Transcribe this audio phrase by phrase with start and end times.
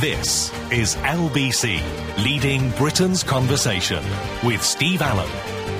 [0.00, 1.80] This is LBC,
[2.22, 4.04] leading Britain's conversation
[4.44, 5.30] with Steve Allen.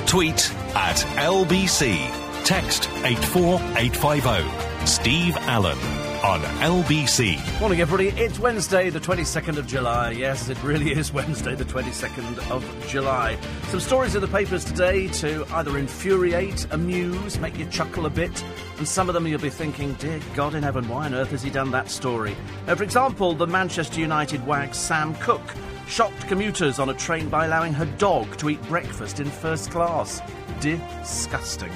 [0.07, 1.99] Tweet at LBC.
[2.47, 4.87] Text 84850.
[4.87, 7.61] Steve Allen on LBC.
[7.61, 8.09] Morning, everybody.
[8.09, 10.13] It's Wednesday, the 22nd of July.
[10.13, 13.39] Yes, it really is Wednesday, the 22nd of July.
[13.69, 18.45] Some stories in the papers today to either infuriate, amuse, make you chuckle a bit,
[18.79, 21.43] and some of them you'll be thinking, dear God in heaven, why on earth has
[21.43, 22.37] he done that story?
[22.67, 25.43] Uh, for example, the Manchester United wag Sam Cook
[25.87, 30.21] shocked commuters on a train by allowing her dog to eat breakfast in first class.
[30.61, 31.73] Disgusting.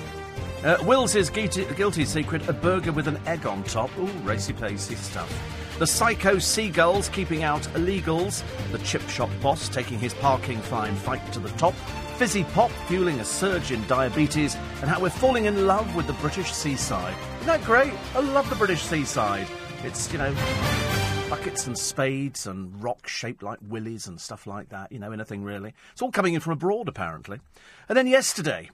[0.62, 3.90] Uh, Wills's guilty, guilty secret, a burger with an egg on top.
[3.98, 5.32] Ooh, racy pacey stuff.
[5.78, 8.42] The psycho seagulls keeping out illegals.
[8.70, 11.72] The chip shop boss taking his parking fine fight to the top.
[12.18, 14.54] Fizzy pop fueling a surge in diabetes.
[14.82, 17.16] And how we're falling in love with the British seaside.
[17.36, 17.94] Isn't that great?
[18.14, 19.46] I love the British seaside.
[19.82, 20.34] It's, you know,
[21.30, 24.92] buckets and spades and rocks shaped like willies and stuff like that.
[24.92, 25.72] You know, anything really.
[25.92, 27.38] It's all coming in from abroad, apparently.
[27.88, 28.68] And then yesterday,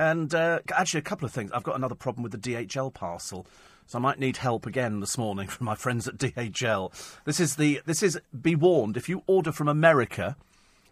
[0.00, 1.52] and uh, actually, a couple of things.
[1.52, 3.46] I've got another problem with the DHL parcel,
[3.86, 6.90] so I might need help again this morning from my friends at DHL.
[7.24, 10.36] This is the this is be warned if you order from America.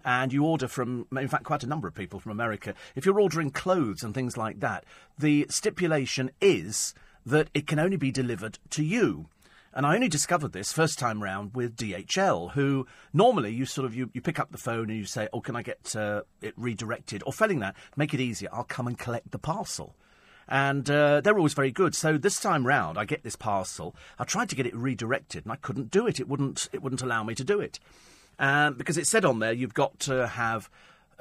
[0.05, 2.73] And you order from, in fact, quite a number of people from America.
[2.95, 4.85] If you're ordering clothes and things like that,
[5.19, 6.95] the stipulation is
[7.27, 9.27] that it can only be delivered to you.
[9.79, 13.95] And I only discovered this first time round with DHL, who normally you sort of
[13.95, 16.53] you, you pick up the phone and you say, "Oh, can I get uh, it
[16.57, 18.49] redirected?" Or failing that, make it easier.
[18.53, 19.95] I'll come and collect the parcel.
[20.49, 21.95] And uh, they're always very good.
[21.95, 23.95] So this time round, I get this parcel.
[24.19, 26.19] I tried to get it redirected, and I couldn't do it.
[26.19, 26.69] It wouldn't.
[26.73, 27.79] It wouldn't allow me to do it
[28.41, 30.69] um, because it said on there you've got to have.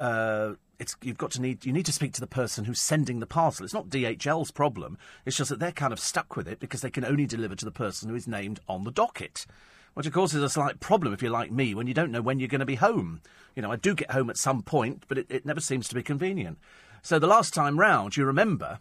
[0.00, 3.20] Uh, it's, you've got to need you need to speak to the person who's sending
[3.20, 3.64] the parcel.
[3.64, 4.96] It's not DHL's problem.
[5.26, 7.64] It's just that they're kind of stuck with it because they can only deliver to
[7.64, 9.46] the person who is named on the docket.
[9.94, 12.22] Which of course is a slight problem if you're like me when you don't know
[12.22, 13.20] when you're going to be home.
[13.56, 15.94] You know, I do get home at some point, but it, it never seems to
[15.96, 16.58] be convenient.
[17.02, 18.78] So the last time round, you remember,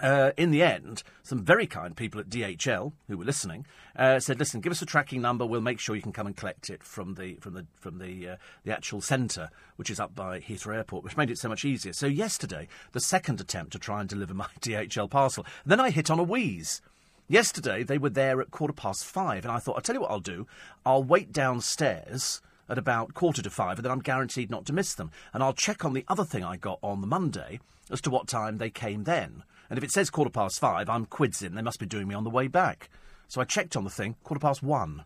[0.00, 4.38] uh, in the end, some very kind people at DHL who were listening uh, said,
[4.38, 5.44] "Listen, give us a tracking number.
[5.44, 8.30] We'll make sure you can come and collect it from the from the from the
[8.30, 11.66] uh, the actual centre, which is up by Heathrow Airport, which made it so much
[11.66, 15.90] easier." So yesterday, the second attempt to try and deliver my DHL parcel, then I
[15.90, 16.80] hit on a wheeze.
[17.28, 20.10] Yesterday, they were there at quarter past five, and I thought, "I'll tell you what
[20.10, 20.46] I'll do.
[20.86, 24.94] I'll wait downstairs." At about quarter to five, and then I'm guaranteed not to miss
[24.94, 25.10] them.
[25.34, 27.60] And I'll check on the other thing I got on the Monday
[27.90, 29.42] as to what time they came then.
[29.72, 31.54] And if it says quarter past five, I'm quids in.
[31.54, 32.90] They must be doing me on the way back.
[33.26, 35.04] So I checked on the thing, quarter past one.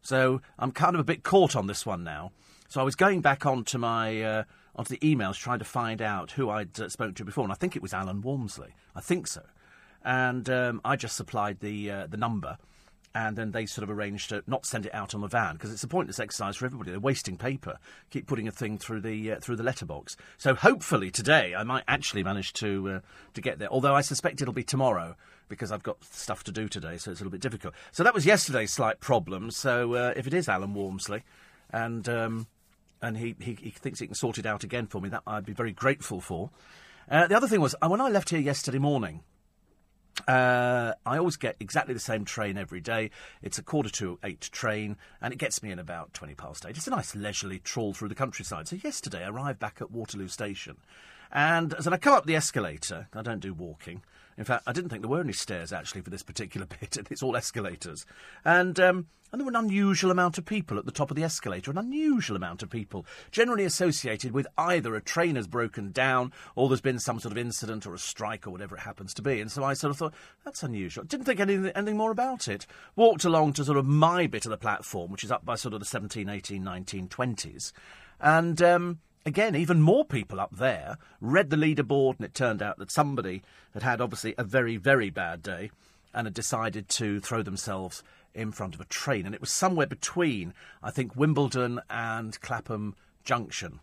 [0.00, 2.32] So I'm kind of a bit caught on this one now.
[2.70, 4.44] So I was going back onto my uh,
[4.74, 7.56] onto the emails trying to find out who I'd uh, spoken to before, and I
[7.56, 8.70] think it was Alan Walmsley.
[8.94, 9.42] I think so.
[10.02, 12.56] And um, I just supplied the uh, the number,
[13.16, 15.72] and then they sort of arranged to not send it out on the van because
[15.72, 16.90] it's a pointless exercise for everybody.
[16.90, 17.78] They're wasting paper.
[18.10, 20.18] Keep putting a thing through the uh, through the letterbox.
[20.36, 23.00] So hopefully today I might actually manage to uh,
[23.32, 23.70] to get there.
[23.70, 25.16] Although I suspect it'll be tomorrow
[25.48, 27.72] because I've got stuff to do today, so it's a little bit difficult.
[27.90, 29.50] So that was yesterday's slight problem.
[29.50, 31.22] So uh, if it is Alan Walmsley,
[31.70, 32.46] and um,
[33.00, 35.46] and he, he, he thinks he can sort it out again for me, that I'd
[35.46, 36.50] be very grateful for.
[37.10, 39.22] Uh, the other thing was uh, when I left here yesterday morning.
[40.26, 43.10] Uh, I always get exactly the same train every day.
[43.42, 46.76] It's a quarter to eight train, and it gets me in about 20 past eight.
[46.76, 48.66] It's a nice leisurely trawl through the countryside.
[48.68, 50.78] So, yesterday I arrived back at Waterloo Station,
[51.32, 54.02] and as I come up the escalator, I don't do walking.
[54.38, 56.98] In fact, I didn't think there were any stairs actually for this particular bit.
[57.10, 58.06] It's all escalators,
[58.44, 61.24] and um, and there were an unusual amount of people at the top of the
[61.24, 61.70] escalator.
[61.70, 66.68] An unusual amount of people, generally associated with either a train has broken down or
[66.68, 69.40] there's been some sort of incident or a strike or whatever it happens to be.
[69.40, 70.14] And so I sort of thought
[70.44, 71.04] that's unusual.
[71.04, 72.66] Didn't think anything, anything more about it.
[72.94, 75.74] Walked along to sort of my bit of the platform, which is up by sort
[75.74, 77.72] of the 17, 18, 19, 20s,
[78.20, 78.62] and.
[78.62, 82.90] Um, again, even more people up there read the leaderboard, and it turned out that
[82.90, 83.42] somebody
[83.74, 85.70] had had obviously a very, very bad day
[86.14, 89.26] and had decided to throw themselves in front of a train.
[89.26, 92.94] And it was somewhere between, I think, Wimbledon and Clapham
[93.24, 93.80] Junction.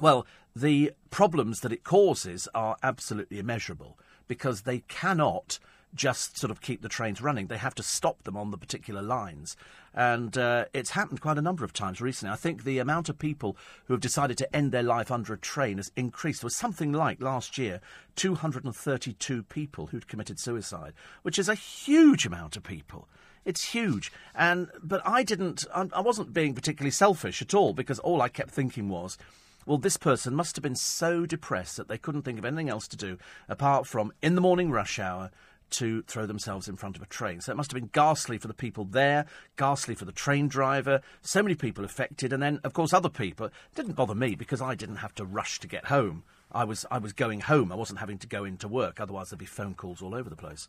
[0.00, 5.58] Well, the problems that it causes are absolutely immeasurable because they cannot
[5.94, 7.46] just sort of keep the trains running.
[7.46, 9.56] They have to stop them on the particular lines.
[9.94, 12.32] And uh, it's happened quite a number of times recently.
[12.32, 13.56] I think the amount of people
[13.86, 16.42] who have decided to end their life under a train has increased.
[16.42, 17.80] There was something like last year
[18.16, 20.92] 232 people who'd committed suicide,
[21.22, 23.08] which is a huge amount of people.
[23.44, 25.64] It's huge, and but I didn't.
[25.74, 29.16] I, I wasn't being particularly selfish at all because all I kept thinking was,
[29.64, 32.86] well, this person must have been so depressed that they couldn't think of anything else
[32.88, 33.16] to do
[33.48, 35.30] apart from in the morning rush hour
[35.70, 37.40] to throw themselves in front of a train.
[37.40, 39.26] So it must have been ghastly for the people there,
[39.56, 43.46] ghastly for the train driver, so many people affected, and then, of course, other people.
[43.46, 46.24] It didn't bother me because I didn't have to rush to get home.
[46.50, 47.70] I was, I was going home.
[47.70, 50.36] I wasn't having to go into work, otherwise, there'd be phone calls all over the
[50.36, 50.68] place.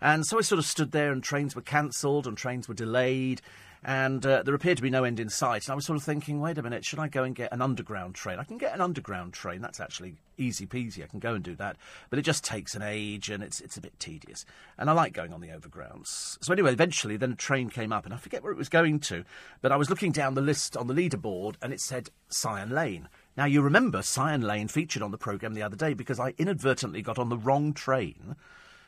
[0.00, 3.42] And so I sort of stood there, and trains were cancelled, and trains were delayed,
[3.82, 5.64] and uh, there appeared to be no end in sight.
[5.64, 7.62] And I was sort of thinking, wait a minute, should I go and get an
[7.62, 8.38] underground train?
[8.38, 9.62] I can get an underground train.
[9.62, 11.02] That's actually easy peasy.
[11.02, 11.76] I can go and do that.
[12.10, 14.44] But it just takes an age, and it's it's a bit tedious.
[14.76, 16.38] And I like going on the overgrounds.
[16.42, 19.00] So anyway, eventually, then a train came up, and I forget where it was going
[19.00, 19.24] to,
[19.62, 23.08] but I was looking down the list on the leaderboard, and it said Syon Lane.
[23.36, 27.00] Now you remember Syon Lane featured on the programme the other day because I inadvertently
[27.00, 28.36] got on the wrong train.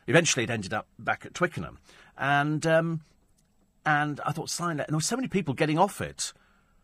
[0.05, 1.79] Eventually, it ended up back at Twickenham,
[2.15, 2.67] and.
[2.67, 3.01] Um,
[3.85, 4.87] and I thought, sign that.
[4.87, 6.33] And there were so many people getting off it.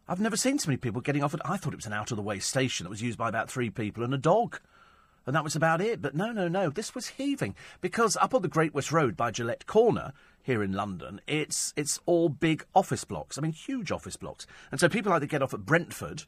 [0.08, 1.42] I've never seen so many people getting off it.
[1.46, 3.50] I thought it was an out of the way station that was used by about
[3.50, 4.60] three people and a dog.
[5.26, 6.02] And that was about it.
[6.02, 6.70] But no, no, no.
[6.70, 7.56] This was heaving.
[7.82, 12.00] Because up on the Great West Road by Gillette Corner, here in London, it's it's
[12.08, 13.38] all big office blocks.
[13.38, 14.48] I mean, huge office blocks.
[14.72, 16.24] And so people either get off at Brentford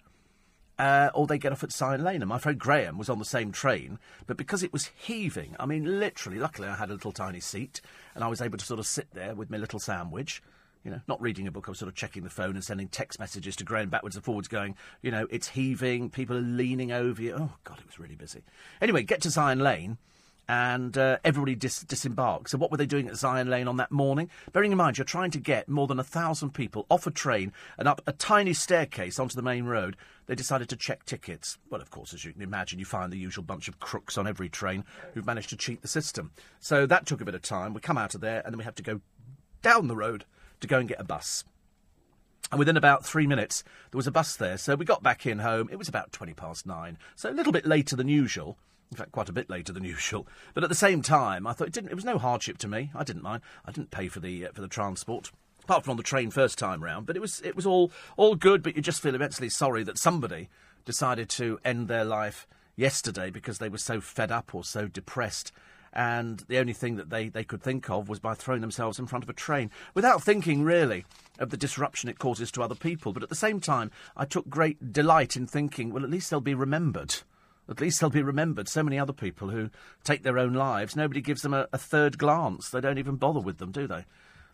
[0.78, 2.22] uh, or they get off at Syon Lane.
[2.22, 5.66] And my friend Graham was on the same train, but because it was heaving, I
[5.66, 7.82] mean, literally, luckily I had a little tiny seat
[8.16, 10.42] and I was able to sort of sit there with my little sandwich
[10.84, 12.88] you know, not reading a book, I was sort of checking the phone and sending
[12.88, 16.92] text messages to Graham backwards and forwards, going, you know, it's heaving, people are leaning
[16.92, 17.36] over you.
[17.38, 18.42] Oh, God, it was really busy.
[18.82, 19.98] Anyway, get to Syon Lane,
[20.52, 22.52] and uh, everybody dis- disembarks.
[22.52, 24.30] So, what were they doing at Syon Lane on that morning?
[24.52, 27.54] Bearing in mind, you're trying to get more than a thousand people off a train
[27.78, 29.96] and up a tiny staircase onto the main road.
[30.26, 31.58] They decided to check tickets.
[31.70, 34.28] Well, of course, as you can imagine, you find the usual bunch of crooks on
[34.28, 36.32] every train who've managed to cheat the system.
[36.60, 37.74] So, that took a bit of time.
[37.74, 39.00] We come out of there, and then we have to go
[39.62, 40.26] down the road
[40.62, 41.44] to go and get a bus.
[42.52, 44.58] And within about three minutes, there was a bus there.
[44.58, 45.70] So we got back in home.
[45.72, 46.98] It was about 20 past nine.
[47.16, 48.58] So a little bit later than usual.
[48.92, 50.28] In fact, quite a bit later than usual.
[50.54, 52.92] But at the same time, I thought it, didn't, it was no hardship to me.
[52.94, 53.42] I didn't mind.
[53.66, 55.32] I didn't pay for the, uh, for the transport.
[55.64, 57.06] Apart from on the train first time round.
[57.06, 59.98] But it was, it was all, all good, but you just feel immensely sorry that
[59.98, 60.50] somebody
[60.84, 65.52] decided to end their life yesterday because they were so fed up or so depressed
[65.94, 69.08] and the only thing that they, they could think of was by throwing themselves in
[69.08, 71.06] front of a train, without thinking really
[71.40, 73.14] of the disruption it causes to other people.
[73.14, 76.40] But at the same time, I took great delight in thinking, well, at least they'll
[76.40, 77.16] be remembered.
[77.70, 78.68] At least they'll be remembered.
[78.68, 79.70] So many other people who
[80.04, 82.70] take their own lives, nobody gives them a, a third glance.
[82.70, 84.06] They don't even bother with them, do they?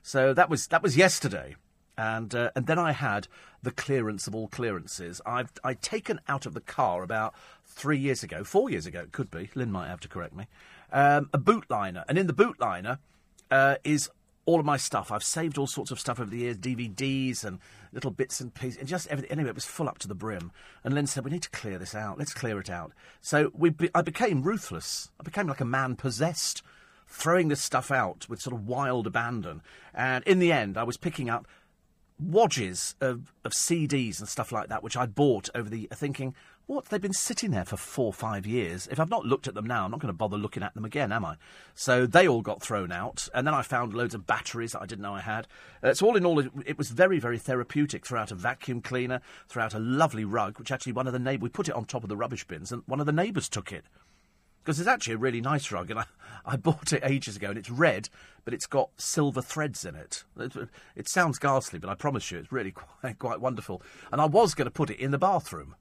[0.01, 1.55] So that was that was yesterday
[1.97, 3.27] and uh, and then I had
[3.63, 5.19] the clearance of all clearances.
[5.25, 7.33] I've I'd taken out of the car about
[7.65, 9.49] three years ago, four years ago, it could be.
[9.55, 10.47] Lynn might have to correct me
[10.91, 12.99] um, a boot liner, and in the boot liner
[13.51, 14.09] uh, is
[14.45, 15.11] all of my stuff.
[15.11, 17.59] I've saved all sorts of stuff over the years, DVDs and
[17.91, 19.31] little bits and pieces, and just everything.
[19.31, 20.51] Anyway, it was full up to the brim.
[20.83, 22.17] And Lynn said, "We need to clear this out.
[22.17, 25.11] Let's clear it out." So we, be- I became ruthless.
[25.19, 26.63] I became like a man possessed,
[27.07, 29.61] throwing this stuff out with sort of wild abandon.
[29.93, 31.47] And in the end, I was picking up
[32.23, 36.33] wadges of, of CDs and stuff like that, which I'd bought over the thinking,
[36.67, 36.85] what?
[36.85, 38.87] They've been sitting there for four or five years.
[38.91, 40.83] If I've not looked at them now, I'm not going to bother looking at them
[40.83, 41.37] again, am I?
[41.73, 43.29] So they all got thrown out.
[43.33, 45.47] And then I found loads of batteries that I didn't know I had.
[45.81, 49.21] Uh, so all in all, it, it, was very, very therapeutic throughout a vacuum cleaner,
[49.47, 52.03] throughout a lovely rug, which actually one of the neighbours, we put it on top
[52.03, 53.85] of the rubbish bins, and one of the neighbours took it.
[54.61, 56.05] Because it's actually a really nice rug, and I,
[56.45, 58.09] I bought it ages ago, and it's red,
[58.43, 60.25] but it's got silver threads in it.
[60.37, 60.51] It,
[60.97, 62.71] it sounds ghastly, but I promise you, it's really
[63.01, 63.81] quite, quite wonderful.
[64.11, 65.75] And I was going to put it in the bathroom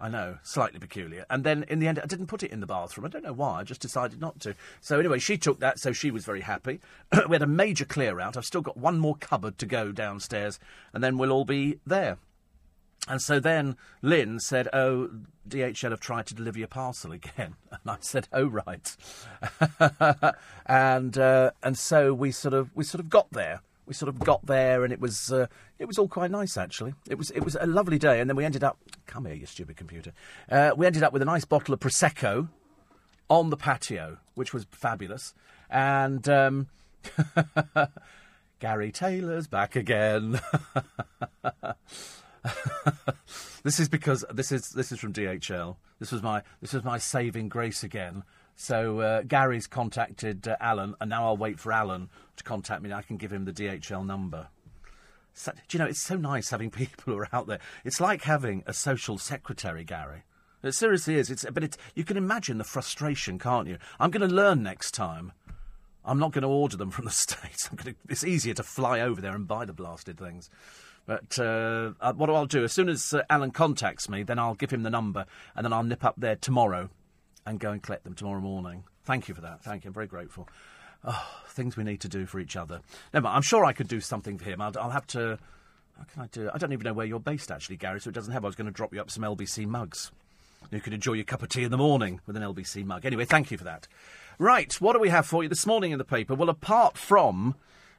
[0.00, 1.26] I know, slightly peculiar.
[1.28, 3.04] And then in the end, I didn't put it in the bathroom.
[3.04, 3.60] I don't know why.
[3.60, 4.54] I just decided not to.
[4.80, 6.80] So anyway, she took that, so she was very happy.
[7.28, 8.36] we had a major clear out.
[8.36, 10.58] I've still got one more cupboard to go downstairs,
[10.92, 12.18] and then we'll all be there.
[13.08, 15.10] And so then Lynn said, "Oh,
[15.48, 18.96] DHL have tried to deliver your parcel again." And I said, "Oh, right."
[20.66, 24.18] and uh, and so we sort of we sort of got there we sort of
[24.20, 25.46] got there, and it was uh,
[25.78, 26.94] it was all quite nice actually.
[27.08, 28.78] It was it was a lovely day, and then we ended up.
[29.06, 30.12] Come here, you stupid computer.
[30.50, 32.48] Uh, we ended up with a nice bottle of prosecco
[33.28, 35.34] on the patio, which was fabulous,
[35.70, 36.28] and.
[36.28, 36.68] Um,
[38.60, 40.40] Gary Taylor's back again.
[43.62, 45.76] this is because this is this is from DHL.
[46.00, 48.24] This was my this was my saving grace again.
[48.60, 52.92] So uh, Gary's contacted uh, Alan, and now I'll wait for Alan to contact me.
[52.92, 54.48] I can give him the DHL number.
[55.32, 57.60] So, do you know, it's so nice having people who are out there.
[57.84, 60.24] It's like having a social secretary, Gary.
[60.64, 61.30] It seriously is.
[61.30, 63.78] It's, but it's, you can imagine the frustration, can't you?
[64.00, 65.30] I'm going to learn next time.
[66.04, 67.70] I'm not going to order them from the States.
[67.84, 70.50] To, it's easier to fly over there and buy the blasted things.
[71.06, 74.56] But uh, uh what I'll do, as soon as uh, Alan contacts me, then I'll
[74.56, 76.90] give him the number, and then I'll nip up there tomorrow
[77.48, 78.84] and go and collect them tomorrow morning.
[79.04, 79.62] Thank you for that.
[79.64, 79.88] Thank you.
[79.88, 80.48] I'm very grateful.
[81.04, 82.80] Oh, things we need to do for each other.
[83.14, 84.60] No, but I'm sure I could do something for him.
[84.60, 85.38] I'll, I'll have to.
[85.96, 86.50] How can I do?
[86.52, 88.00] I don't even know where you're based, actually, Gary.
[88.00, 88.44] So it doesn't help.
[88.44, 90.10] I was going to drop you up some LBC mugs.
[90.70, 93.06] You could enjoy your cup of tea in the morning with an LBC mug.
[93.06, 93.88] Anyway, thank you for that.
[94.38, 96.34] Right, what do we have for you this morning in the paper?
[96.34, 97.54] Well, apart from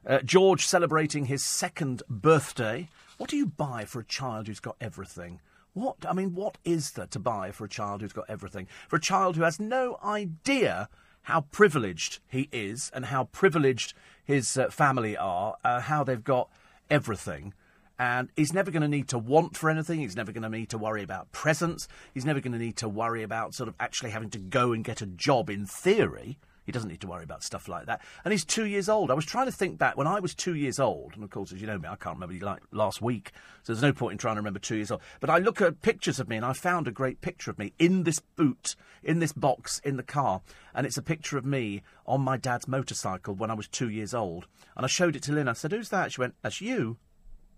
[0.05, 4.75] uh, George celebrating his second birthday, what do you buy for a child who's got
[4.79, 5.39] everything?
[5.73, 8.67] What I mean, what is there to buy for a child who's got everything?
[8.87, 10.89] For a child who has no idea
[11.23, 16.49] how privileged he is and how privileged his uh, family are, uh, how they've got
[16.89, 17.53] everything.
[17.99, 19.99] And he's never going to need to want for anything.
[19.99, 21.87] He's never going to need to worry about presents.
[22.13, 24.85] He's never going to need to worry about sort of actually having to go and
[24.85, 26.39] get a job in theory.
[26.69, 27.99] He doesn't need to worry about stuff like that.
[28.23, 29.09] And he's two years old.
[29.09, 31.51] I was trying to think back when I was two years old, and of course,
[31.51, 33.31] as you know me, I can't remember like last week,
[33.63, 35.01] so there's no point in trying to remember two years old.
[35.19, 37.73] But I look at pictures of me, and I found a great picture of me
[37.79, 40.43] in this boot, in this box, in the car,
[40.75, 44.13] and it's a picture of me on my dad's motorcycle when I was two years
[44.13, 44.45] old.
[44.75, 45.47] And I showed it to Lynn.
[45.47, 46.97] I said, "Who's that?" She went, "That's you."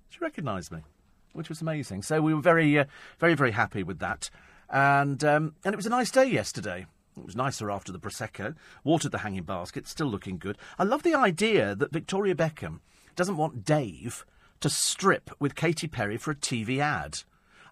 [0.07, 0.83] She recognised me,
[1.33, 2.03] which was amazing.
[2.03, 2.85] So we were very, uh,
[3.19, 4.29] very, very happy with that.
[4.69, 6.85] And um, and it was a nice day yesterday.
[7.17, 8.55] It was nicer after the prosecco.
[8.83, 10.57] Watered the hanging basket, still looking good.
[10.79, 12.79] I love the idea that Victoria Beckham
[13.15, 14.25] doesn't want Dave
[14.61, 17.19] to strip with Katy Perry for a TV ad.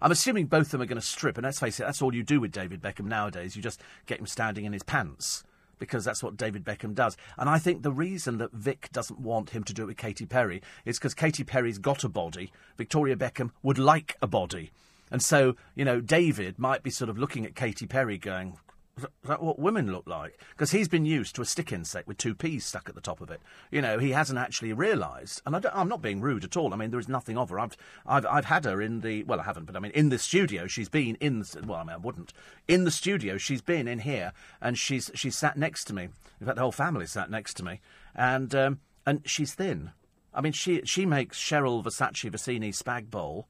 [0.02, 2.14] I'm assuming both of them are going to strip, and let's face it, that's all
[2.14, 3.54] you do with David Beckham nowadays.
[3.54, 5.44] You just get him standing in his pants
[5.78, 7.16] because that's what David Beckham does.
[7.36, 10.26] And I think the reason that Vic doesn't want him to do it with Katy
[10.26, 12.52] Perry is because Katy Perry's got a body.
[12.76, 14.70] Victoria Beckham would like a body.
[15.10, 18.58] And so, you know, David might be sort of looking at Katy Perry going,
[19.02, 20.40] is that what women look like?
[20.50, 23.20] Because he's been used to a stick insect with two peas stuck at the top
[23.20, 23.40] of it.
[23.70, 25.42] You know, he hasn't actually realised.
[25.46, 26.72] And I am not being rude at all.
[26.72, 27.58] I mean, there is nothing of her.
[27.58, 27.76] I've,
[28.06, 30.66] I've, I've had her in the, well, I haven't, but I mean, in the studio.
[30.66, 32.32] She's been in, the, well, I mean, I wouldn't.
[32.68, 36.08] In the studio, she's been in here, and she's, she's sat next to me.
[36.40, 37.80] In fact, the whole family sat next to me.
[38.14, 39.92] And, um, and she's thin.
[40.32, 43.48] I mean, she, she makes Cheryl Versace Vicini spag bowl,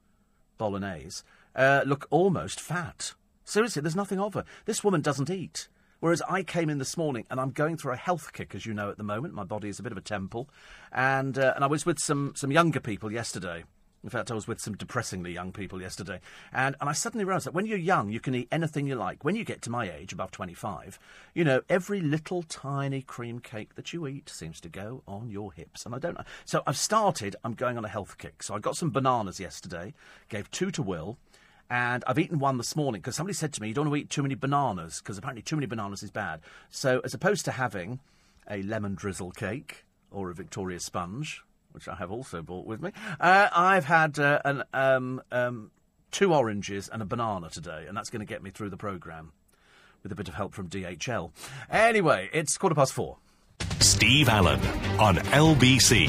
[0.58, 1.22] bolognese,
[1.54, 3.14] uh, look almost fat.
[3.50, 4.44] Seriously, there's nothing of her.
[4.64, 5.66] This woman doesn't eat.
[5.98, 8.72] Whereas I came in this morning and I'm going through a health kick, as you
[8.72, 9.34] know, at the moment.
[9.34, 10.48] My body is a bit of a temple.
[10.92, 13.64] And, uh, and I was with some, some younger people yesterday.
[14.04, 16.20] In fact, I was with some depressingly young people yesterday.
[16.52, 19.24] And, and I suddenly realised that when you're young, you can eat anything you like.
[19.24, 21.00] When you get to my age, above 25,
[21.34, 25.52] you know, every little tiny cream cake that you eat seems to go on your
[25.52, 25.84] hips.
[25.84, 26.24] And I don't know.
[26.44, 28.44] So I've started, I'm going on a health kick.
[28.44, 29.92] So I got some bananas yesterday,
[30.28, 31.18] gave two to Will.
[31.70, 34.02] And I've eaten one this morning because somebody said to me, you don't want to
[34.02, 36.40] eat too many bananas because apparently too many bananas is bad.
[36.68, 38.00] So as opposed to having
[38.50, 42.90] a lemon drizzle cake or a Victoria sponge, which I have also brought with me,
[43.20, 45.70] uh, I've had uh, an, um, um,
[46.10, 49.32] two oranges and a banana today, and that's going to get me through the programme
[50.02, 51.30] with a bit of help from DHL.
[51.70, 53.18] Anyway, it's quarter past four.
[53.78, 54.60] Steve Allen
[54.98, 56.08] on LBC.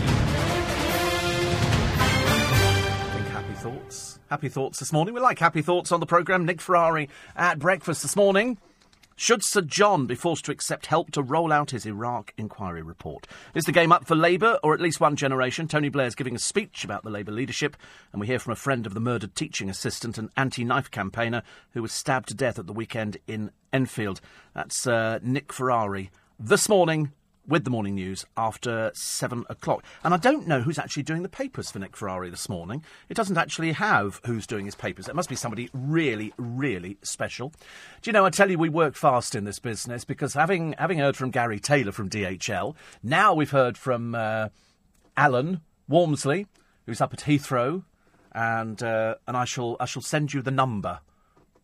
[3.62, 4.18] Thoughts.
[4.28, 5.14] Happy thoughts this morning.
[5.14, 6.48] We like happy thoughts on the programme.
[6.48, 8.58] Nick Ferrari at breakfast this morning.
[9.16, 13.28] Should Sir John be forced to accept help to roll out his Iraq inquiry report?
[13.54, 15.68] Is the game up for Labour, or at least one generation?
[15.68, 17.78] Tony Blair's giving a speech about the Labour leadership,
[18.12, 21.44] and we hear from a friend of the murdered teaching assistant and anti knife campaigner
[21.74, 24.22] who was stabbed to death at the weekend in Enfield.
[24.56, 27.12] That's uh, Nick Ferrari this morning
[27.48, 29.84] with the morning news after seven o'clock.
[30.04, 32.84] And I don't know who's actually doing the papers for Nick Ferrari this morning.
[33.10, 35.08] It doesn't actually have who's doing his papers.
[35.08, 37.52] It must be somebody really, really special.
[38.02, 41.00] Do you know, I tell you, we work fast in this business because having, having
[41.00, 44.50] heard from Gary Taylor from DHL, now we've heard from uh,
[45.18, 46.48] Alan Walmsley,
[46.86, 47.84] who's up at Heathrow,
[48.34, 51.00] and, uh, and I, shall, I shall send you the number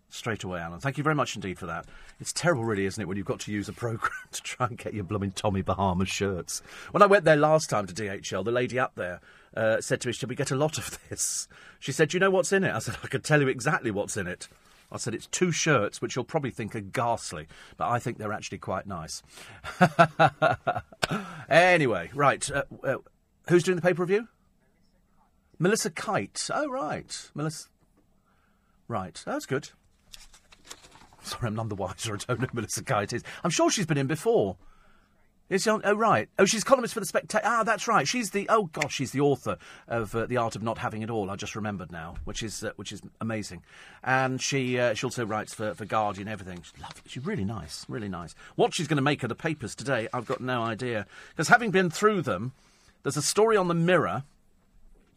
[0.10, 0.80] straight away, Alan.
[0.80, 1.86] Thank you very much indeed for that.
[2.20, 4.78] It's terrible, really, isn't it, when you've got to use a programme to try and
[4.78, 6.62] get your blooming Tommy Bahama shirts.
[6.92, 9.20] When I went there last time to DHL, the lady up there
[9.56, 11.48] uh, said to me, Shall we get a lot of this?
[11.80, 12.74] She said, You know what's in it?
[12.74, 14.48] I said, I could tell you exactly what's in it.
[14.92, 18.34] I said, It's two shirts, which you'll probably think are ghastly, but I think they're
[18.34, 19.22] actually quite nice.
[21.50, 22.50] anyway, right.
[22.50, 22.96] Uh, uh,
[23.50, 24.28] who's doing the paper review?
[25.60, 26.50] Melissa Kite.
[26.54, 27.30] Oh, right.
[27.34, 27.68] Melissa.
[28.88, 29.22] Right.
[29.26, 29.70] That's good.
[31.28, 32.16] Sorry, I'm none the wiser.
[32.30, 33.24] I don't know Melissa is.
[33.44, 34.58] I'm sure she's been in before.
[35.50, 36.28] Is she on, oh, right.
[36.38, 37.42] Oh, she's columnist for the Spectator.
[37.46, 38.06] Ah, that's right.
[38.06, 39.58] She's the, oh gosh, she's the author
[39.88, 41.30] of uh, The Art of Not Having It All.
[41.30, 43.64] I just remembered now, which is, uh, which is amazing.
[44.04, 46.62] And she, uh, she also writes for, for Guardian, everything.
[46.64, 47.02] She's lovely.
[47.08, 48.36] She's really nice, really nice.
[48.56, 51.08] What she's going to make of the papers today, I've got no idea.
[51.30, 52.52] Because having been through them,
[53.04, 54.24] there's a story on the Mirror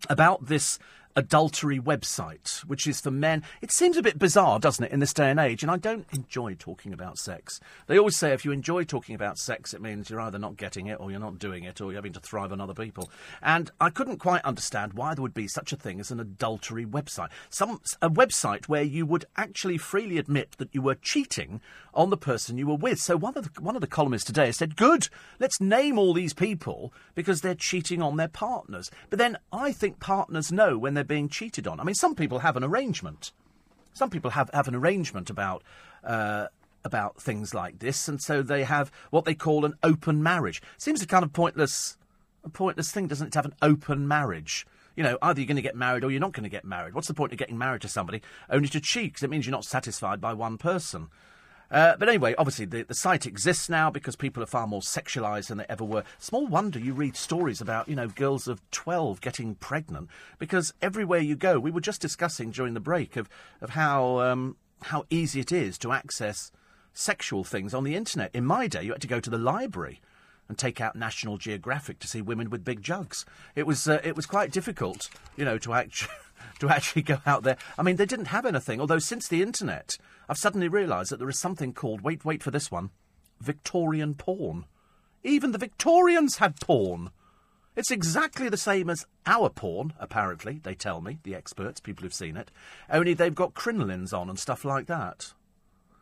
[0.09, 0.79] about this
[1.17, 3.43] adultery website, which is for men.
[3.61, 5.63] It seems a bit bizarre, doesn't it, in this day and age?
[5.63, 7.61] And I don't enjoy talking about sex.
[7.87, 10.87] They always say if you enjoy talking about sex, it means you're either not getting
[10.87, 13.11] it or you're not doing it or you're having to thrive on other people.
[13.43, 16.87] And I couldn't quite understand why there would be such a thing as an adultery
[16.87, 17.31] website.
[17.49, 21.61] Some a website where you would actually freely admit that you were cheating
[21.93, 23.01] on the person you were with.
[23.01, 26.35] So one of the, one of the columnists today said, "Good, let's name all these
[26.35, 31.00] people because they're cheating on their partners." But then I think partners know when they're
[31.05, 31.81] being cheated on.
[31.81, 33.33] I mean, some people have an arrangement.
[33.93, 35.63] Some people have, have an arrangement about.
[36.05, 36.47] Uh,
[36.83, 40.63] about things like this, and so they have what they call an open marriage.
[40.79, 41.99] Seems a kind of pointless,
[42.43, 44.67] a pointless thing, doesn't it, to have an open marriage?
[44.97, 46.95] You know, either you're going to get married or you're not going to get married.
[46.95, 49.13] What's the point of getting married to somebody only to cheat?
[49.13, 51.09] Because it means you're not satisfied by one person.
[51.71, 55.49] Uh, but anyway, obviously, the, the site exists now because people are far more sexualised
[55.49, 56.03] than they ever were.
[56.19, 60.09] Small wonder you read stories about, you know, girls of 12 getting pregnant
[60.39, 63.29] because everywhere you go, we were just discussing during the break of,
[63.61, 66.51] of how, um, how easy it is to access
[66.93, 68.35] sexual things on the internet.
[68.35, 70.01] In my day, you had to go to the library
[70.49, 73.25] and take out National Geographic to see women with big jugs.
[73.55, 76.13] It was, uh, it was quite difficult, you know, to actually.
[76.59, 77.57] to actually go out there.
[77.79, 79.97] I mean, they didn't have anything, although since the internet,
[80.29, 82.91] I've suddenly realised that there is something called, wait, wait for this one,
[83.41, 84.67] Victorian porn.
[85.23, 87.11] Even the Victorians had porn.
[87.77, 92.13] It's exactly the same as our porn, apparently, they tell me, the experts, people who've
[92.13, 92.51] seen it,
[92.91, 95.33] only they've got crinolines on and stuff like that.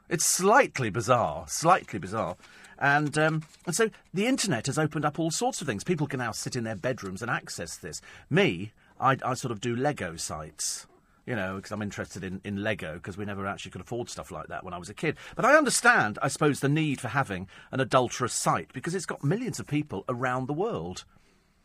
[0.09, 2.37] It's slightly bizarre, slightly bizarre.
[2.79, 5.85] And, um, and so the internet has opened up all sorts of things.
[5.85, 8.01] People can now sit in their bedrooms and access this.
[8.31, 10.87] Me, I, I sort of do Lego sites
[11.29, 14.31] you know, because I'm interested in, in Lego, because we never actually could afford stuff
[14.31, 15.19] like that when I was a kid.
[15.37, 19.23] But I understand, I suppose, the need for having an adulterous site, because it's got
[19.23, 21.05] millions of people around the world.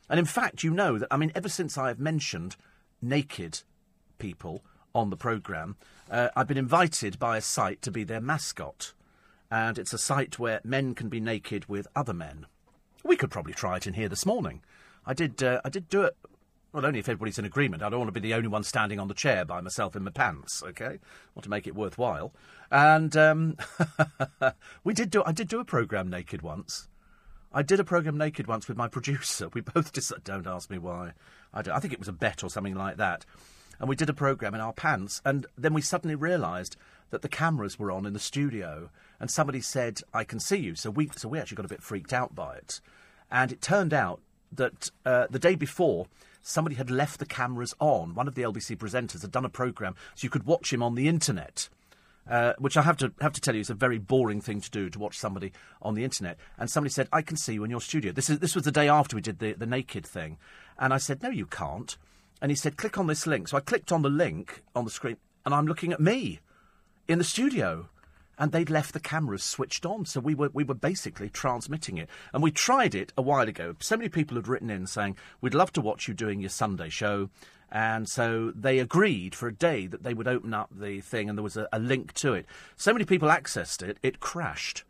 [0.09, 2.57] And in fact, you know that, I mean, ever since I have mentioned
[3.01, 3.61] naked
[4.17, 5.77] people on the programme,
[6.11, 8.91] uh, I've been invited by a site to be their mascot.
[9.49, 12.47] And it's a site where men can be naked with other men.
[13.05, 14.61] We could probably try it in here this morning.
[15.05, 16.17] I did, uh, I did do it
[16.73, 17.83] well, only if everybody's in agreement.
[17.83, 20.03] I don't want to be the only one standing on the chair by myself in
[20.03, 20.63] my pants.
[20.63, 20.99] Okay, I
[21.35, 22.33] want to make it worthwhile.
[22.71, 23.57] And um,
[24.83, 25.23] we did do.
[25.23, 26.87] I did do a program naked once.
[27.53, 29.49] I did a program naked once with my producer.
[29.53, 31.13] We both just don't ask me why.
[31.53, 33.23] I, I think it was a bet or something like that.
[33.79, 36.75] And we did a program in our pants, and then we suddenly realised
[37.11, 40.73] that the cameras were on in the studio, and somebody said, "I can see you."
[40.73, 42.81] So we, so we actually got a bit freaked out by it,
[43.29, 44.21] and it turned out
[44.51, 46.07] that uh, the day before
[46.43, 48.13] somebody had left the cameras on.
[48.13, 50.93] One of the LBC presenters had done a programme so you could watch him on
[50.93, 51.69] the internet.
[52.29, 54.71] Uh, which I have to have to tell you is a very boring thing to
[54.71, 55.51] do to watch somebody
[55.81, 56.37] on the internet.
[56.57, 58.71] And somebody said, "I can see you in your studio." This is this was the
[58.71, 60.37] day after we did the the naked thing,
[60.79, 61.97] and I said, "No, you can't."
[62.41, 64.91] And he said, "Click on this link." So I clicked on the link on the
[64.91, 66.39] screen, and I'm looking at me
[67.09, 67.89] in the studio
[68.37, 72.09] and they'd left the cameras switched on, so we were we were basically transmitting it.
[72.33, 73.75] And we tried it a while ago.
[73.79, 76.89] So many people had written in saying we'd love to watch you doing your Sunday
[76.89, 77.29] show,
[77.71, 81.37] and so they agreed for a day that they would open up the thing, and
[81.37, 82.45] there was a, a link to it.
[82.75, 84.83] So many people accessed it, it crashed.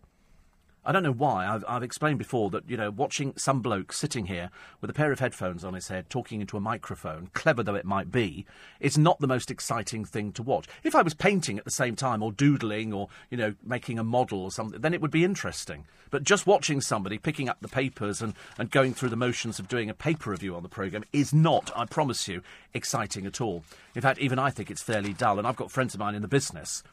[0.85, 1.47] I don't know why.
[1.47, 4.49] I've, I've, explained before that, you know, watching some bloke sitting here
[4.81, 7.85] with a pair of headphones on his head talking into a microphone, clever though it
[7.85, 8.45] might be,
[8.79, 10.67] is not the most exciting thing to watch.
[10.83, 14.03] If I was painting at the same time or doodling or, you know, making a
[14.03, 15.85] model or something, then it would be interesting.
[16.09, 19.67] But just watching somebody picking up the papers and, and going through the motions of
[19.67, 22.41] doing a paper review on the programme is not, I promise you,
[22.73, 23.63] exciting at all.
[23.95, 25.39] In fact, even I think it's fairly dull.
[25.39, 26.83] And I've got friends of mine in the business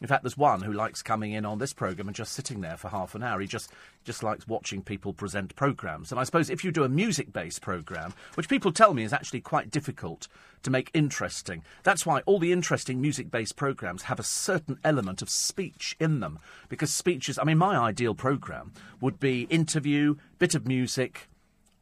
[0.00, 2.78] in fact, there's one who likes coming in on this programme and just sitting there
[2.78, 3.38] for half an hour.
[3.38, 3.70] He just,
[4.02, 6.10] just likes watching people present programmes.
[6.10, 9.12] And I suppose if you do a music based programme, which people tell me is
[9.12, 10.26] actually quite difficult
[10.62, 15.20] to make interesting, that's why all the interesting music based programmes have a certain element
[15.20, 16.38] of speech in them.
[16.70, 21.28] Because speech is, I mean, my ideal programme would be interview, bit of music,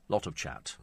[0.09, 0.76] lot of chat.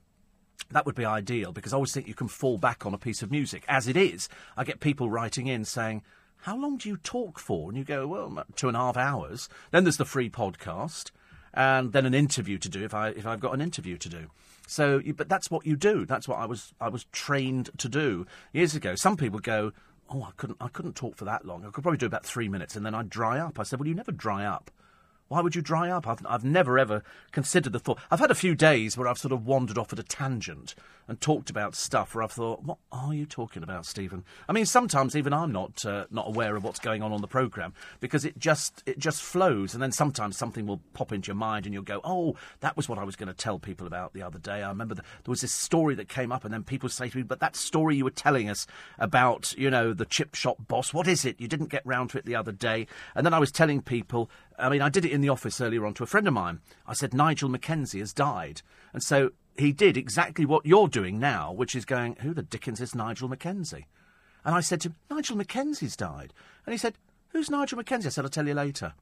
[0.72, 3.22] That would be ideal because I always think you can fall back on a piece
[3.22, 3.66] of music.
[3.68, 6.02] As it is, I get people writing in saying,
[6.46, 7.70] how long do you talk for?
[7.70, 9.50] And you go, well, two and a half hours.
[9.72, 11.10] Then there's the free podcast,
[11.56, 14.28] and then an interview to do if I if I've got an interview to do.
[14.68, 16.06] So, but that's what you do.
[16.06, 18.94] That's what I was I was trained to do years ago.
[18.94, 19.72] Some people go,
[20.08, 21.66] oh, I couldn't I couldn't talk for that long.
[21.66, 23.60] I could probably do about three minutes, and then I'd dry up.
[23.60, 24.70] I said, well, you never dry up
[25.28, 26.08] Why would you dry up?
[26.08, 28.00] I've, I've never ever considered the thought.
[28.12, 30.76] I've had a few days where I've sort of wandered off at a tangent
[31.08, 34.24] and talked about stuff where I've thought, what are you talking about, Stephen?
[34.50, 37.28] I mean, sometimes even I'm not uh, not aware of what's going on on the
[37.28, 41.36] programme because it just it just flows, and then sometimes something will pop into your
[41.36, 44.14] mind and you'll go, oh, that was what I was going to tell people about
[44.14, 44.64] the other day.
[44.64, 47.18] I remember the, there was this story that came up, and then people say to
[47.18, 48.68] me, but that story you were telling us
[49.00, 51.40] about, you know, the chip shop boss, what is it?
[51.40, 54.30] You didn't get round to it the other day, and then I was telling people
[54.58, 56.62] I mean, I did it in the office earlier on to a friend of mine.
[56.88, 58.62] I said, Nigel Mackenzie has died.
[58.94, 62.82] And so he did exactly what you're doing now, which is going, Who the dickens
[62.82, 63.88] is Nigel Mackenzie?
[64.44, 66.34] And I said to him, Nigel Mackenzie's died.
[66.66, 66.96] And he said,
[67.30, 68.08] Who's Nigel Mackenzie?
[68.08, 68.94] I said, I'll tell you later.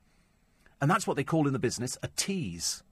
[0.81, 2.83] And that's what they call in the business a tease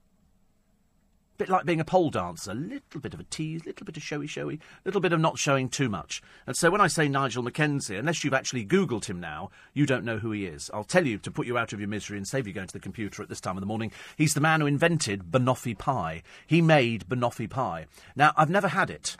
[1.38, 3.96] bit like being a pole dancer, a little bit of a tease, a little bit
[3.96, 6.22] of showy showy, a little bit of not showing too much.
[6.46, 10.04] And so when I say Nigel Mackenzie, unless you've actually Googled him now, you don't
[10.04, 10.70] know who he is.
[10.72, 12.72] I'll tell you to put you out of your misery and save you going to
[12.72, 13.92] the computer at this time of the morning.
[14.16, 16.22] He's the man who invented banoffee pie.
[16.46, 17.86] He made banoffee pie.
[18.14, 19.16] Now, I've never had it.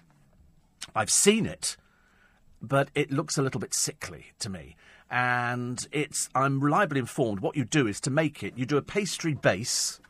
[0.95, 1.77] I've seen it,
[2.61, 4.77] but it looks a little bit sickly to me.
[5.11, 8.83] And it's, I'm reliably informed, what you do is to make it, you do a
[8.83, 10.01] pastry base,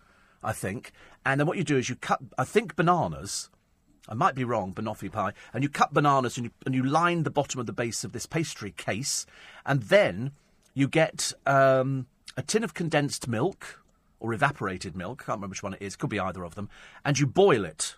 [0.44, 0.92] I think,
[1.24, 3.48] and then what you do is you cut, I think, bananas.
[4.08, 5.32] I might be wrong, banoffee pie.
[5.54, 8.12] And you cut bananas and you, and you line the bottom of the base of
[8.12, 9.26] this pastry case.
[9.64, 10.32] And then
[10.74, 12.06] you get um,
[12.36, 13.80] a tin of condensed milk
[14.18, 15.22] or evaporated milk.
[15.22, 15.96] I can't remember which one it is.
[15.96, 16.68] Could be either of them.
[17.04, 17.96] And you boil it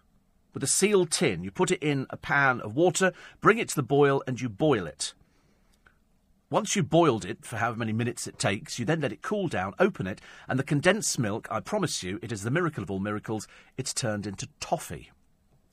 [0.53, 1.43] with a sealed tin.
[1.43, 4.49] You put it in a pan of water, bring it to the boil, and you
[4.49, 5.15] boil it.
[6.55, 9.49] Once you've boiled it for however many minutes it takes, you then let it cool
[9.49, 12.93] down, open it, and the condensed milk, I promise you, it is the miracle of
[12.93, 15.11] all miracles, it's turned into toffee.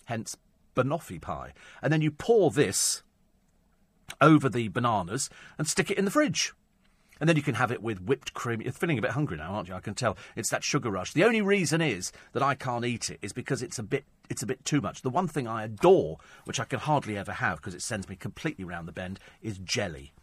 [0.05, 0.35] Hence,
[0.75, 1.53] banoffee pie.
[1.83, 3.03] And then you pour this
[4.19, 6.51] over the bananas and stick it in the fridge.
[7.19, 8.59] And then you can have it with whipped cream.
[8.59, 9.75] You're feeling a bit hungry now, aren't you?
[9.75, 10.17] I can tell.
[10.35, 11.13] It's that sugar rush.
[11.13, 14.41] The only reason is that I can't eat it is because it's a bit it's
[14.41, 15.03] a bit too much.
[15.03, 18.15] The one thing I adore, which I can hardly ever have because it sends me
[18.15, 20.13] completely round the bend, is jelly.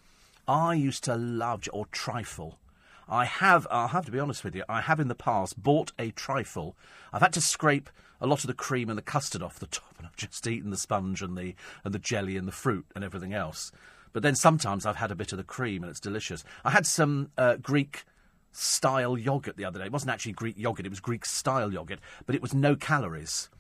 [0.49, 2.59] I used to love or trifle.
[3.07, 5.93] I have, I'll have to be honest with you, I have in the past bought
[5.99, 6.75] a trifle.
[7.13, 9.95] I've had to scrape a lot of the cream and the custard off the top,
[9.99, 13.05] and I've just eaten the sponge and the and the jelly and the fruit and
[13.05, 13.71] everything else.
[14.15, 16.45] But then sometimes I've had a bit of the cream and it's delicious.
[16.65, 18.05] I had some uh, Greek
[18.53, 19.85] style yogurt the other day.
[19.85, 23.51] It wasn't actually Greek yogurt; it was Greek style yogurt, but it was no calories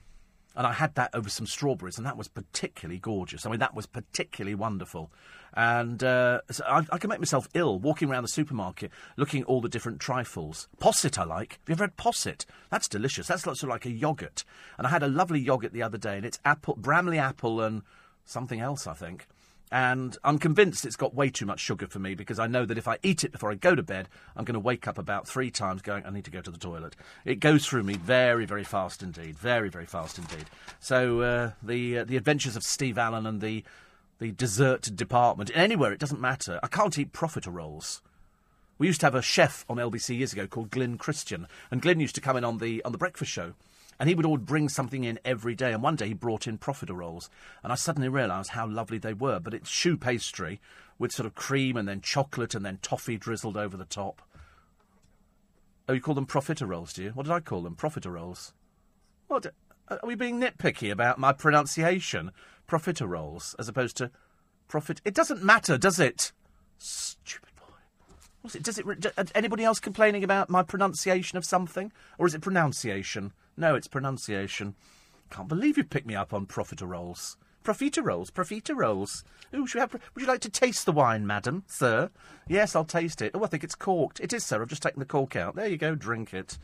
[0.59, 3.47] and I had that over some strawberries, and that was particularly gorgeous.
[3.47, 5.13] I mean, that was particularly wonderful.
[5.55, 9.47] And uh, so I, I, can make myself ill walking around the supermarket looking at
[9.47, 10.69] all the different trifles.
[10.81, 11.53] Posset I like.
[11.53, 12.45] Have you ever had posset?
[12.71, 13.29] That's delicious.
[13.29, 14.45] That's sort of like a yogurt.
[14.77, 17.83] And I had a lovely yogurt the other day, and it's apple, Bramley apple and
[18.25, 19.29] something else, I think.
[19.71, 22.79] And I'm convinced it's got way too much sugar for me because I know that
[22.79, 25.29] if I eat it before I go to bed, I'm going to wake up about
[25.29, 26.97] three times going, I need to go to the toilet.
[27.25, 29.37] It goes through me very, very fast indeed.
[29.39, 30.47] Very, very fast indeed.
[30.81, 33.63] So uh, the, uh, the adventures of Steve Allen and the,
[34.19, 36.59] the dessert department, anywhere, it doesn't matter.
[36.63, 38.01] I can't eat profiteroles.
[38.79, 42.01] We used to have a chef on LBC years ago called Glyn Christian, and Glyn
[42.01, 43.55] used to come in on the, on the breakfast show
[43.99, 45.73] and he would always bring something in every day.
[45.73, 47.29] And one day he brought in profiteroles.
[47.63, 49.41] And I suddenly realised how lovely they were.
[49.41, 50.61] But it's choux pastry
[50.99, 54.23] with sort of cream and then chocolate and then toffee drizzled over the top.
[55.89, 57.11] Oh, you call them profiteroles, do you?
[57.11, 57.75] What did I call them?
[57.75, 58.53] Profiteroles.
[59.27, 59.47] What?
[59.89, 62.31] Are we being nitpicky about my pronunciation?
[62.69, 64.11] Profiteroles, as opposed to
[64.69, 65.01] profit.
[65.05, 66.33] It doesn't matter, does it?
[68.43, 68.63] What's it?
[68.63, 68.87] Does it?
[69.17, 73.33] Uh, anybody else complaining about my pronunciation of something, or is it pronunciation?
[73.57, 74.75] No, it's pronunciation.
[75.31, 77.37] Can't believe you picked me up on profiteroles.
[77.65, 79.25] Profiteroles, profiteroles.
[79.55, 82.11] Ooh, should we have, would you like to taste the wine, madam, sir?
[82.47, 83.33] Yes, I'll taste it.
[83.35, 84.21] Oh, I think it's corked.
[84.21, 84.63] It is, sir.
[84.63, 85.55] I've just taken the cork out.
[85.55, 86.57] There you go, drink it.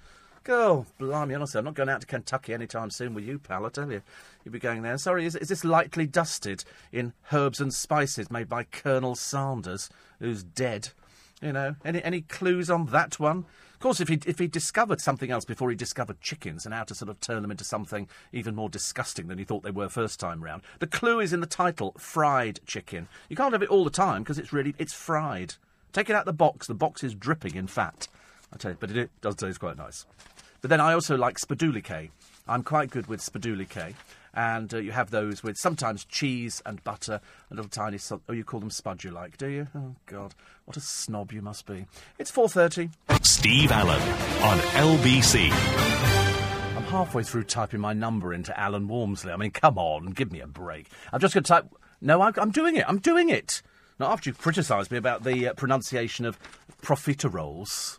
[0.44, 3.66] Go, blimey, honestly, I'm not going out to Kentucky any time soon with you, pal,
[3.66, 4.02] I tell you.
[4.44, 4.96] You'll be going there.
[4.98, 10.42] Sorry, is, is this lightly dusted in herbs and spices made by Colonel Sanders, who's
[10.42, 10.90] dead?
[11.44, 13.44] You know, any any clues on that one?
[13.74, 16.85] Of course, if he if he discovered something else before he discovered chickens and how
[16.85, 19.90] to sort of turn them into something even more disgusting than he thought they were
[19.90, 23.09] first time round, the clue is in the title: fried chicken.
[23.28, 25.57] You can't have it all the time because it's really it's fried.
[25.92, 26.66] Take it out the box.
[26.66, 28.09] The box is dripping in fat.
[28.50, 30.07] I tell you, but it does taste quite nice.
[30.62, 32.09] But then I also like spadulicae.
[32.48, 33.92] I'm quite good with spadulicae
[34.35, 37.20] and uh, you have those with sometimes cheese and butter,
[37.51, 37.99] a little tiny.
[37.99, 39.68] So- oh, you call them spud, you like, do you?
[39.75, 41.87] Oh God, what a snob you must be!
[42.18, 42.90] It's four thirty.
[43.23, 44.01] Steve Allen
[44.42, 45.51] on LBC.
[46.77, 49.33] I'm halfway through typing my number into Alan Walmsley.
[49.33, 50.88] I mean, come on, give me a break.
[51.12, 51.66] I'm just going to type.
[52.01, 52.85] No, I, I'm doing it.
[52.87, 53.62] I'm doing it.
[53.99, 56.38] Not after you've criticised me about the uh, pronunciation of
[56.83, 57.99] profiteroles.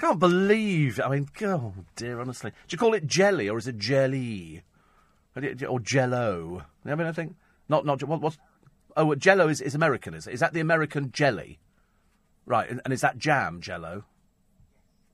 [0.00, 1.00] Can't believe.
[1.00, 2.50] I mean, oh dear, honestly.
[2.50, 4.62] Do you call it jelly or is it jelly?
[5.68, 6.64] Or jello?
[6.84, 7.36] Mean, I think
[7.68, 7.86] not.
[7.86, 8.38] Not what, what's
[8.96, 10.34] Oh, Jello is, is American, is it?
[10.34, 11.58] Is that the American jelly?
[12.44, 14.04] Right, and, and is that jam, Jello?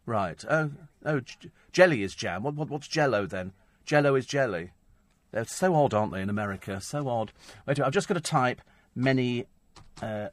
[0.06, 0.42] Right.
[0.48, 0.70] Oh,
[1.04, 2.42] oh, j- jelly is jam.
[2.42, 3.52] What, what, what's Jello then?
[3.84, 4.72] Jello is jelly.
[5.30, 6.80] They're so odd, aren't they, in America?
[6.80, 7.32] So odd.
[7.66, 8.62] Wait, a minute, I've just got to type
[8.94, 9.44] many.
[10.00, 10.28] Uh,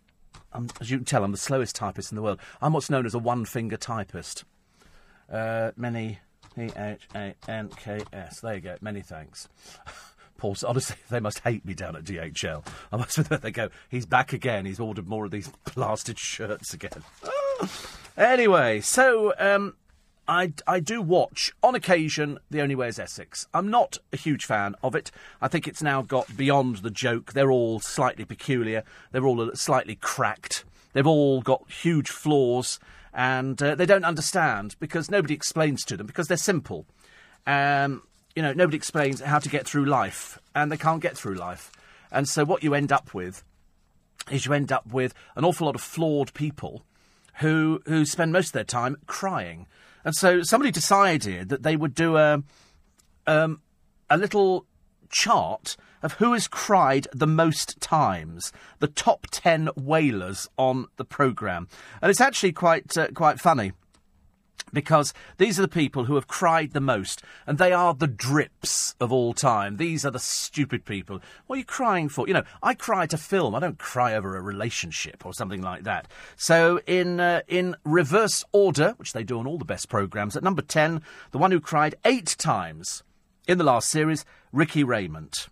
[0.80, 2.39] as you can tell, I'm the slowest typist in the world.
[2.62, 4.45] I'm what's known as a one-finger typist.
[5.30, 6.19] Uh, many
[6.58, 8.39] E H A N K S.
[8.41, 8.78] There you go.
[8.82, 9.48] Many thanks.
[10.38, 12.65] Paul, honestly, they must hate me down at DHL.
[12.91, 14.65] I must admit, they go, he's back again.
[14.65, 17.04] He's ordered more of these blasted shirts again.
[18.18, 19.76] anyway, so um,
[20.28, 23.48] I, I do watch, on occasion, The Only Way is Essex.
[23.54, 25.12] I'm not a huge fan of it.
[25.41, 27.34] I think it's now got beyond the joke.
[27.34, 32.80] They're all slightly peculiar, they're all slightly cracked, they've all got huge flaws,
[33.15, 36.86] and uh, they don't understand because nobody explains to them because they're simple.
[37.47, 38.04] Um,
[38.36, 41.71] you know, nobody explains how to get through life, and they can't get through life.
[42.12, 43.43] And so what you end up with
[44.30, 46.84] is you end up with an awful lot of flawed people
[47.36, 49.67] who who spend most of their time crying.
[50.04, 52.43] And so somebody decided that they would do a
[53.28, 53.62] um,
[54.10, 54.65] a little
[55.10, 61.68] chart of who has cried the most times, the top ten wailers on the programme,
[62.02, 63.74] and it's actually quite uh, quite funny
[64.72, 68.94] because these are the people who have cried the most, and they are the drips
[69.00, 69.78] of all time.
[69.78, 71.22] These are the stupid people.
[71.48, 72.28] What are you crying for?
[72.28, 73.56] You know, I cry to film.
[73.56, 76.08] I don't cry over a relationship or something like that.
[76.36, 80.44] So, in uh, in reverse order, which they do on all the best programs, at
[80.44, 83.04] number ten, the one who cried eight times
[83.48, 85.48] in the last series, Ricky Rayment.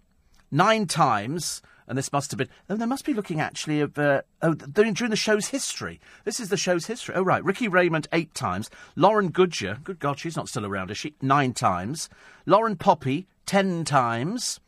[0.53, 2.49] Nine times and this must have been.
[2.69, 3.97] Oh, they must be looking actually of.
[3.97, 5.99] Uh, oh, during the show's history.
[6.23, 7.15] This is the show's history.
[7.15, 7.43] Oh, right.
[7.43, 8.69] Ricky Rayment eight times.
[8.95, 9.79] Lauren Goodger.
[9.83, 11.13] Good God, she's not still around, is she?
[11.21, 12.09] Nine times.
[12.45, 14.59] Lauren Poppy ten times.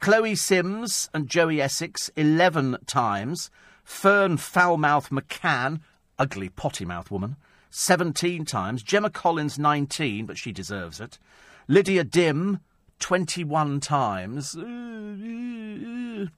[0.00, 3.50] Chloe Sims and Joey Essex eleven times.
[3.84, 5.80] Fern Foulmouth McCann,
[6.18, 7.36] ugly potty mouth woman,
[7.70, 8.82] seventeen times.
[8.82, 11.18] Gemma Collins nineteen, but she deserves it.
[11.68, 12.60] Lydia Dim
[13.00, 14.52] 21 times.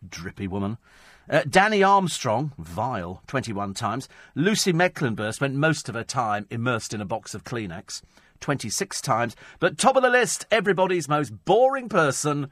[0.09, 0.79] drippy woman.
[1.29, 4.09] Uh, Danny Armstrong, vile, 21 times.
[4.35, 8.03] Lucy Mecklenburgh spent most of her time immersed in a box of Kleenex,
[8.41, 9.37] 26 times.
[9.61, 12.51] But top of the list, everybody's most boring person,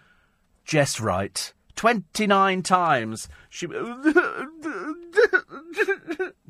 [0.64, 1.52] Jess Wright.
[1.76, 3.28] 29 times.
[3.48, 3.66] She.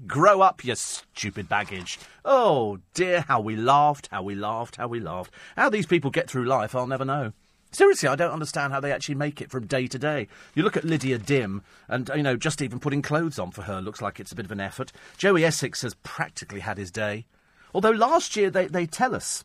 [0.06, 1.98] Grow up, you stupid baggage.
[2.24, 5.32] Oh dear, how we laughed, how we laughed, how we laughed.
[5.56, 7.32] How these people get through life, I'll never know.
[7.72, 10.26] Seriously, I don't understand how they actually make it from day to day.
[10.54, 13.62] You look at Lydia Dim, and, uh, you know, just even putting clothes on for
[13.62, 14.90] her looks like it's a bit of an effort.
[15.16, 17.26] Joey Essex has practically had his day.
[17.72, 19.44] Although last year, they, they tell us,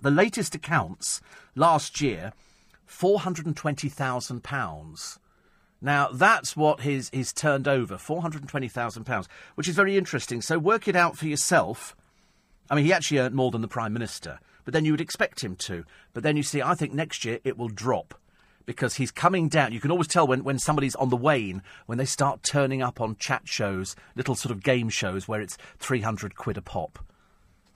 [0.00, 1.20] the latest accounts
[1.56, 2.32] last year,
[2.88, 5.18] £420,000.
[5.82, 10.40] Now, that's what he's, he's turned over, £420,000, which is very interesting.
[10.42, 11.96] So work it out for yourself.
[12.70, 14.38] I mean, he actually earned more than the Prime Minister
[14.70, 15.84] but then you would expect him to.
[16.12, 18.14] But then you see, I think next year it will drop
[18.66, 19.72] because he's coming down.
[19.72, 23.00] You can always tell when, when somebody's on the wane when they start turning up
[23.00, 27.00] on chat shows, little sort of game shows where it's 300 quid a pop.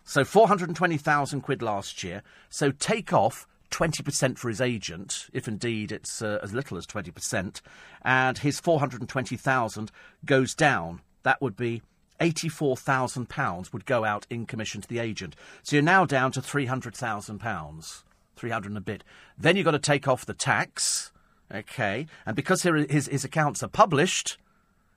[0.04, 2.22] So 420,000 quid last year.
[2.48, 7.60] So take off 20% for his agent, if indeed it's uh, as little as 20%,
[8.02, 9.90] and his 420,000
[10.24, 11.00] goes down.
[11.24, 11.82] That would be
[12.20, 15.36] £84,000 would go out in commission to the agent.
[15.62, 18.02] So you're now down to £300,000.
[18.36, 19.04] 300 and a bit.
[19.38, 21.12] Then you've got to take off the tax.
[21.52, 22.06] Okay.
[22.26, 24.38] And because his, his accounts are published,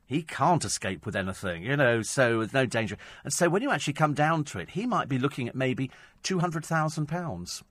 [0.07, 2.97] he can't escape with anything, you know, so there's no danger.
[3.25, 5.91] And so when you actually come down to it, he might be looking at maybe
[6.23, 7.63] £200,000.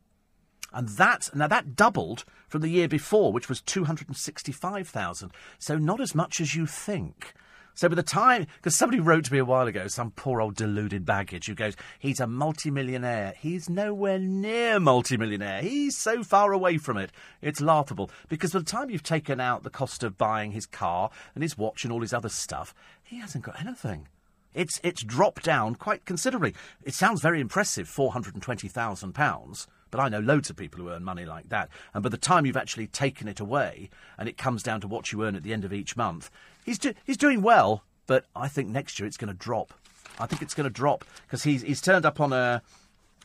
[0.73, 5.31] And that, now that doubled from the year before, which was 265,000.
[5.59, 7.33] So not as much as you think.
[7.77, 10.57] So by the time, because somebody wrote to me a while ago, some poor old
[10.57, 13.35] deluded baggage who goes, he's a multimillionaire.
[13.39, 15.61] He's nowhere near multimillionaire.
[15.61, 17.13] He's so far away from it.
[17.43, 18.11] It's laughable.
[18.31, 21.59] Because by the time you've taken out the cost of buying his car and his
[21.59, 24.09] watch and all his other stuff, he hasn't got anything.
[24.55, 26.55] It's, it's dropped down quite considerably.
[26.83, 29.67] It sounds very impressive, £420,000.
[29.91, 31.69] But I know loads of people who earn money like that.
[31.93, 35.13] And by the time you've actually taken it away and it comes down to what
[35.13, 36.31] you earn at the end of each month,
[36.67, 39.73] he's, do- he's doing well, but I think next year it's going to drop.
[40.19, 42.63] I think it's going to drop because he's, he's turned up on a,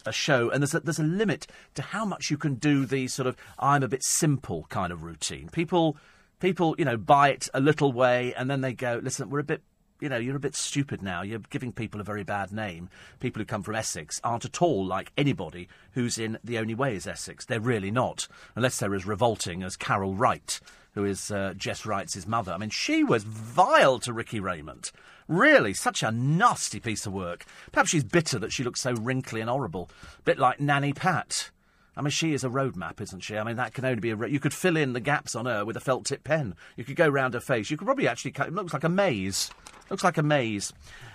[0.06, 3.08] a show and there's a, there's a limit to how much you can do the
[3.08, 5.50] sort of I'm a bit simple kind of routine.
[5.50, 5.98] People,
[6.40, 9.44] people, you know, buy it a little way and then they go, listen, we're a
[9.44, 9.62] bit
[10.02, 11.22] you know, you're a bit stupid now.
[11.22, 12.90] You're giving people a very bad name.
[13.20, 16.96] People who come from Essex aren't at all like anybody who's in The Only Way
[16.96, 17.46] is Essex.
[17.46, 20.60] They're really not, unless they're as revolting as Carol Wright,
[20.96, 22.52] who is uh, Jess Wright's mother.
[22.52, 24.92] I mean, she was vile to Ricky Rayment.
[25.28, 27.46] Really, such a nasty piece of work.
[27.72, 29.90] Perhaps she's bitter that she looks so wrinkly and horrible.
[30.20, 31.52] A bit like Nanny Pat.
[31.96, 33.38] I mean, she is a road map, isn't she?
[33.38, 34.16] I mean, that can only be a.
[34.16, 36.56] Ro- you could fill in the gaps on her with a felt tip pen.
[36.76, 37.70] You could go round her face.
[37.70, 38.48] You could probably actually cut.
[38.48, 39.52] It looks like a maze.
[39.92, 40.72] Looks like a maze.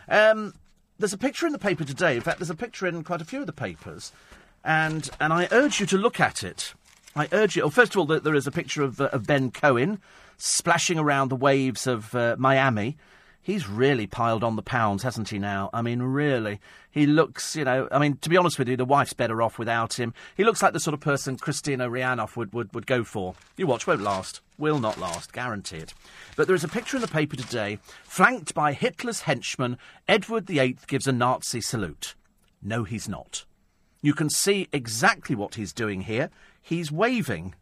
[0.06, 0.54] Um,
[0.98, 2.14] there's a picture in the paper today.
[2.14, 4.12] In fact, there's a picture in quite a few of the papers,
[4.62, 6.74] and and I urge you to look at it.
[7.16, 7.62] I urge you.
[7.62, 9.98] Well, first of all, there, there is a picture of, uh, of Ben Cohen
[10.36, 12.98] splashing around the waves of uh, Miami.
[13.46, 15.70] He's really piled on the pounds, hasn't he now?
[15.72, 16.59] I mean, really.
[16.90, 19.56] He looks, you know, I mean, to be honest with you, the wife's better off
[19.56, 20.14] without him.
[20.37, 23.37] He looks like the sort of person Kristina Rihanoff would, would, would go for.
[23.56, 24.40] You watch, won't last.
[24.59, 25.94] Will not last, guarantee it.
[26.35, 29.78] But there is a picture in the paper today, flanked by Hitler's henchman,
[30.09, 32.16] Edward VIII gives a Nazi salute.
[32.61, 33.44] No, he's not.
[34.02, 36.30] You can see exactly what he's doing here.
[36.61, 37.54] He's waving.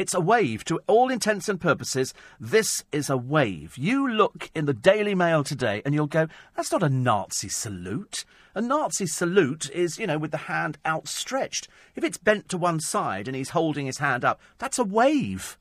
[0.00, 0.64] It's a wave.
[0.64, 3.76] To all intents and purposes, this is a wave.
[3.76, 8.24] You look in the Daily Mail today and you'll go, that's not a Nazi salute.
[8.54, 11.68] A Nazi salute is, you know, with the hand outstretched.
[11.94, 15.58] If it's bent to one side and he's holding his hand up, that's a wave.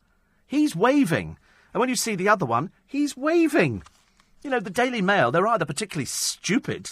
[0.48, 1.38] He's waving.
[1.74, 3.84] And when you see the other one, he's waving.
[4.42, 6.92] You know, the Daily Mail, they're either particularly stupid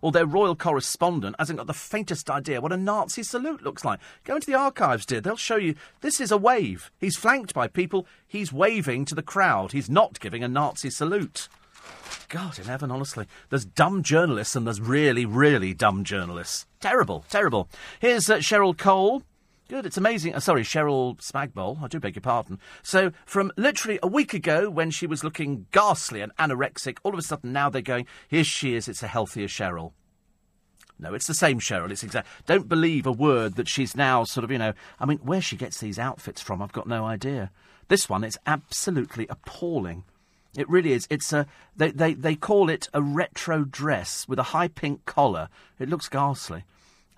[0.00, 4.00] or their royal correspondent hasn't got the faintest idea what a Nazi salute looks like.
[4.24, 5.20] Go into the archives, dear.
[5.20, 6.90] They'll show you this is a wave.
[6.98, 8.06] He's flanked by people.
[8.26, 9.72] He's waving to the crowd.
[9.72, 11.48] He's not giving a Nazi salute.
[12.28, 13.26] God in heaven, honestly.
[13.48, 16.66] There's dumb journalists and there's really, really dumb journalists.
[16.80, 17.68] Terrible, terrible.
[18.00, 19.22] Here's uh, Cheryl Cole.
[19.68, 20.34] Good, it's amazing.
[20.34, 21.82] Uh, sorry, Cheryl Spagbol.
[21.82, 22.58] I do beg your pardon.
[22.82, 27.18] So, from literally a week ago when she was looking ghastly and anorexic, all of
[27.18, 29.92] a sudden now they're going, here she is, it's a healthier Cheryl.
[30.98, 31.90] No, it's the same Cheryl.
[31.90, 32.26] It's exact.
[32.46, 34.72] Don't believe a word that she's now sort of, you know.
[34.98, 37.50] I mean, where she gets these outfits from, I've got no idea.
[37.88, 40.04] This one is absolutely appalling.
[40.56, 41.06] It really is.
[41.10, 45.50] It's a they, they, they call it a retro dress with a high pink collar.
[45.78, 46.64] It looks ghastly.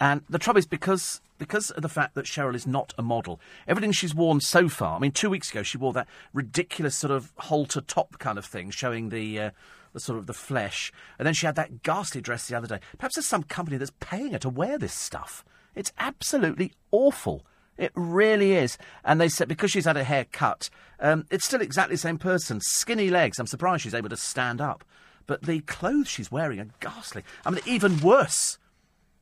[0.01, 3.40] And the trouble is because because of the fact that Cheryl is not a model,
[3.66, 4.94] everything she's worn so far.
[4.96, 8.44] I mean, two weeks ago she wore that ridiculous sort of halter top kind of
[8.44, 9.50] thing, showing the uh,
[9.92, 12.79] the sort of the flesh, and then she had that ghastly dress the other day.
[12.98, 15.44] Perhaps there's some company that's paying her to wear this stuff.
[15.74, 17.44] It's absolutely awful.
[17.76, 18.76] It really is.
[19.05, 20.68] And they said because she's had her hair cut,
[21.00, 22.61] um, it's still exactly the same person.
[22.61, 23.38] Skinny legs.
[23.38, 24.85] I'm surprised she's able to stand up.
[25.26, 27.22] But the clothes she's wearing are ghastly.
[27.46, 28.59] I mean, even worse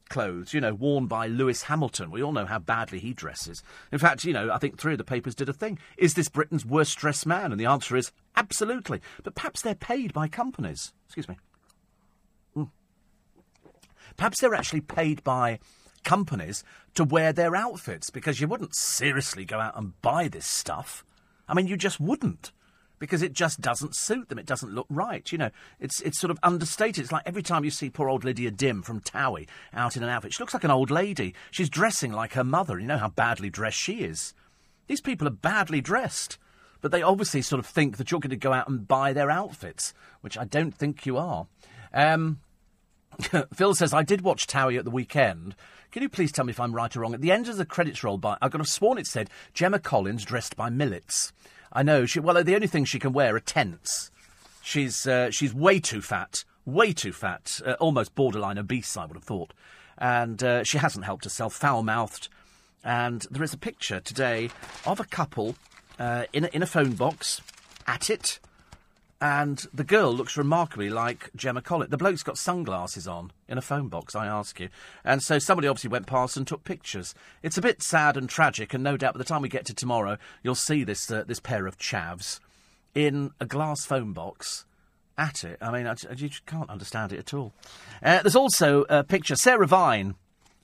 [0.09, 2.11] clothes, you know, worn by Lewis Hamilton.
[2.11, 3.63] We all know how badly he dresses.
[3.93, 5.79] In fact, you know, I think three of the papers did a thing.
[5.97, 7.53] Is this Britain's worst dressed man?
[7.53, 9.01] And the answer is absolutely.
[9.23, 10.93] But perhaps they're paid by companies.
[11.07, 11.37] Excuse me.
[12.57, 12.71] Mm.
[14.17, 15.59] Perhaps they're actually paid by
[16.05, 21.05] companies to wear their outfits because you wouldn't seriously go out and buy this stuff.
[21.47, 22.53] I mean, you just wouldn't
[22.99, 24.39] because it just doesn't suit them.
[24.39, 25.31] It doesn't look right.
[25.31, 27.05] You know, it's it's sort of understated.
[27.05, 30.09] It's like every time you see poor old Lydia Dim from Towie out in an
[30.09, 31.35] outfit, she looks like an old lady.
[31.51, 32.79] She's dressing like her mother.
[32.79, 34.35] You know how badly dressed she is.
[34.87, 36.39] These people are badly dressed,
[36.81, 39.31] but they obviously sort of think that you're going to go out and buy their
[39.31, 41.47] outfits, which I don't think you are.
[41.93, 42.41] Um,
[43.55, 45.55] Phil says, I did watch Towie at the weekend.
[45.91, 47.15] Can you please tell me if I'm right or wrong?
[47.15, 49.79] At the end of the credits roll by, I've got a sworn it said Gemma
[49.79, 51.33] Collins dressed by Millets.
[51.73, 52.07] I know.
[52.07, 54.11] She, well, the only thing she can wear are tents.
[54.63, 56.45] She's, uh, she's way too fat.
[56.65, 57.61] Way too fat.
[57.65, 59.53] Uh, almost borderline obese, I would have thought.
[59.97, 61.55] And uh, she hasn't helped herself.
[61.55, 62.29] Foul mouthed.
[62.85, 64.51] And there is a picture today
[64.87, 65.57] of a couple
[65.99, 67.41] uh, in, a, in a phone box
[67.87, 68.39] at it
[69.21, 71.91] and the girl looks remarkably like Gemma Collins.
[71.91, 74.69] The bloke's got sunglasses on in a phone box, I ask you.
[75.05, 77.15] And so somebody obviously went past and took pictures.
[77.43, 79.75] It's a bit sad and tragic, and no doubt by the time we get to
[79.75, 82.39] tomorrow, you'll see this, uh, this pair of chavs
[82.95, 84.65] in a glass phone box
[85.17, 85.59] at it.
[85.61, 87.53] I mean, I, I, you can't understand it at all.
[88.03, 89.35] Uh, there's also a picture.
[89.35, 90.15] Sarah Vine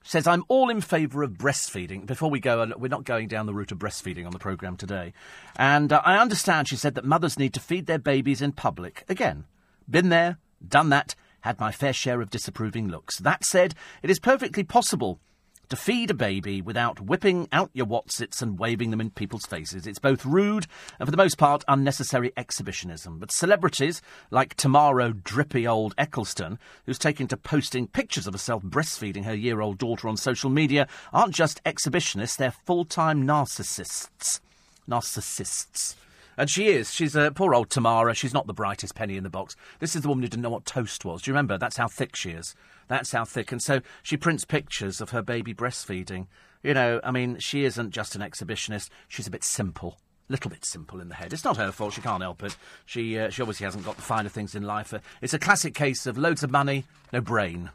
[0.04, 2.06] says, I'm all in favour of breastfeeding.
[2.06, 5.12] Before we go, we're not going down the route of breastfeeding on the programme today.
[5.56, 9.04] And uh, I understand, she said, that mothers need to feed their babies in public.
[9.08, 9.44] Again,
[9.90, 13.18] been there, done that, had my fair share of disapproving looks.
[13.18, 15.20] That said, it is perfectly possible
[15.68, 19.86] to feed a baby without whipping out your watsits and waving them in people's faces.
[19.86, 20.66] It's both rude
[20.98, 23.18] and, for the most part, unnecessary exhibitionism.
[23.18, 29.24] But celebrities like Tamara Drippy Old Ecclestone, who's taken to posting pictures of herself breastfeeding
[29.24, 34.40] her year old daughter on social media, aren't just exhibitionists, they're full time narcissists.
[34.88, 35.96] Narcissists.
[36.36, 36.92] And she is.
[36.92, 38.14] She's a poor old Tamara.
[38.14, 39.54] She's not the brightest penny in the box.
[39.78, 41.22] This is the woman who didn't know what toast was.
[41.22, 41.58] Do you remember?
[41.58, 42.54] That's how thick she is.
[42.88, 43.52] That's how thick.
[43.52, 46.26] And so she prints pictures of her baby breastfeeding.
[46.62, 48.88] You know, I mean, she isn't just an exhibitionist.
[49.08, 49.98] She's a bit simple.
[50.28, 51.32] Little bit simple in the head.
[51.34, 51.92] It's not her fault.
[51.92, 52.56] She can't help it.
[52.86, 54.94] She, uh, she obviously hasn't got the finer things in life.
[54.94, 57.70] Uh, it's a classic case of loads of money, no brain.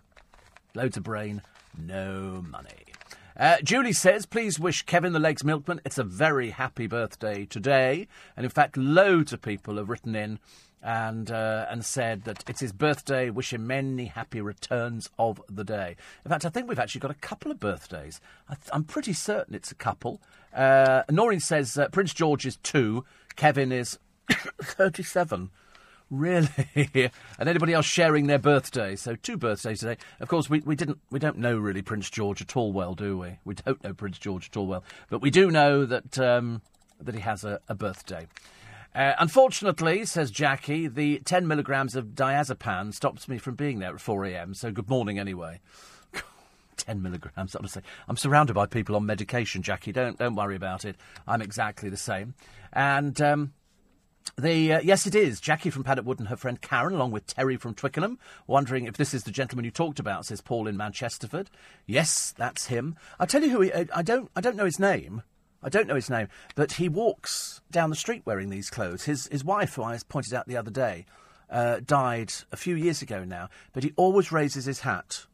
[0.73, 1.43] Loads of brain,
[1.77, 2.85] no money.
[3.37, 8.07] Uh, Julie says, please wish Kevin the Legs Milkman it's a very happy birthday today.
[8.35, 10.39] And in fact, loads of people have written in
[10.81, 13.29] and uh, and said that it's his birthday.
[13.29, 15.95] Wish him many happy returns of the day.
[16.23, 18.21] In fact, I think we've actually got a couple of birthdays.
[18.49, 20.21] I am pretty certain it's a couple.
[20.53, 23.05] Uh, Noreen says uh, Prince George is two,
[23.35, 23.99] Kevin is
[24.61, 25.49] 37.
[26.09, 26.49] Really?
[27.37, 28.95] and anybody else sharing their birthday?
[28.95, 29.97] So two birthdays today.
[30.19, 33.17] Of course, we, we didn't we don't know really Prince George at all well, do
[33.17, 33.37] we?
[33.45, 36.61] We don't know Prince George at all well, but we do know that um,
[36.99, 38.27] that he has a, a birthday.
[38.99, 44.01] Uh, unfortunately, says Jackie, the 10 milligrams of diazepam stops me from being there at
[44.01, 44.53] 4 a.m.
[44.53, 45.61] So good morning anyway.
[46.75, 47.55] 10 milligrams.
[47.55, 49.93] Honestly, I'm surrounded by people on medication, Jackie.
[49.93, 50.97] Don't don't worry about it.
[51.25, 52.33] I'm exactly the same.
[52.73, 53.53] And um,
[54.37, 57.25] the uh, yes, it is Jackie from Paddock Wood and her friend Karen, along with
[57.25, 60.25] Terry from Twickenham, wondering if this is the gentleman you talked about.
[60.25, 61.47] Says Paul in Manchesterford.
[61.85, 62.97] Yes, that's him.
[63.17, 63.61] I tell you who.
[63.61, 64.29] He, I don't.
[64.35, 65.23] I don't know his name.
[65.61, 69.03] I don't know his name, but he walks down the street wearing these clothes.
[69.03, 71.05] His his wife, who I pointed out the other day,
[71.49, 75.25] uh, died a few years ago now, but he always raises his hat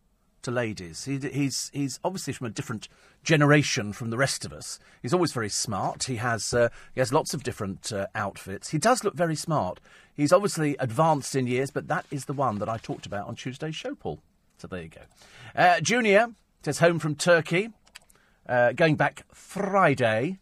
[0.46, 1.06] to ladies.
[1.06, 2.88] He, he's he's obviously from a different
[3.24, 4.80] generation from the rest of us.
[5.02, 6.06] He's always very smart.
[6.06, 8.70] He has uh, he has lots of different uh, outfits.
[8.70, 9.80] He does look very smart.
[10.16, 13.36] He's obviously advanced in years, but that is the one that I talked about on
[13.36, 14.20] Tuesday's show, Paul.
[14.58, 15.02] So there you go.
[15.56, 16.28] Uh, Junior
[16.64, 17.70] says home from Turkey,
[18.48, 20.40] uh, going back Friday.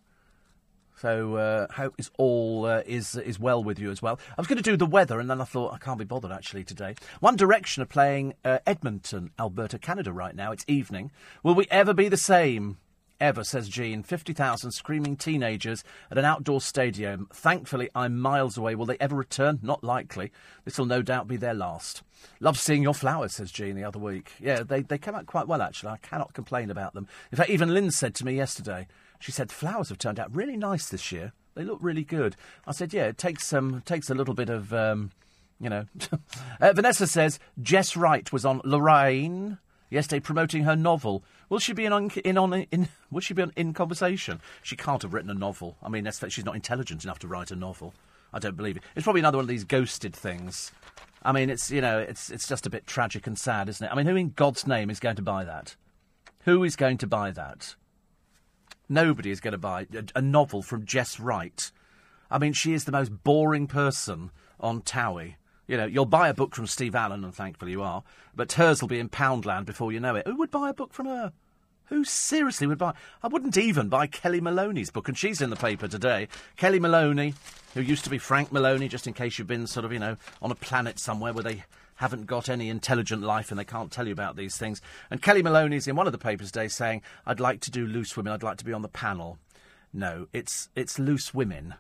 [1.04, 4.20] So uh, hope is all uh, is is well with you as well.
[4.38, 6.32] I was going to do the weather, and then I thought I can't be bothered
[6.32, 6.96] actually today.
[7.20, 10.54] One Direction are playing uh, Edmonton, Alberta, Canada right now.
[10.54, 11.12] It's evening.
[11.44, 12.78] Will we ever be the same?
[13.24, 14.04] Ever, says Jean.
[14.04, 17.30] 50,000 screaming teenagers at an outdoor stadium.
[17.34, 18.76] Thankfully, I'm miles away.
[18.76, 19.60] Will they ever return?
[19.62, 20.34] Not likely.
[20.66, 22.04] This will no doubt be their last.
[22.42, 24.34] Love seeing your flowers, says Jean the other week.
[24.42, 25.92] Yeah, they, they came out quite well, actually.
[25.92, 27.08] I cannot complain about them.
[27.32, 28.88] In fact, even Lynn said to me yesterday,
[29.22, 31.32] she said the flowers have turned out really nice this year.
[31.56, 32.36] They look really good.
[32.68, 35.12] I said, yeah, it takes um, takes a little bit of, um,
[35.62, 35.86] you know.
[36.60, 39.60] uh, Vanessa says Jess Wright was on Lorraine
[39.94, 41.24] yesterday promoting her novel.
[41.54, 42.90] Will she be in on in on in?
[43.12, 44.42] Will she be on, in conversation?
[44.64, 45.78] She can't have written a novel.
[45.84, 47.94] I mean, that's she's not intelligent enough to write a novel.
[48.34, 48.84] I don't believe it.
[48.96, 50.72] It's probably another one of these ghosted things.
[51.22, 53.92] I mean, it's you know, it's it's just a bit tragic and sad, isn't it?
[53.92, 55.76] I mean, who in God's name is going to buy that?
[56.46, 57.76] Who is going to buy that?
[58.90, 61.72] Nobody is going to buy a, a, novel from Jess Wright.
[62.32, 65.36] I mean, she is the most boring person on Towie.
[65.68, 68.02] You know, you'll buy a book from Steve Allen, and thankfully you are,
[68.36, 70.28] but hers will be in Poundland before you know it.
[70.28, 71.32] Who would buy a book from her?
[71.94, 72.96] Who seriously would buy?
[73.22, 76.28] I wouldn't even buy Kellie Maloney's book, and she's in the paper today.
[76.58, 77.36] Kellie Maloney,
[77.76, 80.18] who used to be Frank Maloney, just in case you've been sort of, you know,
[80.42, 81.66] on a planet somewhere where they
[81.98, 84.82] haven't got any intelligent life and they can't tell you about these things.
[85.12, 88.18] And Kellie Maloney's in one of the papers today saying, I'd like to do loose
[88.18, 89.38] women, I'd like to be on the panel.
[89.94, 91.76] No, it's, it's loose women.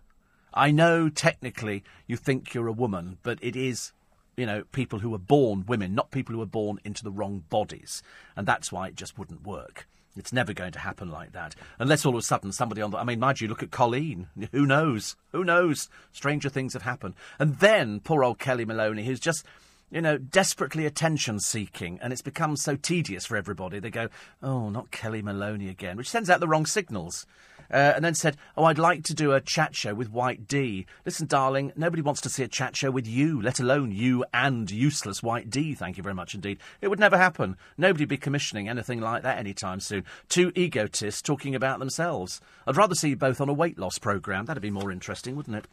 [0.54, 3.94] I know technically you think you're a woman, but it is,
[4.38, 7.46] you know, people who are born women, not people who are born into the wrong
[7.50, 8.04] bodies.
[8.36, 9.88] And that's why it just wouldn't work.
[10.16, 11.56] It's never going to happen like that.
[11.80, 12.98] Unless all of a sudden somebody on the.
[12.98, 14.28] I mean, mind you, look at Coleen.
[14.52, 15.16] Who knows?
[15.32, 15.90] Who knows?
[16.12, 17.16] Stranger things have happened.
[17.40, 19.46] And then poor old Kellie Maloney, who's just
[19.94, 23.78] you know, desperately attention seeking, and it's become so tedious for everybody.
[23.78, 24.10] They go,
[24.42, 27.28] oh, not Kellie Maloney again, which sends out the wrong signals.
[27.72, 30.86] Uh, and then said, Oh, I'd like to do a chat show with White Dee.
[31.06, 34.70] Listen, darling, nobody wants to see a chat show with you, let alone you and
[34.70, 35.74] useless White Dee.
[35.74, 36.60] Thank you very much indeed.
[36.82, 37.58] It would never happen.
[37.78, 40.04] Nobody'd be commissioning anything like that anytime soon.
[40.30, 42.42] Two egotists talking about themselves.
[42.68, 44.46] I'd rather see you both on a weight loss programme.
[44.46, 45.68] That'd be more interesting, wouldn't it?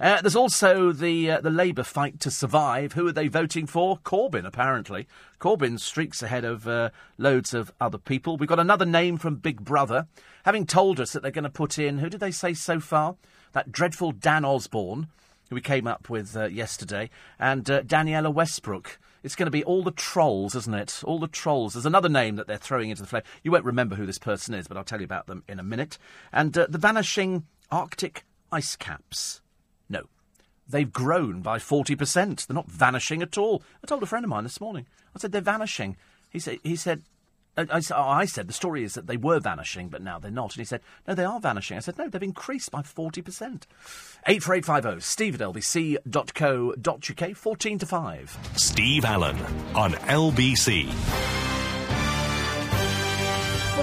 [0.00, 2.92] Uh, there's also the, uh, the Labour fight to survive.
[2.92, 3.98] Who are they voting for?
[3.98, 5.06] Corbyn, apparently.
[5.38, 8.36] Corbyn streaks ahead of uh, loads of other people.
[8.36, 10.06] We've got another name from Big Brother,
[10.44, 13.16] having told us that they're going to put in, who did they say so far?
[13.52, 15.08] That dreadful Dan Osborne,
[15.48, 18.98] who we came up with uh, yesterday, and uh, Danniella Westbrook.
[19.22, 21.02] It's going to be all the trolls, isn't it?
[21.04, 21.72] All the trolls.
[21.74, 23.22] There's another name that they're throwing into the flame.
[23.42, 25.64] You won't remember who this person is, but I'll tell you about them in a
[25.64, 25.98] minute.
[26.32, 29.40] And uh, the vanishing Arctic ice caps.
[29.88, 30.04] No,
[30.68, 32.46] they've grown by 40%.
[32.46, 33.62] They're not vanishing at all.
[33.82, 34.86] I told a friend of mine this morning.
[35.16, 35.96] I said, they're vanishing.
[36.30, 37.02] He said, he said
[37.56, 40.18] uh, I, I, oh, I said the story is that they were vanishing, but now
[40.18, 40.54] they're not.
[40.54, 41.76] And he said, no, they are vanishing.
[41.76, 43.62] I said, no, they've increased by 40%.
[44.26, 48.38] 84850 steve at lbc.co.uk, 14 to 5.
[48.56, 49.36] Steve Allen
[49.74, 51.55] on LBC.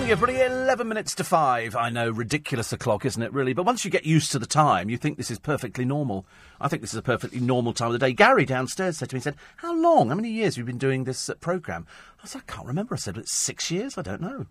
[0.04, 0.42] Morning, everybody.
[0.42, 1.78] 11 minutes to 5.
[1.78, 3.54] I know, ridiculous o'clock, isn't it, really?
[3.54, 6.26] But once you get used to the time, you think this is perfectly normal.
[6.60, 8.12] I think this is a perfectly normal time of the day.
[8.12, 11.06] Gary downstairs said to me, said, How long, how many years have you been doing
[11.06, 11.88] this uh, programme?
[12.22, 12.96] I said, I can't remember.
[12.96, 13.98] I said, It's six years?
[13.98, 14.48] I don't know.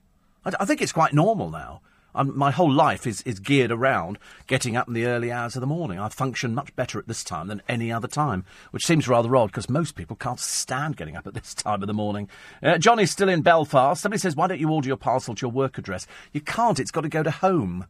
[0.47, 1.83] I, I think it's quite normal now.
[2.15, 5.61] Um, my whole life is, is geared around getting up in the early hours of
[5.61, 5.99] the morning.
[5.99, 9.47] I function much better at this time than any other time, which seems rather odd
[9.47, 12.29] because most people can't stand getting up at this time of the morning.
[12.63, 14.03] Uh, Johnny's still in Belfast.
[14.03, 16.07] Somebody says, why don't you order your parcel to your work address?
[16.33, 16.79] You can't.
[16.79, 17.87] It's got to go to home.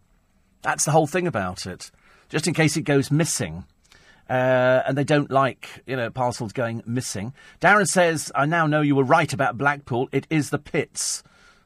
[0.63, 1.91] That's the whole thing about it.
[2.29, 3.65] Just in case it goes missing.
[4.31, 7.35] Uh, and they don't like, you know, parcels going missing.
[7.61, 10.09] Darren says, I now know you were right about Blackpool.
[10.13, 11.23] It is the pits.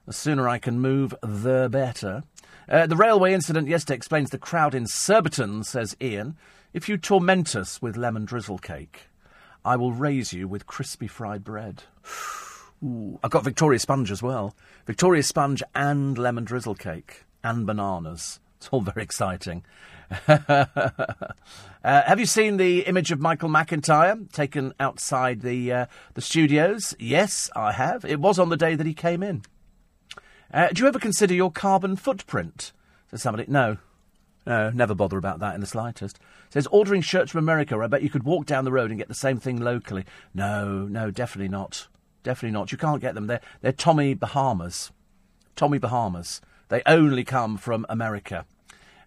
[0.06, 2.22] The sooner I can move, the better.
[2.68, 6.36] Uh, the railway incident yesterday explains the crowd in Surbiton, says Ian.
[6.72, 9.08] If you torment us with lemon drizzle cake,
[9.64, 11.84] I will raise you with crispy fried bread.
[12.84, 14.54] Ooh, I've got Victoria Sponge as well.
[14.84, 18.40] Victoria Sponge and lemon drizzle cake and bananas.
[18.58, 19.64] It's all very exciting.
[20.28, 20.66] uh,
[21.82, 26.94] have you seen the image of Michael McIntyre taken outside the uh, the studios?
[26.98, 28.04] Yes, I have.
[28.04, 29.42] It was on the day that he came in.
[30.56, 32.72] Uh, do you ever consider your carbon footprint?
[33.10, 33.44] Says somebody.
[33.46, 33.76] No.
[34.46, 36.18] No, never bother about that in the slightest.
[36.48, 39.08] Says ordering shirts from America, I bet you could walk down the road and get
[39.08, 40.06] the same thing locally.
[40.32, 41.88] No, no, definitely not.
[42.22, 42.72] Definitely not.
[42.72, 43.26] You can't get them.
[43.26, 44.92] They're, they're Tommy Bahamas.
[45.56, 46.40] Tommy Bahamas.
[46.70, 48.46] They only come from America.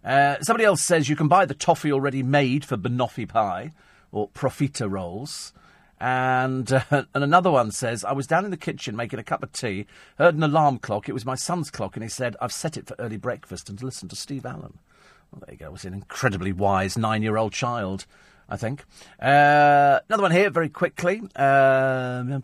[0.06, 3.74] Uh, somebody else says you can buy the toffee already made for banoffee pie
[4.12, 5.52] or profiteroles.
[6.00, 9.44] And, uh, and another one says, I was down in the kitchen making a cup
[9.44, 9.86] of tea,
[10.18, 11.10] heard an alarm clock.
[11.10, 13.82] It was my son's clock, and he said, I've set it for early breakfast and
[13.82, 14.80] listen to Steve Allen.
[15.32, 15.68] Well, there you go.
[15.68, 18.06] It was an incredibly wise nine year old child.
[18.50, 18.84] I think.
[19.22, 21.22] Uh, another one here, very quickly.
[21.36, 22.44] Um.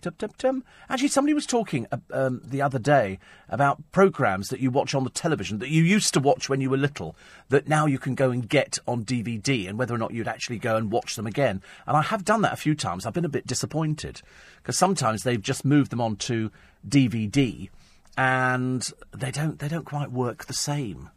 [0.89, 5.09] Actually, somebody was talking um, the other day about programmes that you watch on the
[5.09, 7.15] television that you used to watch when you were little,
[7.49, 10.59] that now you can go and get on DVD, and whether or not you'd actually
[10.59, 11.61] go and watch them again.
[11.87, 13.05] And I have done that a few times.
[13.05, 14.21] I've been a bit disappointed
[14.57, 16.51] because sometimes they've just moved them onto
[16.87, 17.69] DVD,
[18.17, 21.09] and they don't they don't quite work the same.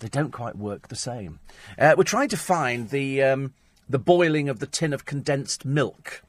[0.00, 1.38] They don't quite work the same.
[1.78, 3.22] Uh, we're trying to find the.
[3.22, 3.54] Um,
[3.88, 6.22] the boiling of the tin of condensed milk,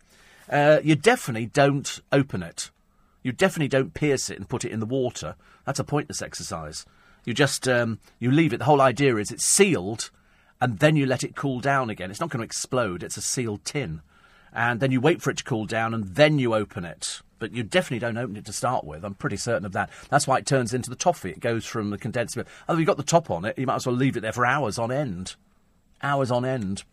[0.49, 2.69] uh, you definitely don't open it.
[3.23, 5.35] You definitely don't pierce it and put it in the water.
[5.65, 6.85] That's a pointless exercise.
[7.25, 8.57] You just um, you leave it.
[8.57, 10.11] The whole idea is it's sealed,
[10.61, 12.11] and then you let it cool down again.
[12.11, 13.01] It's not going to explode.
[13.01, 14.01] It's a sealed tin,
[14.53, 17.21] and then you wait for it to cool down, and then you open it.
[17.39, 19.03] But you definitely don't open it to start with.
[19.03, 19.89] I'm pretty certain of that.
[20.09, 21.31] That's why it turns into the toffee.
[21.31, 22.47] It goes from the condensed milk.
[22.69, 24.45] Although you've got the top on it, you might as well leave it there for
[24.45, 25.35] hours on end.
[26.01, 26.83] Hours on end.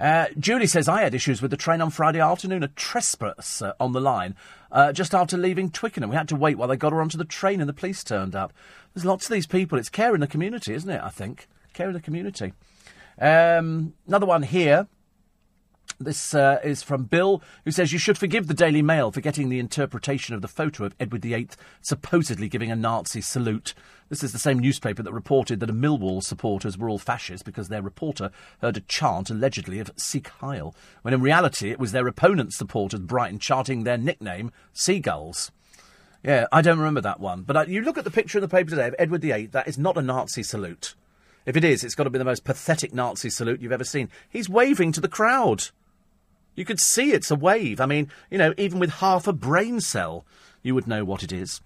[0.00, 3.92] Uh, Julie says, I had issues with the train on Friday afternoon, a trespasser on
[3.92, 4.36] the line,
[4.70, 6.10] uh, just after leaving Twickenham.
[6.10, 8.36] We had to wait while they got her onto the train and the police turned
[8.36, 8.52] up.
[8.94, 9.78] There's lots of these people.
[9.78, 11.48] It's care in the community, isn't it, I think?
[11.72, 12.52] Care in the community.
[13.20, 14.86] Um, another one here.
[16.00, 19.48] This uh, is from Bill, who says you should forgive the Daily Mail for getting
[19.48, 21.48] the interpretation of the photo of Edward VIII
[21.80, 23.74] supposedly giving a Nazi salute.
[24.08, 27.66] This is the same newspaper that reported that a Millwall supporters were all fascists because
[27.66, 28.30] their reporter
[28.60, 30.72] heard a chant allegedly of Sieg Heil,
[31.02, 35.50] when in reality it was their opponent's supporters, Brighton, chanting their nickname, Seagulls.
[36.22, 37.42] Yeah, I don't remember that one.
[37.42, 39.66] But uh, you look at the picture in the paper today of Edward VIII, that
[39.66, 40.94] is not a Nazi salute.
[41.44, 44.10] If it is, it's got to be the most pathetic Nazi salute you've ever seen.
[44.28, 45.70] He's waving to the crowd.
[46.58, 47.80] You could see it's a wave.
[47.80, 50.26] I mean, you know, even with half a brain cell,
[50.60, 51.60] you would know what it is.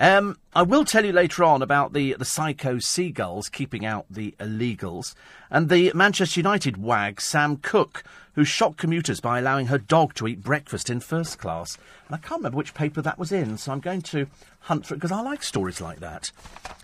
[0.00, 4.34] Um, I will tell you later on about the, the psycho seagulls keeping out the
[4.40, 5.14] illegals,
[5.50, 8.02] and the Manchester United wag Sam Cook,
[8.34, 11.76] who shocked commuters by allowing her dog to eat breakfast in first class.
[12.08, 14.26] And I can't remember which paper that was in, so I'm going to
[14.60, 16.32] hunt for it because I like stories like that.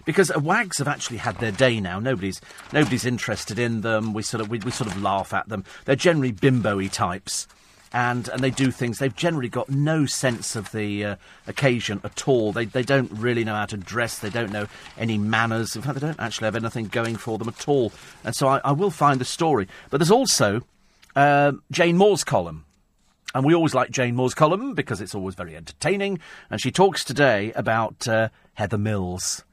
[0.04, 1.98] Because uh, wags have actually had their day now.
[1.98, 4.12] Nobody's nobody's interested in them.
[4.12, 5.64] We sort of we, we sort of laugh at them.
[5.86, 7.48] They're generally bimbo-y types
[7.92, 8.98] and and they do things.
[8.98, 11.16] They've generally got no sense of the uh,
[11.46, 12.52] occasion at all.
[12.52, 14.18] They they don't really know how to dress.
[14.18, 14.66] They don't know
[14.98, 15.76] any manners.
[15.76, 17.92] In fact, they don't actually have anything going for them at all.
[18.24, 19.68] And so I, I will find the story.
[19.90, 20.62] But there's also
[21.14, 22.64] uh, Jane Moore's column.
[23.34, 26.20] And we always like Jane Moore's column because it's always very entertaining.
[26.48, 29.44] And she talks today about uh, Heather Mills.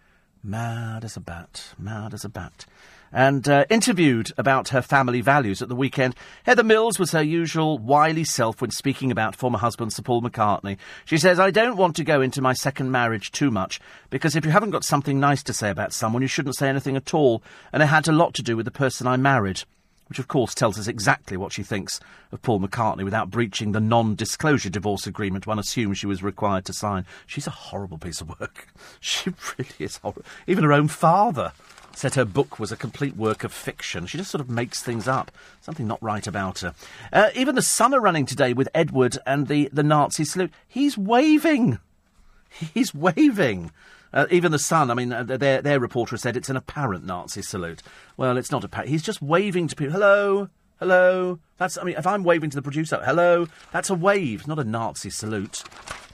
[0.41, 2.65] Mad as a bat, mad as a bat.
[3.13, 6.15] And uh, interviewed about her family values at the weekend.
[6.43, 10.77] Heather Mills was her usual wily self when speaking about former husband Sir Paul McCartney.
[11.05, 14.43] She says, I don't want to go into my second marriage too much, because if
[14.43, 17.43] you haven't got something nice to say about someone, you shouldn't say anything at all,
[17.71, 19.63] and it had a lot to do with the person I married
[20.07, 21.99] which of course tells us exactly what she thinks
[22.31, 26.65] of Paul McCartney without breaching the non disclosure divorce agreement one assumes she was required
[26.65, 27.05] to sign.
[27.25, 28.67] She's a horrible piece of work.
[28.99, 30.23] She really is horrible.
[30.45, 31.51] Even her own father
[31.95, 34.05] said her book was a complete work of fiction.
[34.05, 35.31] She just sort of makes things up.
[35.61, 36.73] Something not right about her.
[37.11, 40.51] Uh, even the Sun are running today with Edward and the, the Nazi salute.
[40.67, 41.79] He's waving.
[42.73, 43.71] He's waving.
[44.13, 47.41] Uh, even the Sun, I mean, uh, their, their reporter said it's an apparent Nazi
[47.41, 47.81] salute.
[48.15, 48.89] Well, it's not apparent.
[48.89, 49.93] He's just waving to people.
[49.93, 51.39] Hello, hello.
[51.57, 54.63] That's, I mean, if I'm waving to the producer, hello, that's a wave, not a
[54.63, 55.63] Nazi salute.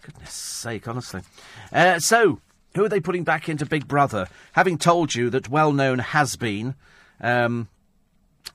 [0.02, 1.22] Goodness sake, honestly.
[1.74, 2.40] Uh, so,
[2.76, 4.28] who are they putting back into Big Brother?
[4.54, 6.76] Having told you that well known has been.
[7.22, 7.68] Um,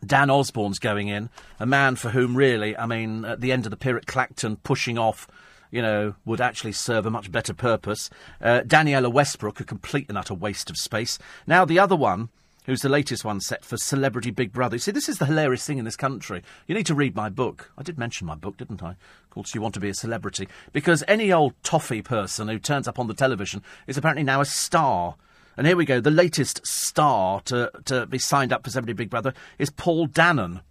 [0.05, 3.71] Dan Osborne's going in, a man for whom, really, I mean, at the end of
[3.71, 5.29] the period, Clacton pushing off
[5.75, 8.09] you know, would actually serve a much better purpose.
[8.41, 11.19] Uh, Danniella Westbrook, a complete and utter waste of space.
[11.49, 12.29] Now, the other one,
[12.65, 14.77] who's the latest one set for Celebrity Big Brother.
[14.77, 16.43] You see, this is the hilarious thing in this country.
[16.67, 17.71] You need to read my book.
[17.79, 18.97] I did mention my book, didn't I?
[19.31, 20.49] Called You Want to Be a Celebrity.
[20.73, 24.47] Because any old toffee person who turns up on the television is apparently now a
[24.47, 25.17] star.
[25.57, 26.01] And here we go.
[26.01, 30.62] The latest star to, to be signed up for Celebrity Big Brother is Paul Danan.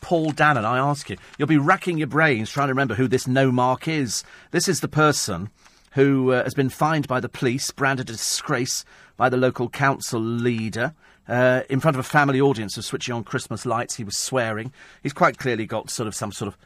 [0.00, 1.16] Paul Danan, I ask you.
[1.38, 4.22] You'll be racking your brains trying to remember who this no mark is.
[4.52, 5.50] This is the person
[5.92, 8.84] who uh, has been fined by the police, branded a disgrace
[9.16, 10.94] by the local council leader.
[11.28, 14.72] Uh, in front of a family audience of switching on Christmas lights, he was swearing.
[15.02, 16.56] He's quite clearly got sort of some sort of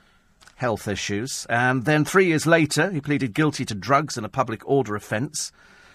[0.57, 1.47] health issues.
[1.49, 5.53] And then three years later, he pleaded guilty to drugs and a public order offence.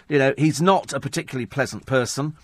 [0.09, 2.35] You know, he's not a particularly pleasant person.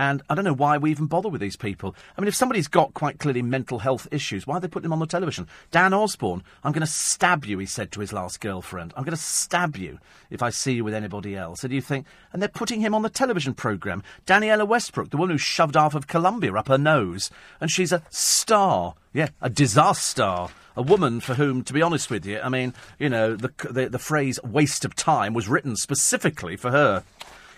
[0.00, 1.94] And I don't know why we even bother with these people.
[2.16, 4.94] I mean, if somebody's got quite clearly mental health issues, why are they putting them
[4.94, 5.46] on the television?
[5.72, 8.94] Dan Osborne, I'm going to stab you, he said to his last girlfriend.
[8.96, 9.98] I'm going to stab you
[10.30, 11.64] if I see you with anybody else.
[11.64, 14.02] And you think, and they're putting him on the television programme.
[14.26, 17.30] Danniella Westbrook, the one who shoved half of Columbia up her nose.
[17.60, 18.94] And she's a star.
[19.12, 20.46] Yeah, a disaster.
[20.76, 23.90] A woman for whom, to be honest with you, I mean, you know, the, the,
[23.90, 27.04] the phrase waste of time was written specifically for her.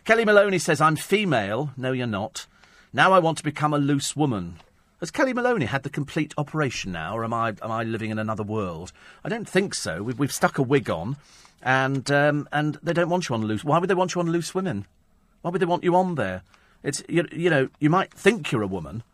[0.05, 1.71] Kellie Maloney says, I'm female.
[1.77, 2.47] No, you're not.
[2.93, 4.57] Now I want to become a loose woman.
[4.99, 8.19] Has Kellie Maloney had the complete operation now, or am I, am I living in
[8.19, 8.93] another world?
[9.25, 10.03] I don't think so.
[10.03, 11.19] We've, we've stuck a wig on,
[11.63, 13.63] and, um, and they don't want you on loose.
[13.63, 14.87] Why would they want you on loose women?
[15.43, 16.43] Why would they want you on there?
[16.83, 19.05] It's, you, you know, you might think you're a woman,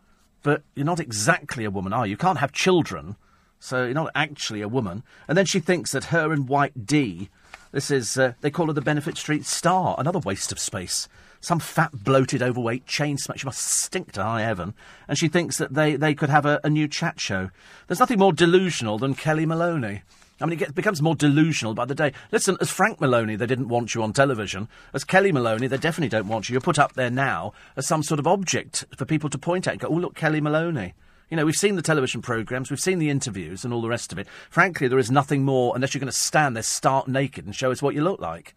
[0.41, 2.11] but you're not exactly a woman, are you?
[2.11, 3.15] You can't have children,
[3.59, 5.03] so you're not actually a woman.
[5.27, 7.29] And then she thinks that her and White Dee
[7.71, 9.95] this is, uh, they call her the Benefit Street Star.
[9.97, 11.07] Another waste of space.
[11.41, 13.39] Some fat, bloated, overweight chain smack.
[13.39, 14.73] She must stink to high heaven.
[15.07, 17.49] And she thinks that they, they could have a, a new chat show.
[17.87, 20.01] There's nothing more delusional than Kellie Maloney.
[20.41, 22.13] I mean, it gets, becomes more delusional by the day.
[22.31, 24.67] Listen, as Frank Maloney, they didn't want you on television.
[24.93, 26.53] As Kellie Maloney, they definitely don't want you.
[26.53, 29.73] You're put up there now as some sort of object for people to point at
[29.73, 30.93] and go, oh, look, Kellie Maloney.
[31.29, 34.11] You know, we've seen the television programmes, we've seen the interviews and all the rest
[34.11, 34.27] of it.
[34.49, 37.71] Frankly, there is nothing more unless you're going to stand there stark naked and show
[37.71, 38.55] us what you look like.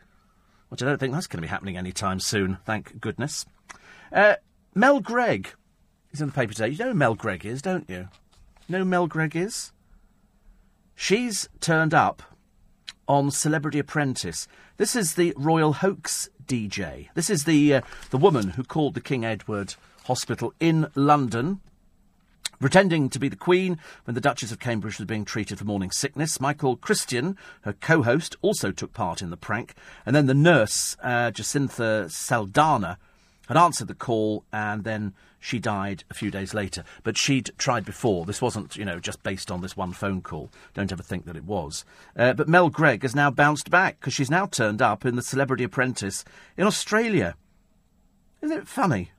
[0.68, 3.44] Which I don't think that's going to be happening anytime soon, thank goodness.
[4.10, 4.36] Uh,
[4.74, 5.50] Mel Greig
[6.12, 6.68] is in the paper today.
[6.68, 8.08] You know who Mel Greig is, don't you?
[8.68, 9.72] You know Mel Greig is?
[10.94, 12.22] She's turned up
[13.06, 14.48] on Celebrity Apprentice.
[14.78, 17.08] This is the Royal Hoax DJ.
[17.14, 21.60] This is the uh, the woman who called the King Edward Hospital in London
[22.62, 25.90] Pretending to be the Queen when the Duchess of Cambridge was being treated for morning
[25.90, 29.74] sickness, Michael Christian, her co host, also took part in the prank.
[30.06, 32.98] And then the nurse, uh, Jacintha Saldana,
[33.48, 36.84] had answered the call and then she died a few days later.
[37.02, 38.26] But she'd tried before.
[38.26, 40.52] This wasn't, you know, just based on this one phone call.
[40.72, 41.84] Don't ever think that it was.
[42.16, 45.22] Uh, but Mel Greig has now bounced back because she's now turned up in The
[45.22, 46.24] Celebrity Apprentice
[46.56, 47.34] in Australia.
[48.40, 49.10] Isn't it funny?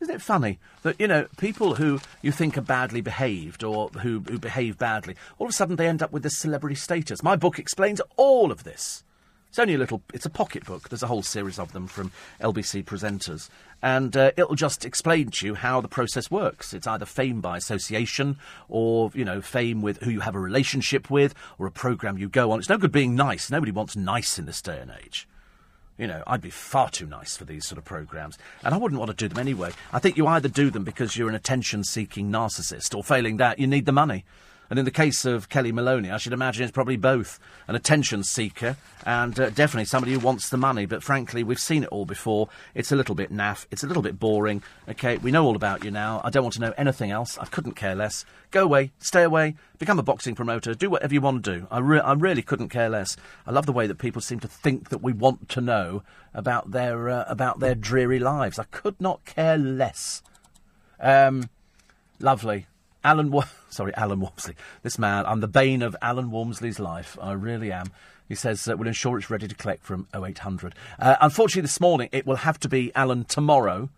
[0.00, 4.20] Isn't it funny that, you know, people who you think are badly behaved or who,
[4.20, 7.22] who behave badly, all of a sudden they end up with this celebrity status?
[7.22, 9.02] My book explains all of this.
[9.48, 10.88] It's only a little, it's a pocket book.
[10.88, 13.48] There's a whole series of them from LBC presenters.
[13.82, 16.74] And uh, it'll just explain to you how the process works.
[16.74, 18.36] It's either fame by association
[18.68, 22.28] or, you know, fame with who you have a relationship with or a programme you
[22.28, 22.58] go on.
[22.58, 23.50] It's no good being nice.
[23.50, 25.26] Nobody wants nice in this day and age.
[25.98, 28.38] You know, I'd be far too nice for these sort of programmes.
[28.64, 29.72] And I wouldn't want to do them anyway.
[29.92, 33.58] I think you either do them because you're an attention seeking narcissist, or failing that,
[33.58, 34.24] you need the money.
[34.70, 38.22] And in the case of Kellie Maloney, I should imagine it's probably both an attention
[38.22, 40.84] seeker and uh, definitely somebody who wants the money.
[40.84, 42.48] But frankly, we've seen it all before.
[42.74, 43.66] It's a little bit naff.
[43.70, 44.62] It's a little bit boring.
[44.88, 46.20] Okay, we know all about you now.
[46.22, 47.38] I don't want to know anything else.
[47.38, 48.24] I couldn't care less.
[48.50, 51.66] Go away, stay away, become a boxing promoter, do whatever you want to do.
[51.70, 53.16] I, re- I really couldn't care less.
[53.46, 56.02] I love the way that people seem to think that we want to know
[56.34, 58.58] about their uh, about their dreary lives.
[58.58, 60.22] I could not care less.
[61.00, 61.48] Um,
[62.20, 62.66] lovely.
[63.08, 63.32] Alan,
[63.70, 64.54] sorry, Alan Walmsley.
[64.82, 67.16] This man, I'm the bane of Alan Walmsley's life.
[67.22, 67.90] I really am.
[68.28, 70.74] He says uh, we'll ensure it's ready to collect from 0800.
[70.98, 73.88] Uh, unfortunately, this morning it will have to be Alan tomorrow,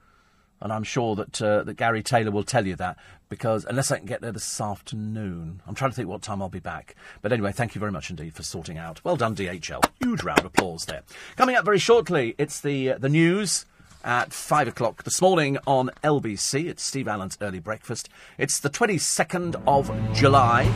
[0.60, 2.98] and I'm sure that uh, that Gary Taylor will tell you that
[3.28, 6.48] because unless I can get there this afternoon, I'm trying to think what time I'll
[6.48, 6.94] be back.
[7.20, 9.04] But anyway, thank you very much indeed for sorting out.
[9.04, 9.84] Well done, DHL.
[9.98, 11.02] Huge round of applause there.
[11.34, 13.66] Coming up very shortly, it's the uh, the news
[14.04, 16.68] at five o'clock this morning on LBC.
[16.68, 18.08] It's Steve Allen's early breakfast.
[18.38, 20.72] It's the 22nd of July.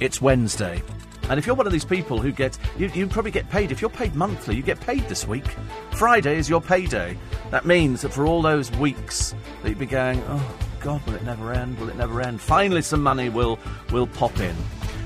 [0.00, 0.82] It's Wednesday.
[1.28, 3.70] And if you're one of these people who get, you, you probably get paid.
[3.70, 5.46] If you're paid monthly, you get paid this week.
[5.92, 7.16] Friday is your payday.
[7.50, 11.24] That means that for all those weeks that you'd be going, oh God, will it
[11.24, 11.78] never end?
[11.78, 12.40] Will it never end?
[12.40, 13.58] Finally, some money will
[13.92, 14.56] will pop in.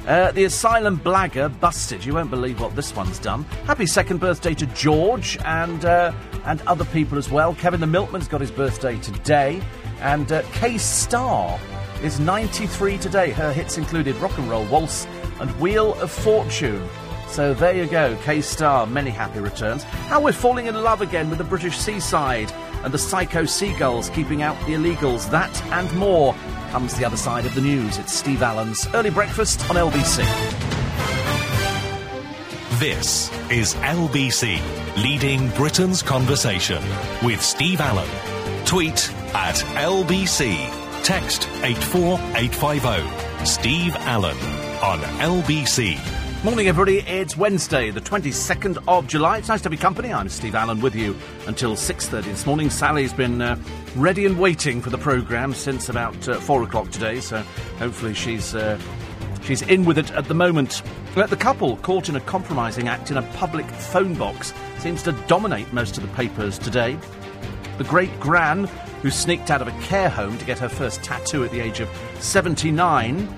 [0.07, 2.05] Uh, the asylum blagger busted.
[2.05, 3.43] You won't believe what this one's done.
[3.67, 6.13] Happy second birthday to George and uh,
[6.45, 7.55] and other people as well.
[7.57, 9.61] Kevin the Milkman's got his birthday today,
[10.01, 11.59] and uh, Kay Starr
[12.05, 13.31] is 93 today.
[13.31, 15.07] Her hits included Rock and Roll Waltz
[15.41, 16.89] and Wheel of Fortune.
[17.27, 19.83] So there you go, Kay Starr, many happy returns.
[19.83, 22.53] How we're falling in love again with the British seaside
[22.87, 25.29] and the psycho seagulls keeping out the illegals.
[25.31, 26.35] That and more
[26.71, 27.99] comes the other side of the news.
[27.99, 30.25] It's Steve Allen's Early Breakfast on LBC.
[32.79, 34.61] This is LBC,
[35.03, 36.81] leading Britain's conversation
[37.25, 38.09] with Steve Allen.
[38.65, 40.55] Tweet at LBC.
[41.03, 43.45] Text 84850.
[43.45, 44.39] Steve Allen
[44.81, 46.26] on LBC.
[46.45, 46.99] Morning, everybody.
[46.99, 49.39] It's Wednesday, the 22nd of July.
[49.39, 50.13] It's nice to be company.
[50.13, 51.17] I'm Steve Allen with you
[51.49, 52.71] until 6.30 this morning.
[52.71, 53.57] Sally's been uh,
[53.97, 57.39] ready and waiting for the programme since about uh, 4 o'clock today, so
[57.79, 58.55] hopefully she's...
[58.55, 58.79] Uh,
[59.43, 60.83] She's in with it at the moment.
[61.15, 65.73] The couple caught in a compromising act in a public phone box seems to dominate
[65.73, 66.99] most of the papers today.
[67.79, 68.65] The great gran,
[69.03, 71.79] who sneaked out of a care home to get her first tattoo at the age
[71.79, 73.29] of 79.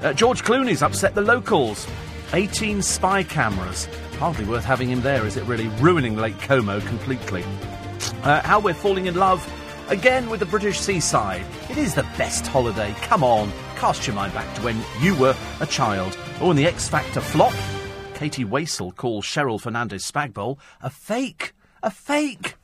[0.00, 1.86] Uh, George Clooney's upset the locals.
[2.32, 3.86] 18 spy cameras.
[4.18, 5.68] Hardly worth having him there, is it really?
[5.80, 7.44] Ruining Lake Como completely.
[8.22, 9.46] Uh, how we're falling in love
[9.88, 11.44] again with the British seaside.
[11.70, 12.94] It is the best holiday.
[13.02, 16.18] Come on, cast your mind back to when you were a child.
[16.40, 17.54] Oh, and the X Factor flop.
[18.14, 21.54] Katie Waissel calls Cheryl Fernandez Spagbol a fake.
[21.82, 22.56] A fake.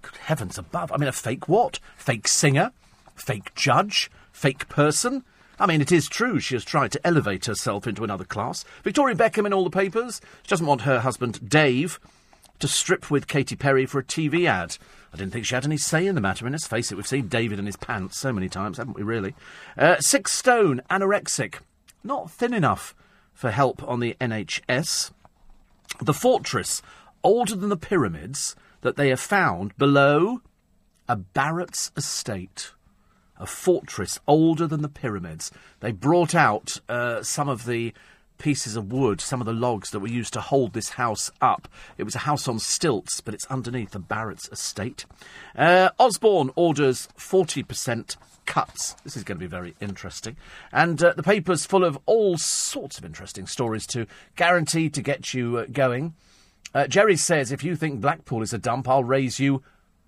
[0.00, 0.92] Good heavens above.
[0.92, 1.80] I mean, a fake what?
[1.96, 2.70] Fake singer?
[3.14, 4.10] Fake judge?
[4.32, 5.24] Fake person?
[5.58, 8.64] I mean, it is true she has tried to elevate herself into another class.
[8.82, 10.20] Victoria Beckham in all the papers.
[10.42, 12.00] She doesn't want her husband, Dave,
[12.58, 14.76] to strip with Katy Perry for a TV ad.
[15.12, 16.46] I didn't think she had any say in the matter.
[16.46, 19.02] And let's face it, we've seen David in his pants so many times, haven't we,
[19.02, 19.34] really?
[19.76, 21.56] Uh, six stone, anorexic.
[22.02, 22.94] Not thin enough
[23.34, 25.10] for help on the NHS.
[26.00, 26.82] The fortress,
[27.22, 30.40] older than the pyramids, that they have found below
[31.08, 32.72] a Barratt's estate.
[33.38, 35.50] A fortress older than the pyramids.
[35.80, 37.92] They brought out uh, some of the
[38.38, 41.68] pieces of wood, some of the logs that were used to hold this house up.
[41.96, 45.06] It was a house on stilts, but it's underneath the Barratt's estate.
[45.56, 48.94] Uh, Osborne orders 40% cuts.
[49.04, 50.36] This is going to be very interesting.
[50.72, 55.32] And uh, the paper's full of all sorts of interesting stories to guarantee to get
[55.32, 56.14] you uh, going.
[56.74, 59.62] Uh, Jerry says, if you think Blackpool is a dump, I'll raise you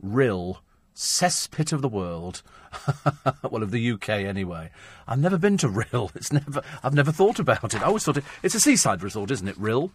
[0.04, 0.58] Rhyl.
[0.94, 2.42] Cesspit of the world.
[3.50, 4.70] well, of the UK anyway.
[5.06, 6.14] I've never been to Rhyl.
[6.14, 6.62] It's never.
[6.82, 7.82] I've never thought about it.
[7.82, 9.60] I always thought it, it's a seaside resort, isn't it?
[9.60, 9.90] Rhyl.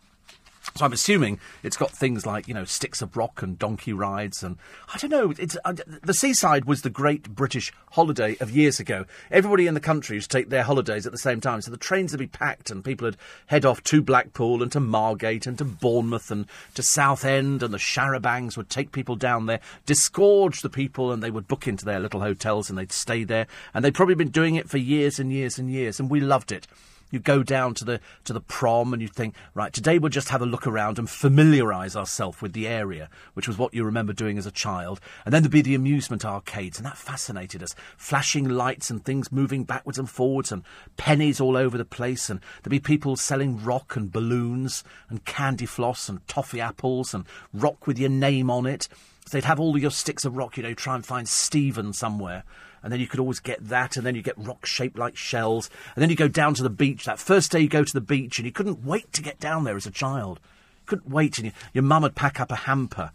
[0.76, 4.44] So I'm assuming it's got things like you know sticks of rock and donkey rides
[4.44, 4.58] and
[4.94, 5.34] I don't know.
[5.38, 9.06] It's uh, the seaside was the great British holiday of years ago.
[9.32, 11.78] Everybody in the country used to take their holidays at the same time, so the
[11.78, 13.18] trains would be packed and people would
[13.48, 16.46] head off to Blackpool and to Margate and to Bournemouth and
[16.76, 21.32] to Southend and the Charabancs would take people down there, disgorge the people, and they
[21.32, 23.48] would book into their little hotels and they'd stay there.
[23.74, 26.52] And they'd probably been doing it for years and years and years, and we loved
[26.52, 26.68] it.
[27.12, 30.30] You go down to the to the prom and you think, right, today we'll just
[30.30, 34.14] have a look around and familiarise ourselves with the area, which was what you remember
[34.14, 35.00] doing as a child.
[35.26, 37.76] And then there'd be the amusement arcades, and that fascinated us.
[37.98, 40.64] Flashing lights and things moving backwards and forwards, and
[40.98, 45.66] pennies all over the place, and there'd be people selling rock and balloons and candy
[45.66, 48.88] floss and toffee apples and rock with your name on it.
[49.26, 52.44] So they'd have all your sticks of rock, you know, try and find Stephen somewhere.
[52.84, 55.70] And then you could always get that, and then you get rock shaped like shells,
[55.96, 57.06] and then you go down to the beach.
[57.06, 59.64] That first day you go to the beach, and you couldn't wait to get down
[59.64, 60.40] there as a child.
[60.86, 63.12] Couldn't wait, and you, your mum would pack up a hamper,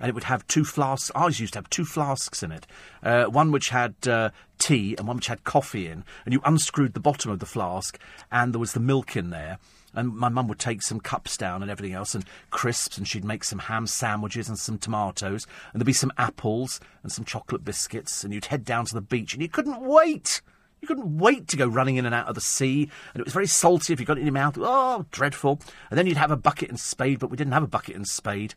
[0.00, 1.10] and it would have two flasks.
[1.14, 2.66] Ours used to have two flasks in it,
[3.02, 6.94] uh, one which had uh, tea and one which had coffee in, and you unscrewed
[6.94, 7.98] the bottom of the flask,
[8.30, 9.58] and there was the milk in there.
[9.98, 13.24] And my mum would take some cups down and everything else, and crisps, and she'd
[13.24, 17.64] make some ham sandwiches and some tomatoes, and there'd be some apples and some chocolate
[17.64, 20.40] biscuits, and you'd head down to the beach, and you couldn't wait.
[20.80, 23.32] You couldn't wait to go running in and out of the sea, and it was
[23.32, 24.56] very salty if you got it in your mouth.
[24.56, 25.60] Oh, dreadful!
[25.90, 28.06] And then you'd have a bucket and spade, but we didn't have a bucket and
[28.06, 28.54] spade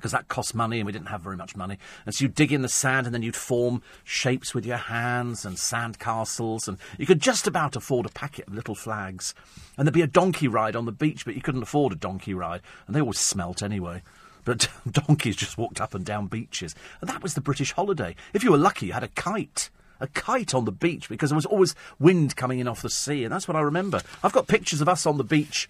[0.00, 1.76] because that cost money and we didn't have very much money.
[2.06, 5.44] And so you'd dig in the sand and then you'd form shapes with your hands
[5.44, 6.66] and sand castles.
[6.66, 9.34] And you could just about afford a packet of little flags.
[9.76, 12.32] And there'd be a donkey ride on the beach, but you couldn't afford a donkey
[12.32, 12.62] ride.
[12.86, 14.02] And they always smelt anyway.
[14.44, 16.74] But donkeys just walked up and down beaches.
[17.00, 18.16] And that was the British holiday.
[18.32, 19.68] If you were lucky, you had a kite.
[20.02, 23.22] A kite on the beach because there was always wind coming in off the sea.
[23.22, 24.00] And that's what I remember.
[24.24, 25.68] I've got pictures of us on the beach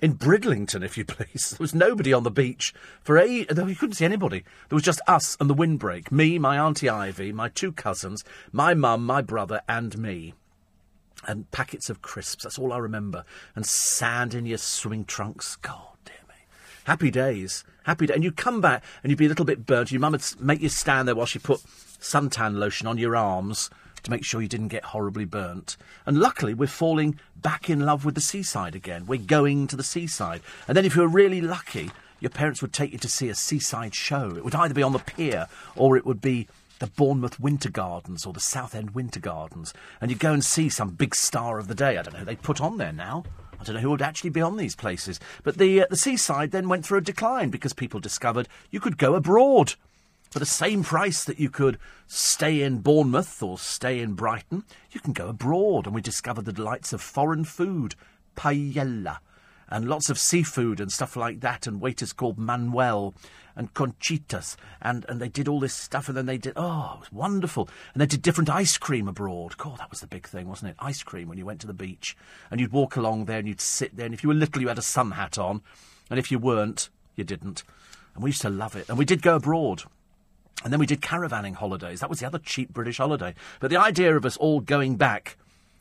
[0.00, 1.50] in Bridlington, if you please.
[1.58, 3.26] There was nobody on the beach for a.
[3.26, 4.44] You couldn't see anybody.
[4.68, 6.12] There was just us and the windbreak.
[6.12, 10.34] Me, my auntie Ivy, my two cousins, my mum, my brother, and me.
[11.26, 12.44] And packets of crisps.
[12.44, 13.24] That's all I remember.
[13.56, 15.56] And sand in your swimming trunks.
[15.56, 16.34] God dear me.
[16.84, 17.64] Happy days.
[17.84, 18.14] Happy day.
[18.14, 19.90] And you'd come back and you'd be a little bit burnt.
[19.90, 21.60] Your mum would make you stand there while she put
[22.00, 23.68] suntan lotion on your arms
[24.08, 25.76] to make sure you didn't get horribly burnt.
[26.06, 29.06] And luckily, we're falling back in love with the seaside again.
[29.06, 30.40] We're going to the seaside.
[30.66, 31.90] And then, if you were really lucky,
[32.20, 34.34] your parents would take you to see a seaside show.
[34.36, 35.46] It would either be on the pier
[35.76, 36.48] or it would be
[36.78, 39.74] the Bournemouth Winter Gardens or the Southend Winter Gardens.
[40.00, 41.98] And you'd go and see some big star of the day.
[41.98, 43.24] I don't know who they put on there now.
[43.60, 45.18] I don't know who would actually be on these places.
[45.42, 48.96] But the, uh, the seaside then went through a decline because people discovered you could
[48.96, 49.74] go abroad
[50.30, 55.00] for the same price that you could stay in Bournemouth or stay in Brighton, you
[55.00, 55.86] can go abroad.
[55.86, 57.94] And we discovered the delights of foreign food,
[58.36, 59.18] paella,
[59.70, 63.14] and lots of seafood and stuff like that, and waiters called Manuel
[63.54, 64.56] and Conchitas.
[64.80, 67.68] And, and they did all this stuff, and then they did, oh, it was wonderful.
[67.92, 69.58] And they did different ice cream abroad.
[69.58, 70.76] God, that was the big thing, wasn't it?
[70.78, 72.16] Ice cream when you went to the beach.
[72.50, 74.68] And you'd walk along there and you'd sit there, and if you were little, you
[74.68, 75.60] had a sun hat on.
[76.08, 77.62] And if you weren't, you didn't.
[78.14, 78.88] And we used to love it.
[78.88, 79.82] And we did go abroad.
[80.64, 82.00] And then we did caravanning holidays.
[82.00, 83.34] That was the other cheap British holiday.
[83.60, 85.36] But the idea of us all going back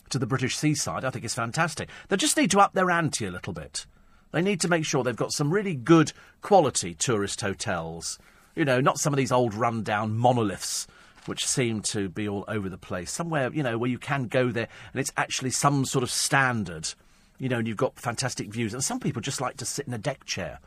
[0.09, 1.89] to the British seaside, I think, is fantastic.
[2.09, 3.85] They just need to up their ante a little bit.
[4.31, 8.19] They need to make sure they've got some really good quality tourist hotels.
[8.55, 10.87] You know, not some of these old run-down monoliths
[11.25, 13.11] which seem to be all over the place.
[13.11, 16.93] Somewhere, you know, where you can go there and it's actually some sort of standard.
[17.37, 18.73] You know, and you've got fantastic views.
[18.73, 20.59] And some people just like to sit in a deck chair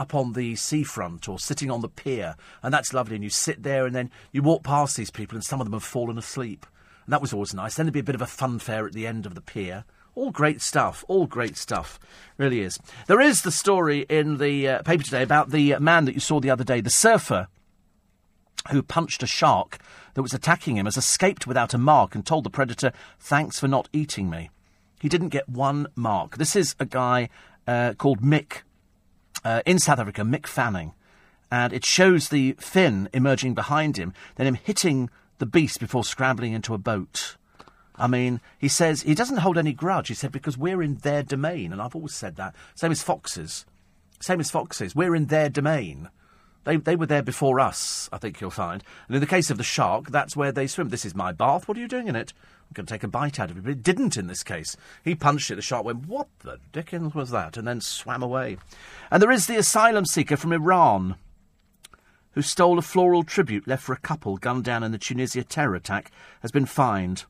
[0.00, 3.14] up on the seafront or sitting on the pier, and that's lovely.
[3.14, 5.74] And you sit there, and then you walk past these people, and some of them
[5.74, 6.66] have fallen asleep,
[7.04, 7.74] and that was always nice.
[7.74, 9.84] Then there'd be a bit of a fun fair at the end of the pier.
[10.14, 11.04] All great stuff.
[11.06, 12.00] All great stuff.
[12.38, 12.78] Really is.
[13.06, 16.40] There is the story in the uh, paper today about the man that you saw
[16.40, 17.46] the other day, the surfer
[18.70, 19.78] who punched a shark
[20.14, 23.68] that was attacking him, has escaped without a mark and told the predator, Thanks for
[23.68, 24.50] not eating me.
[25.00, 26.38] He didn't get one mark.
[26.38, 27.28] This is a guy
[27.66, 28.62] uh, called Mick
[29.44, 30.92] uh, in South Africa, Mick Fanning,
[31.50, 36.52] and it shows the fin emerging behind him, then him hitting the beast before scrambling
[36.52, 37.36] into a boat.
[37.96, 40.08] I mean, he says he doesn't hold any grudge.
[40.08, 42.54] He said because we're in their domain, and I've always said that.
[42.74, 43.66] Same as foxes.
[44.20, 44.94] Same as foxes.
[44.94, 46.08] We're in their domain.
[46.64, 48.84] They, they were there before us, I think you'll find.
[49.08, 50.90] And in the case of the shark, that's where they swim.
[50.90, 51.66] This is my bath.
[51.66, 52.32] What are you doing in it?
[52.70, 53.64] I'm going to take a bite out of it.
[53.64, 54.76] But it didn't in this case.
[55.02, 55.56] He punched it.
[55.56, 57.56] The shark went, What the dickens was that?
[57.56, 58.58] And then swam away.
[59.10, 61.16] And there is the asylum seeker from Iran
[62.32, 65.74] who stole a floral tribute left for a couple gunned down in the Tunisia terror
[65.74, 66.12] attack
[66.42, 67.24] has been fined.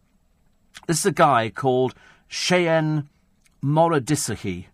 [0.87, 1.95] This is a guy called
[2.29, 3.09] Cheyenne
[3.63, 4.67] Moradisahi.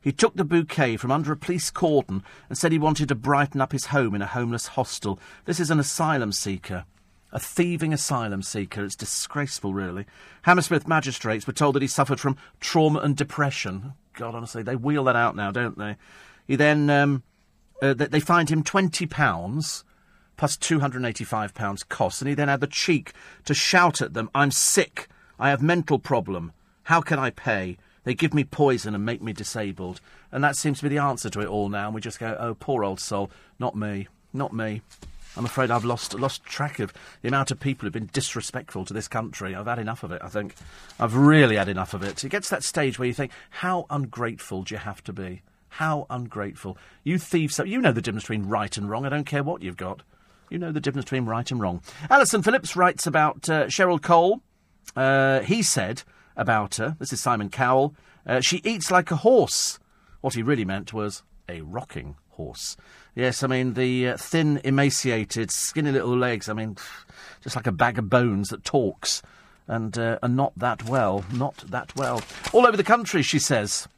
[0.00, 3.60] He took the bouquet from under a police cordon and said he wanted to brighten
[3.60, 5.20] up his home in a homeless hostel.
[5.44, 6.86] This is an asylum seeker.
[7.32, 8.84] A thieving asylum seeker.
[8.84, 10.06] It's disgraceful, really.
[10.42, 13.92] Hammersmith magistrates were told that he suffered from trauma and depression.
[14.14, 15.96] God, honestly, they wheel that out now, don't they?
[16.46, 17.22] He then, um,
[17.82, 19.84] uh, they fined him £20
[20.38, 23.12] plus £285 costs, and he then had the cheek
[23.44, 25.08] to shout at them, I'm sick,
[25.38, 26.52] I have mental problem,
[26.84, 27.76] how can I pay?
[28.04, 30.00] They give me poison and make me disabled.
[30.32, 32.34] And that seems to be the answer to it all now, and we just go,
[32.40, 34.80] oh, poor old soul, not me, not me.
[35.38, 38.92] I'm afraid I've lost lost track of the amount of people who've been disrespectful to
[38.92, 39.54] this country.
[39.54, 40.56] I've had enough of it, I think.
[40.98, 42.24] I've really had enough of it.
[42.24, 45.42] It gets to that stage where you think, how ungrateful do you have to be?
[45.68, 46.76] How ungrateful.
[47.04, 49.06] You thieves, you know the difference between right and wrong.
[49.06, 50.02] I don't care what you've got.
[50.50, 51.82] You know the difference between right and wrong.
[52.10, 54.42] Alison Phillips writes about uh, Cheryl Cole.
[54.96, 56.02] Uh, he said
[56.36, 57.94] about her, this is Simon Cowell,
[58.26, 59.78] uh, she eats like a horse.
[60.20, 62.76] What he really meant was a rocking horse.
[63.18, 66.76] Yes, I mean, the uh, thin, emaciated, skinny little legs, I mean,
[67.42, 69.22] just like a bag of bones that talks.
[69.66, 72.22] And, uh, and not that well, not that well.
[72.52, 73.88] All over the country, she says.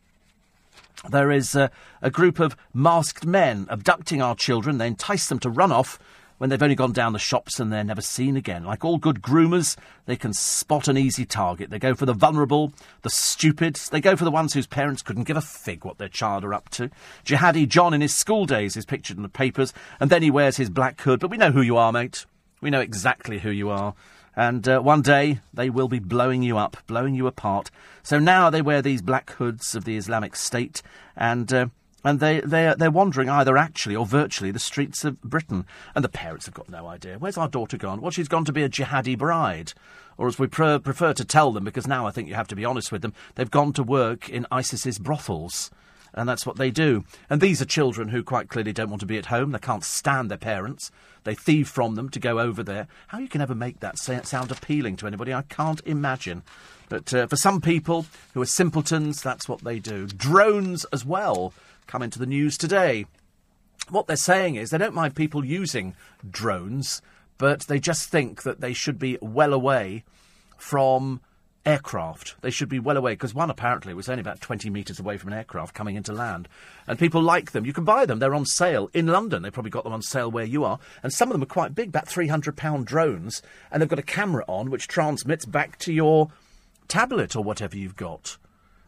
[1.10, 1.68] There is uh,
[2.00, 4.78] a group of masked men abducting our children.
[4.78, 5.98] They entice them to run off
[6.40, 8.64] when they've only gone down the shops and they're never seen again.
[8.64, 9.76] Like all good groomers,
[10.06, 11.68] they can spot an easy target.
[11.68, 12.72] They go for the vulnerable,
[13.02, 13.76] the stupid.
[13.76, 16.54] They go for the ones whose parents couldn't give a fig what their child are
[16.54, 16.88] up to.
[17.26, 20.56] Jihadi John in his school days is pictured in the papers, and then he wears
[20.56, 21.20] his black hood.
[21.20, 22.24] But we know who you are, mate.
[22.62, 23.94] We know exactly who you are.
[24.34, 27.70] And uh, one day they will be blowing you up, blowing you apart.
[28.02, 30.80] So now they wear these black hoods of the Islamic State,
[31.14, 31.66] and uh,
[32.04, 35.66] and they, they're, they're wandering either actually or virtually the streets of Britain.
[35.94, 37.18] And the parents have got no idea.
[37.18, 38.00] Where's our daughter gone?
[38.00, 39.72] Well, she's gone to be a jihadi bride.
[40.16, 42.56] Or as we pre- prefer to tell them, because now I think you have to
[42.56, 45.70] be honest with them, they've gone to work in ISIS's brothels.
[46.12, 47.04] And that's what they do.
[47.28, 49.52] And these are children who quite clearly don't want to be at home.
[49.52, 50.90] They can't stand their parents.
[51.24, 52.88] They thieve from them to go over there.
[53.08, 56.42] How you can ever make that sound appealing to anybody, I can't imagine.
[56.88, 60.06] But uh, for some people who are simpletons, that's what they do.
[60.06, 61.52] Drones as well
[61.90, 63.04] come into the news today.
[63.88, 65.96] What they're saying is they don't mind people using
[66.28, 67.02] drones,
[67.36, 70.04] but they just think that they should be well away
[70.56, 71.20] from
[71.66, 72.36] aircraft.
[72.42, 75.32] They should be well away because one apparently was only about 20 metres away from
[75.32, 76.48] an aircraft coming into land.
[76.86, 77.66] And people like them.
[77.66, 78.20] You can buy them.
[78.20, 79.42] They're on sale in London.
[79.42, 80.78] They probably got them on sale where you are.
[81.02, 83.42] And some of them are quite big, about 300 pound drones.
[83.72, 86.30] And they've got a camera on which transmits back to your
[86.86, 88.36] tablet or whatever you've got.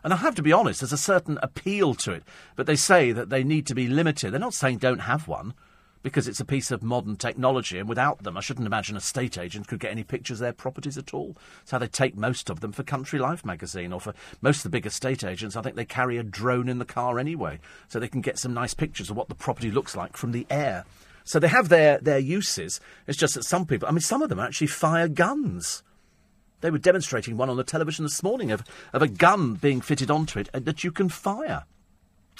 [0.05, 2.25] And I have to be honest, there's a certain appeal to it.
[2.57, 4.33] But they say that they need to be limited.
[4.33, 5.55] They're not saying don't have one,
[6.03, 9.39] because it's a piece of modern technology, and without them, I shouldn't imagine a estate
[9.39, 11.37] agent could get any pictures of their properties at all.
[11.63, 14.63] It's how they take most of them for Country Life magazine, or for most of
[14.65, 18.01] the big estate agents, I think they carry a drone in the car anyway, so
[18.01, 20.85] they can get some nice pictures of what the property looks like from the air.
[21.25, 22.81] So they have their, their uses.
[23.07, 25.85] It's just that some people, I mean, some of them actually fire guns.
[26.63, 30.11] They were demonstrating one on the television this morning of, of a gun being fitted
[30.11, 31.65] onto it that you can fire.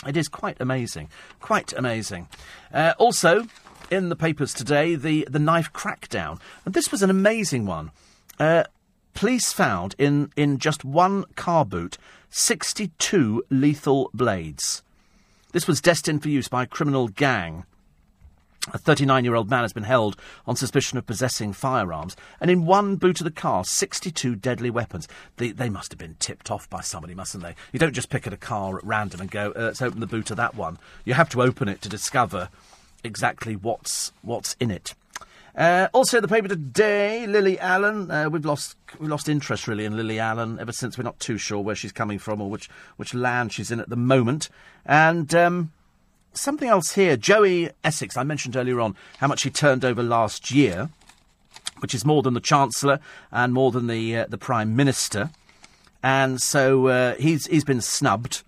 [0.07, 1.11] It is quite amazing.
[1.41, 2.29] Quite amazing.
[2.73, 3.47] Uh, also,
[3.91, 6.41] in the papers today, the, the knife crackdown.
[6.65, 7.91] And this was an amazing one.
[8.39, 8.65] Uh,
[9.15, 11.99] police found in, in just one car boot
[12.31, 14.83] 62 lethal blades.
[15.53, 17.67] This was destined for use by a criminal gang
[18.73, 22.65] a 39 year old man has been held on suspicion of possessing firearms, and in
[22.65, 25.09] one boot of the car, 62 deadly weapons.
[25.37, 27.57] They, they must have been tipped off by somebody, mustn't they?
[27.73, 30.07] You don't just pick at a car at random and go, uh, let's open the
[30.07, 30.79] boot of that one.
[31.05, 32.51] You have to open it to discover
[33.03, 34.95] exactly what's, what's in it.
[35.57, 38.11] Uh, also, the paper today, Lily Allen.
[38.11, 41.37] Uh, we've lost we lost interest really in Lily Allen ever since we're not too
[41.37, 44.49] sure where she's coming from or which which land she's in at the moment.
[44.87, 45.73] And um,
[46.33, 47.17] something else here.
[47.17, 50.91] Joey Essex, I mentioned earlier on how much he turned over last year,
[51.81, 55.31] which is more than the Chancellor and more than the uh, the Prime Minister,
[56.03, 58.43] and so uh, he's he's been snubbed.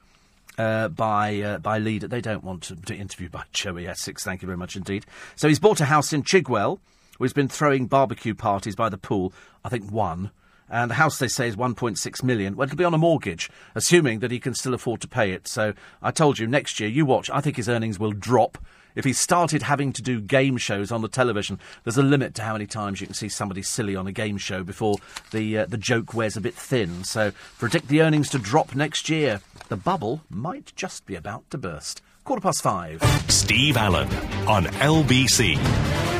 [0.57, 4.22] Uh, by uh, by leader, they don't want to be interviewed by Joey Essex.
[4.22, 5.05] Thank you very much indeed.
[5.35, 6.78] So he's bought a house in Chigwell,
[7.18, 9.32] where he's been throwing barbecue parties by the pool.
[9.64, 10.30] I think one,
[10.68, 12.56] and the house they say is 1.6 million.
[12.56, 15.46] Well, it'll be on a mortgage, assuming that he can still afford to pay it.
[15.46, 17.30] So I told you next year, you watch.
[17.30, 18.58] I think his earnings will drop.
[18.94, 22.42] If he started having to do game shows on the television, there's a limit to
[22.42, 24.96] how many times you can see somebody silly on a game show before
[25.32, 27.02] the uh, the joke wears a bit thin.
[27.02, 29.40] So predict the earnings to drop next year.
[29.68, 32.02] The bubble might just be about to burst.
[32.22, 33.02] Quarter past five.
[33.28, 34.08] Steve Allen
[34.46, 36.13] on LBC.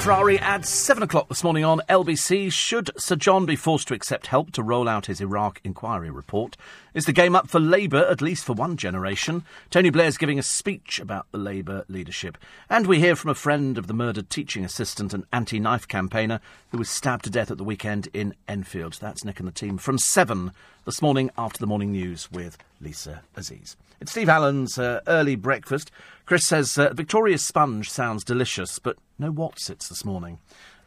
[0.00, 2.52] Ferrari at 7 o'clock this morning on LBC.
[2.52, 6.56] Should Sir John be forced to accept help to roll out his Iraq inquiry report?
[6.94, 9.44] Is the game up for Labour, at least for one generation?
[9.70, 12.38] Tony Blair's giving a speech about the Labour leadership.
[12.70, 16.40] And we hear from a friend of the murdered teaching assistant and anti knife campaigner
[16.70, 18.98] who was stabbed to death at the weekend in Enfield.
[19.00, 20.52] That's Nick and the team from 7
[20.88, 23.76] this morning after the morning news with Lisa Aziz.
[24.00, 25.90] It's Steve Allen's uh, early breakfast.
[26.24, 30.38] Chris says uh, Victoria's sponge sounds delicious, but no Wotsits this morning.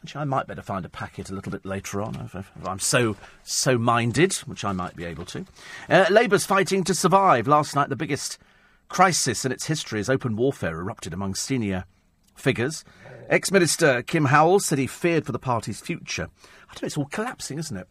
[0.02, 2.80] Actually, I might better find a packet a little bit later on if, if I'm
[2.80, 5.46] so so minded, which I might be able to.
[5.88, 7.48] Uh, Labour's fighting to survive.
[7.48, 8.40] Last night, the biggest
[8.90, 11.86] crisis in its history as open warfare erupted among senior
[12.34, 12.84] figures.
[13.30, 16.30] Ex Minister Kim Howells said he feared for the party's future.
[16.44, 17.88] I don't know, it's all collapsing, isn't it?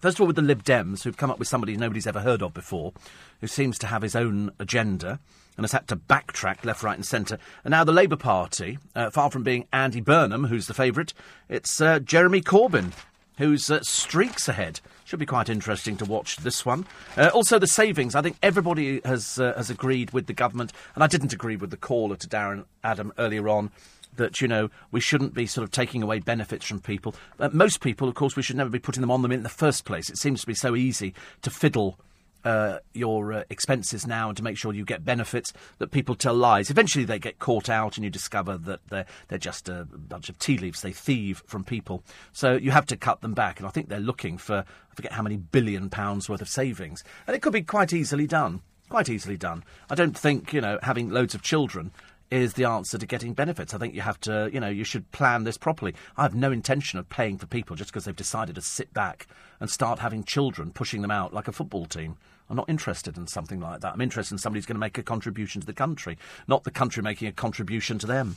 [0.00, 2.42] First of all, with the Lib Dems, who've come up with somebody nobody's ever heard
[2.42, 2.92] of before,
[3.40, 5.18] who seems to have his own agenda
[5.56, 7.38] and has had to backtrack left, right, and centre.
[7.62, 11.14] And now the Labour Party, uh, far from being Andy Burnham, who's the favourite,
[11.48, 12.92] it's uh, Jeremy Corbyn,
[13.38, 14.80] who's uh, streaks ahead.
[15.04, 16.86] Should be quite interesting to watch this one.
[17.16, 18.14] Uh, also, the savings.
[18.14, 21.70] I think everybody has uh, has agreed with the government, and I didn't agree with
[21.70, 23.70] the caller to Darren Adam earlier on
[24.16, 27.14] that you know we shouldn't be sort of taking away benefits from people.
[27.38, 29.48] Uh, most people, of course, we should never be putting them on them in the
[29.48, 30.10] first place.
[30.10, 31.98] It seems to be so easy to fiddle.
[32.44, 36.34] Uh, your uh, expenses now and to make sure you get benefits that people tell
[36.34, 36.68] lies.
[36.68, 40.38] Eventually, they get caught out, and you discover that they're they're just a bunch of
[40.38, 40.82] tea leaves.
[40.82, 42.02] They thieve from people,
[42.34, 43.60] so you have to cut them back.
[43.60, 47.02] And I think they're looking for I forget how many billion pounds worth of savings,
[47.26, 48.60] and it could be quite easily done.
[48.90, 49.64] Quite easily done.
[49.88, 51.92] I don't think you know having loads of children
[52.34, 53.74] is the answer to getting benefits.
[53.74, 55.94] I think you have to, you know, you should plan this properly.
[56.16, 59.26] I have no intention of paying for people just because they've decided to sit back
[59.60, 62.16] and start having children, pushing them out like a football team.
[62.50, 63.94] I'm not interested in something like that.
[63.94, 66.70] I'm interested in somebody who's going to make a contribution to the country, not the
[66.70, 68.36] country making a contribution to them.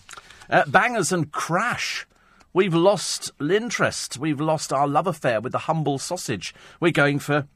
[0.49, 2.07] Uh, bangers and crash.
[2.53, 4.17] We've lost interest.
[4.17, 6.55] We've lost our love affair with the humble sausage.
[6.79, 7.47] We're going for,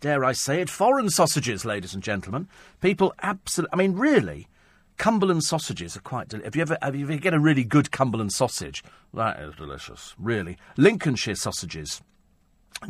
[0.00, 2.48] dare I say it, foreign sausages, ladies and gentlemen.
[2.80, 3.72] People absolutely.
[3.72, 4.48] I mean, really
[4.98, 6.28] Cumberland sausages are quite.
[6.28, 8.82] Del- have you ever have you get a really good Cumberland sausage?
[9.14, 10.58] That is delicious, really.
[10.76, 12.02] Lincolnshire sausages.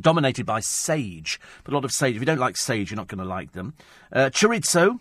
[0.00, 2.16] Dominated by sage, but a lot of sage.
[2.16, 3.74] If you don't like sage, you're not going to like them.
[4.12, 5.00] Uh, chorizo,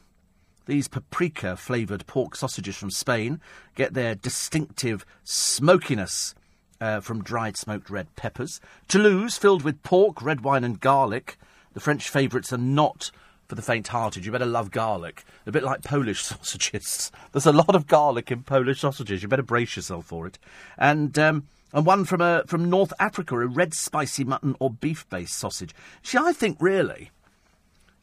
[0.65, 3.41] these paprika flavoured pork sausages from Spain
[3.75, 6.35] get their distinctive smokiness
[6.79, 8.61] uh, from dried smoked red peppers.
[8.87, 11.37] Toulouse, filled with pork, red wine, and garlic.
[11.73, 13.11] The French favourites are not
[13.47, 14.25] for the faint-hearted.
[14.25, 15.23] You better love garlic.
[15.45, 17.11] A bit like Polish sausages.
[17.31, 19.21] There's a lot of garlic in Polish sausages.
[19.21, 20.37] You better brace yourself for it.
[20.77, 25.37] And um, and one from a, from North Africa, a red spicy mutton or beef-based
[25.37, 25.75] sausage.
[26.01, 27.11] See, I think really.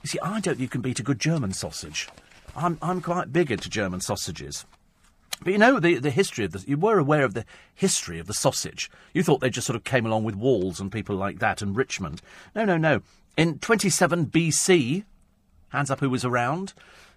[0.02, 0.42] You see, I don't.
[0.42, 2.08] Think you can beat a good German sausage.
[2.56, 4.66] I'm I'm quite big into German sausages.
[5.42, 6.62] But you know the the history of the.
[6.66, 8.90] You were aware of the history of the sausage.
[9.12, 11.76] You thought they just sort of came along with Wall's and people like that and
[11.76, 12.20] Richmond.
[12.54, 13.00] No, no, no.
[13.36, 15.04] In 27 BC,
[15.74, 16.72] Hands up who was around.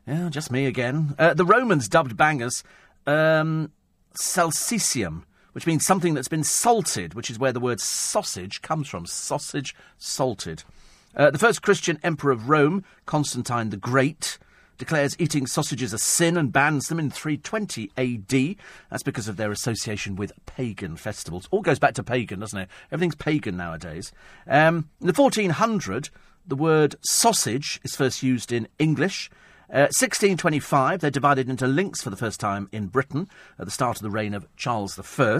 [0.08, 1.14] Yeah, just me again.
[1.20, 2.64] Uh, the Romans dubbed bangers
[3.05, 3.72] um,
[4.20, 9.05] salsicium, which means something that's been salted, which is where the word sausage comes from.
[9.05, 10.64] Sausage salted.
[11.16, 14.39] Uh, the first Christian emperor of Rome, Constantine the Great,
[14.80, 18.55] declares eating sausages a sin and bans them in 320 AD.
[18.89, 21.47] That's because of their association with pagan festivals.
[21.51, 22.70] All goes back to pagan, doesn't it?
[22.91, 24.12] Everything's pagan nowadays.
[24.47, 26.10] Um, in the 1400,
[26.48, 29.30] the word sausage is first used in English.
[29.70, 33.28] Uh, 1625, they're divided into links for the first time in Britain
[33.60, 35.39] at the start of the reign of Charles I.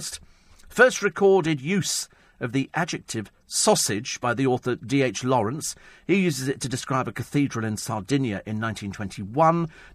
[0.68, 2.10] First recorded use
[2.42, 5.24] of the adjective sausage by the author D.H.
[5.24, 5.76] Lawrence.
[6.06, 9.34] He uses it to describe a cathedral in Sardinia in 1921.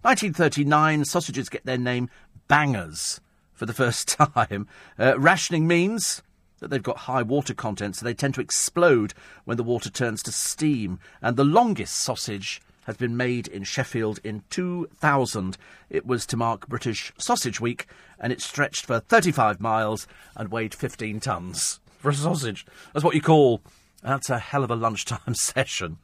[0.01, 2.09] 1939, sausages get their name
[2.47, 3.21] bangers
[3.53, 4.67] for the first time.
[4.97, 6.23] Uh, rationing means
[6.63, 10.23] that they've got high water content, so they tend to explode when the water turns
[10.23, 10.97] to steam.
[11.21, 15.57] And the longest sausage has been made in Sheffield in 2000.
[15.89, 17.85] It was to mark British Sausage Week,
[18.17, 21.81] and it stretched for 35 miles and weighed 15 tons.
[21.99, 22.65] For a sausage.
[22.93, 23.61] That's what you call.
[24.01, 25.97] That's a hell of a lunchtime session.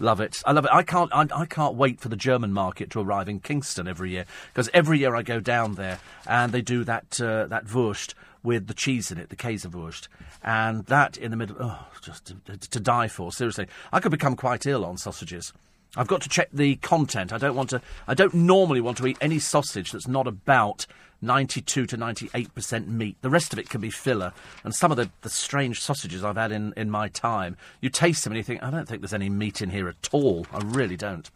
[0.00, 0.42] Love it.
[0.46, 0.70] I love it.
[0.72, 1.10] I can't.
[1.14, 4.68] I, I, can't wait for the German market to arrive in Kingston every year because
[4.74, 8.74] every year I go down there and they do that uh, that wurst with the
[8.74, 10.08] cheese in it, the Käsewurst,
[10.42, 13.32] and that in the middle, oh, just to, to, die for.
[13.32, 15.52] Seriously, I could become quite ill on sausages.
[15.96, 17.32] I've got to check the content.
[17.32, 17.80] I don't want to.
[18.06, 20.86] I don't normally want to eat any sausage that's not about
[21.24, 23.16] 92 to 98 percent meat.
[23.22, 24.32] The rest of it can be filler.
[24.62, 28.24] And some of the, the strange sausages I've had in, in my time, you taste
[28.24, 30.46] them and you think, I don't think there's any meat in here at all.
[30.52, 31.28] I really don't.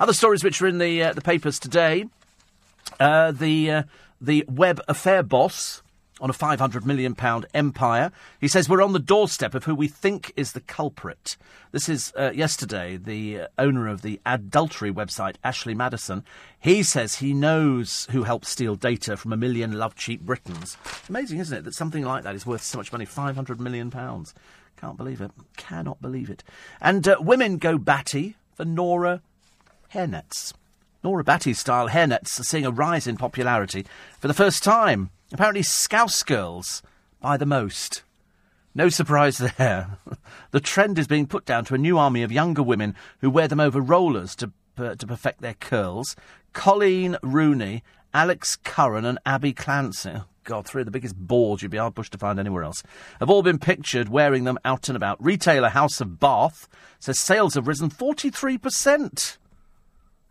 [0.00, 2.06] Other stories which are in the uh, the papers today.
[2.98, 3.82] Uh, the uh,
[4.20, 5.82] the web affair boss
[6.20, 7.16] on a £500 million
[7.54, 8.12] empire.
[8.40, 11.36] He says we're on the doorstep of who we think is the culprit.
[11.72, 16.24] This is uh, yesterday, the owner of the adultery website, Ashley Madison.
[16.58, 20.76] He says he knows who helped steal data from a million love cheap Britons.
[21.08, 23.90] Amazing, isn't it, that something like that is worth so much money £500 million.
[23.90, 25.32] Can't believe it.
[25.56, 26.44] Cannot believe it.
[26.80, 29.20] And uh, women go batty for Nora
[29.92, 30.52] hairnets.
[31.02, 33.84] Nora Batty style hairnets are seeing a rise in popularity
[34.18, 35.10] for the first time.
[35.34, 36.82] Apparently, Scouse girls
[37.20, 38.04] buy the most.
[38.74, 39.98] No surprise there.
[40.52, 43.48] the trend is being put down to a new army of younger women who wear
[43.48, 46.16] them over rollers to, uh, to perfect their curls.
[46.54, 47.82] Coleen Rooney
[48.14, 50.12] Alex Curran, and Abbey Clancy.
[50.14, 52.84] Oh, God, three of the biggest bores you'd be hard pushed to find anywhere else.
[53.18, 55.22] Have all been pictured wearing them out and about.
[55.22, 56.68] Retailer House of Bath
[57.00, 59.38] says sales have risen 43%.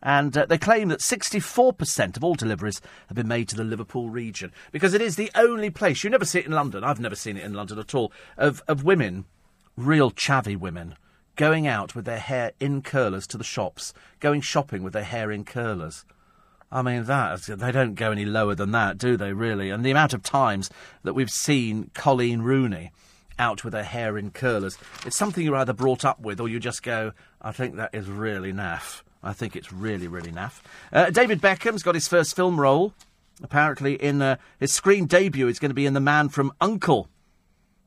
[0.06, 4.10] And uh, they claim that 64% of all deliveries have been made to the Liverpool
[4.10, 7.16] region because it is the only place, you never see it in London, I've never
[7.16, 9.24] seen it in London at all, of, of women,
[9.78, 10.96] real chavvy women,
[11.38, 15.32] going out with their hair in curlers to the shops, going shopping with their hair
[15.32, 16.04] in curlers.
[16.70, 19.70] I mean, that they don't go any lower than that, do they, really?
[19.70, 20.70] And the amount of times
[21.04, 22.92] that we've seen Coleen Rooney
[23.40, 26.60] out with her hair in curlers, it's something you're either brought up with or you
[26.60, 29.02] just go, I think that is really naff.
[29.24, 30.62] I think it's really, really naff.
[30.92, 32.94] Uh, David Beckham's got his first film role.
[33.42, 37.10] Apparently, in uh, his screen debut, he's going to be in The Man from Uncle.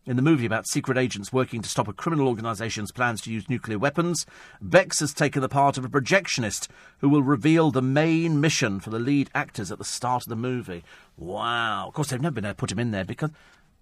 [0.06, 3.50] In the movie about secret agents working to stop a criminal organisation's plans to use
[3.50, 4.24] nuclear weapons,
[4.62, 6.68] Bex has taken the part of a projectionist
[6.98, 10.36] who will reveal the main mission for the lead actors at the start of the
[10.36, 10.84] movie.
[11.16, 11.88] Wow.
[11.88, 13.30] Of course, they've never been able to put him in there because.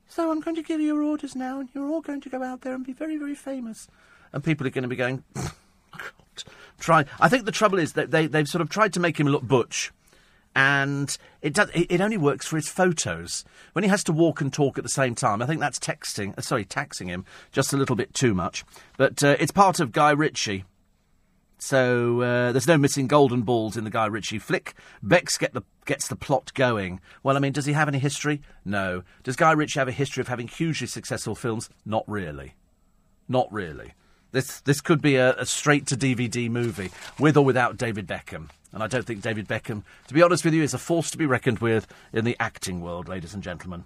[0.08, 2.42] So I'm going to give you your orders now, and you're all going to go
[2.42, 3.86] out there and be very, very famous.
[4.32, 5.24] And people are going to be going,
[6.78, 7.04] try.
[7.20, 9.42] I think the trouble is that they they've sort of tried to make him look
[9.42, 9.92] butch,
[10.54, 11.70] and it does.
[11.74, 14.84] It, it only works for his photos when he has to walk and talk at
[14.84, 15.42] the same time.
[15.42, 16.36] I think that's texting.
[16.38, 18.64] Uh, sorry, taxing him just a little bit too much.
[18.96, 20.64] But uh, it's part of Guy Ritchie.
[21.58, 24.74] So uh, there's no missing golden balls in the Guy Ritchie flick.
[25.02, 27.00] Bex get the, gets the plot going.
[27.22, 28.42] Well, I mean, does he have any history?
[28.66, 29.02] No.
[29.22, 31.70] Does Guy Ritchie have a history of having hugely successful films?
[31.86, 32.54] Not really.
[33.28, 33.94] Not really.
[34.34, 36.90] This this could be a, a straight to DVD movie
[37.20, 38.48] with or without David Beckham.
[38.72, 41.18] And I don't think David Beckham, to be honest with you, is a force to
[41.18, 43.84] be reckoned with in the acting world, ladies and gentlemen.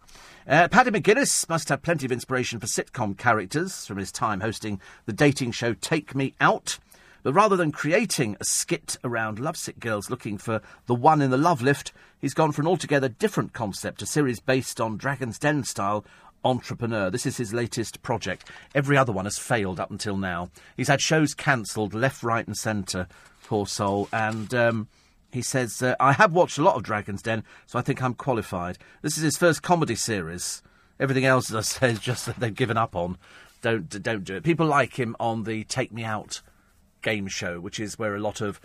[0.48, 4.80] Uh, Paddy McGuinness must have plenty of inspiration for sitcom characters from his time hosting
[5.04, 6.78] the dating show Take Me Out.
[7.22, 11.36] But rather than creating a skit around lovesick girls looking for the one in the
[11.36, 11.92] love lift,
[12.22, 16.06] he's gone for an altogether different concept, a series based on Dragon's Den style
[16.44, 17.10] entrepreneur.
[17.10, 18.48] This is his latest project.
[18.74, 20.50] Every other one has failed up until now.
[20.76, 23.08] He's had shows cancelled left, right, and centre,
[23.44, 24.08] poor soul.
[24.12, 24.88] And um,
[25.30, 28.14] he says, uh, I have watched a lot of Dragon's Den, so I think I'm
[28.14, 28.78] qualified.
[29.02, 30.62] This is his first comedy series.
[31.00, 33.18] Everything else, as I say, is just that they've given up on.
[33.60, 34.44] Don't, don't do it.
[34.44, 36.42] People like him on the Take Me Out
[37.02, 38.60] game show, which is where a lot of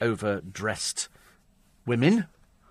[0.00, 1.08] overdressed
[1.86, 2.26] women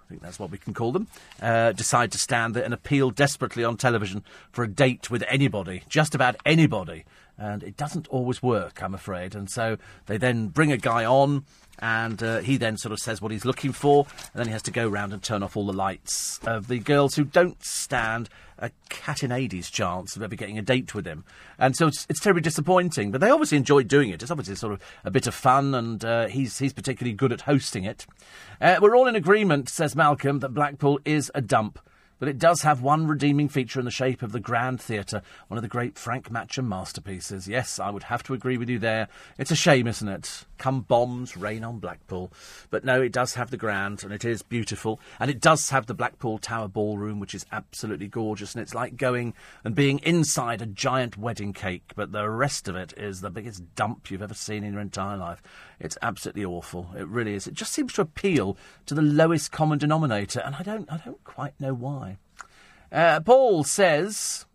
[0.08, 1.08] I think that's what we can call them,
[1.42, 5.84] uh, decide to stand there and appeal desperately on television for a date with anybody,
[5.90, 7.04] just about anybody.
[7.38, 9.36] And it doesn't always work, I'm afraid.
[9.36, 11.44] And so they then bring a guy on,
[11.80, 14.64] and uh, he then sort of says what he's looking for, and then he has
[14.64, 18.30] to go round and turn off all the lights of the girls who don't stand
[18.60, 21.24] a cat in Hades chance of ever getting a date with him.
[21.60, 23.12] And so it's, it's terribly disappointing.
[23.12, 24.22] But they obviously enjoyed doing it.
[24.22, 27.42] It's obviously sort of a bit of fun, and uh, he's, he's particularly good at
[27.42, 28.06] hosting it.
[28.60, 31.80] Uh, we're all in agreement, says Malcolm, that Blackpool is a dump.
[32.20, 35.58] But it does have one redeeming feature in the shape of the Grand Theatre, one
[35.58, 37.48] of the great Frank Matcham masterpieces.
[37.48, 39.08] Yes, I would have to agree with you there.
[39.38, 40.46] It's a shame, isn't it?
[40.58, 42.32] Come bombs, rain on Blackpool.
[42.72, 45.00] But no, it does have the Grand, and it is beautiful.
[45.20, 48.56] And it does have the Blackpool Tower Ballroom, which is absolutely gorgeous.
[48.56, 51.92] And it's like going and being inside a giant wedding cake.
[51.96, 55.18] But the rest of it is the biggest dump you've ever seen in your entire
[55.18, 55.44] life.
[55.80, 56.90] It's absolutely awful.
[56.98, 57.46] It really is.
[57.46, 58.58] It just seems to appeal
[58.88, 62.07] to the lowest common denominator, and I don't, I don't quite know why.
[62.92, 64.46] Uh, Paul says,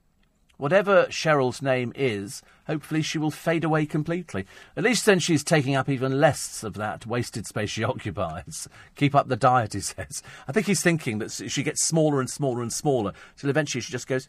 [0.57, 4.47] whatever Cheryl's name is, hopefully she will fade away completely.
[4.77, 8.69] At least then she's taking up even less of that wasted space she occupies.
[8.95, 10.23] Keep up the diet, he says.
[10.49, 13.93] I think he's thinking that she gets smaller and smaller and smaller, till eventually she
[13.93, 14.29] just goes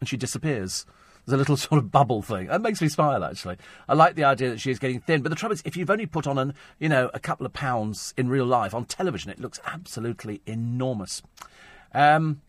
[0.00, 0.84] and she disappears.
[1.24, 2.48] There's a little sort of bubble thing.
[2.48, 3.56] That makes me smile, actually.
[3.88, 5.22] I like the idea that she is getting thin.
[5.22, 7.52] But the trouble is, if you've only put on, an, you know, a couple of
[7.52, 11.22] pounds in real life, on television, it looks absolutely enormous.
[11.94, 12.40] Um,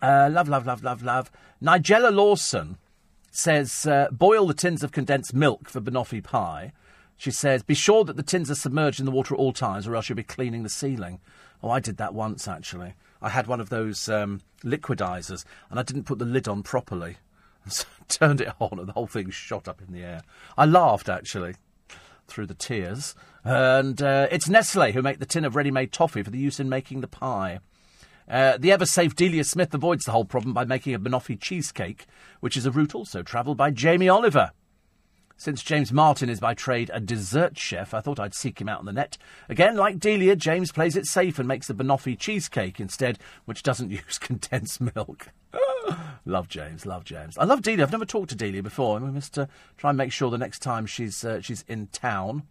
[0.00, 1.30] uh, love, love, love, love, love.
[1.62, 2.78] Nigella Lawson
[3.30, 6.72] says, uh, boil the tins of condensed milk for banoffee pie.
[7.16, 9.86] She says, be sure that the tins are submerged in the water at all times
[9.86, 11.20] or else you'll be cleaning the ceiling.
[11.62, 12.94] Oh, I did that once, actually.
[13.20, 17.16] I had one of those um, liquidizers and I didn't put the lid on properly.
[17.68, 20.22] So I turned it on and the whole thing shot up in the air.
[20.58, 21.54] I laughed, actually,
[22.26, 23.14] through the tears.
[23.44, 26.58] And uh, it's Nestle who make the tin of ready made toffee for the use
[26.58, 27.60] in making the pie.
[28.32, 32.06] Uh, the ever safe Delia Smith avoids the whole problem by making a banoffee cheesecake,
[32.40, 34.52] which is a route also travelled by Jamie Oliver.
[35.36, 38.78] Since James Martin is by trade a dessert chef, I thought I'd seek him out
[38.78, 39.18] on the net.
[39.50, 43.90] Again, like Delia, James plays it safe and makes the banoffee cheesecake instead, which doesn't
[43.90, 45.28] use condensed milk.
[46.24, 47.36] love James, love James.
[47.36, 47.84] I love Delia.
[47.84, 49.44] I've never talked to Delia before, and we must uh,
[49.76, 52.44] try and make sure the next time she's uh, she's in town.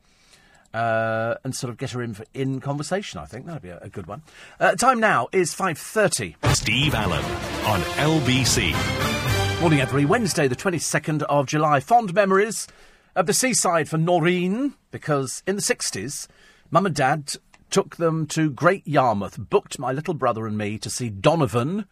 [0.73, 3.19] Uh, and sort of get her in for, in conversation.
[3.19, 4.22] I think that'd be a, a good one.
[4.60, 6.35] Uh, time now is five thirty.
[6.53, 7.23] Steve Allen
[7.65, 8.72] on LBC.
[9.61, 11.80] Morning, every Wednesday, the twenty second of July.
[11.80, 12.68] Fond memories
[13.15, 16.27] of the seaside for Noreen because in the sixties,
[16.69, 17.34] Mum and Dad
[17.69, 21.85] took them to Great Yarmouth, booked my little brother and me to see Donovan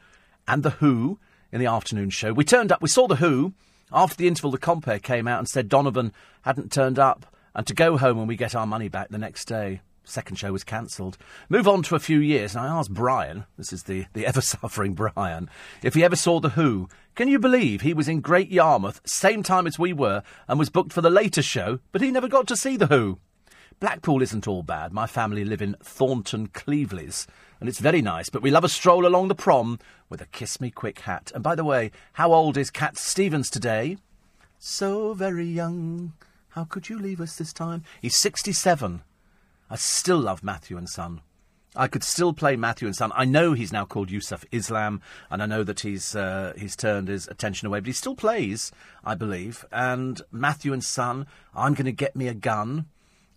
[0.47, 1.19] and the Who
[1.51, 2.33] in the afternoon show.
[2.33, 2.81] We turned up.
[2.81, 3.53] We saw the Who.
[3.91, 7.73] After the interval, the compere came out and said Donovan hadn't turned up and to
[7.73, 9.81] go home when we get our money back the next day.
[10.03, 11.17] Second show was cancelled.
[11.49, 14.41] Move on to a few years, and I asked Brian, this is the, the ever
[14.41, 15.49] suffering Brian,
[15.83, 16.89] if he ever saw The Who.
[17.15, 20.69] Can you believe he was in Great Yarmouth, same time as we were, and was
[20.69, 23.19] booked for the later show, but he never got to see The Who?
[23.79, 24.91] Blackpool isn't all bad.
[24.91, 27.27] My family live in Thornton Cleveleys,
[27.59, 30.59] and it's very nice, but we love a stroll along the prom with a kiss
[30.59, 31.31] me quick hat.
[31.35, 33.97] And by the way, how old is Cat Stevens today?
[34.57, 36.13] So very young.
[36.49, 37.83] How could you leave us this time?
[38.01, 39.01] He's 67.
[39.69, 41.21] I still love Matthew and Son.
[41.75, 43.11] I could still play Matthew and Son.
[43.13, 47.07] I know he's now called Yusuf Islam, and I know that he's uh, he's turned
[47.07, 48.71] his attention away, but he still plays,
[49.05, 49.63] I believe.
[49.71, 52.87] And Matthew and Son, I'm going to get me a gun,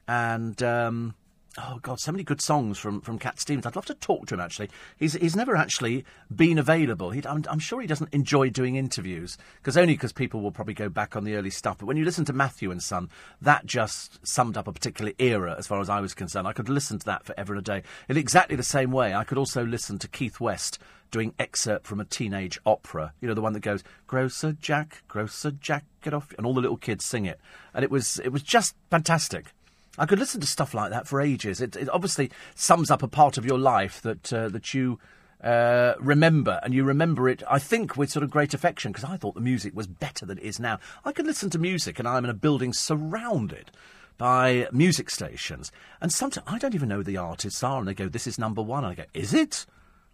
[0.08, 1.14] and um,
[1.58, 3.66] Oh God, so many good songs from, from Cat Stevens.
[3.66, 4.40] I'd love to talk to him.
[4.40, 7.12] Actually, he's he's never actually been available.
[7.12, 10.88] I'm, I'm, sure he doesn't enjoy doing interviews because only because people will probably go
[10.88, 11.76] back on the early stuff.
[11.76, 13.10] But when you listen to Matthew and Son,
[13.42, 16.48] that just summed up a particular era as far as I was concerned.
[16.48, 17.82] I could listen to that forever and a day.
[18.08, 20.78] In exactly the same way, I could also listen to Keith West
[21.10, 23.12] doing excerpt from a teenage opera.
[23.20, 26.62] You know, the one that goes "Grocer Jack, Grocer Jack, get off," and all the
[26.62, 27.38] little kids sing it,
[27.74, 29.52] and it was it was just fantastic.
[29.98, 31.60] I could listen to stuff like that for ages.
[31.60, 34.98] It, it obviously sums up a part of your life that uh, that you
[35.42, 39.16] uh, remember, and you remember it, I think, with sort of great affection, because I
[39.16, 40.78] thought the music was better than it is now.
[41.04, 43.70] I can listen to music, and I'm in a building surrounded
[44.16, 47.94] by music stations, and sometimes I don't even know who the artists are, and they
[47.94, 49.66] go, "This is number one," and I go, "Is it?"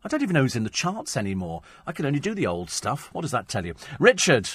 [0.05, 1.63] I don't even know who's in the charts anymore.
[1.87, 3.11] I can only do the old stuff.
[3.13, 3.75] What does that tell you?
[3.99, 4.49] Richard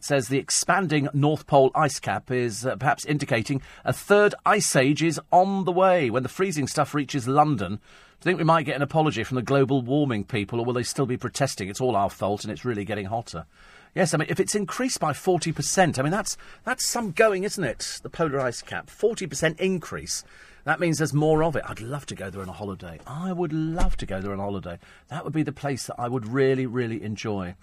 [0.00, 5.02] says the expanding North Pole ice cap is uh, perhaps indicating a third ice age
[5.02, 6.10] is on the way.
[6.10, 9.36] When the freezing stuff reaches London, do you think we might get an apology from
[9.36, 11.68] the global warming people, or will they still be protesting?
[11.68, 13.46] It's all our fault and it's really getting hotter.
[13.94, 17.62] Yes, I mean, if it's increased by 40%, I mean, that's, that's some going, isn't
[17.64, 18.00] it?
[18.02, 18.88] The polar ice cap.
[18.88, 20.24] 40% increase.
[20.64, 21.64] That means there's more of it.
[21.66, 23.00] I'd love to go there on a holiday.
[23.06, 24.78] I would love to go there on a holiday.
[25.08, 27.54] That would be the place that I would really, really enjoy.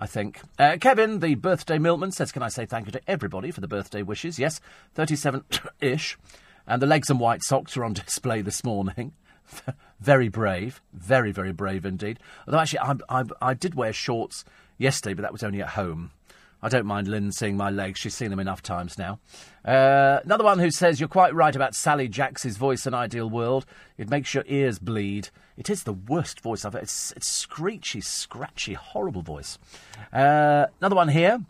[0.00, 0.40] I think.
[0.58, 3.68] Uh, Kevin, the birthday milkman, says, Can I say thank you to everybody for the
[3.68, 4.38] birthday wishes?
[4.38, 4.58] Yes,
[4.94, 5.44] 37
[5.82, 6.16] ish.
[6.66, 9.12] And the legs and white socks are on display this morning.
[10.00, 10.80] very brave.
[10.94, 12.18] Very, very brave indeed.
[12.46, 14.42] Although, actually, I, I, I did wear shorts
[14.78, 16.12] yesterday, but that was only at home.
[16.62, 18.00] I don't mind Lynn seeing my legs.
[18.00, 19.18] She's seen them enough times now.
[19.64, 23.66] Uh, another one who says, You're quite right about Sally Jacks's voice in Ideal World.
[23.98, 25.28] It makes your ears bleed.
[25.60, 26.82] It is the worst voice I've ever.
[26.82, 29.58] It's, it's screechy, scratchy, horrible voice.
[30.10, 31.40] Uh, another one here.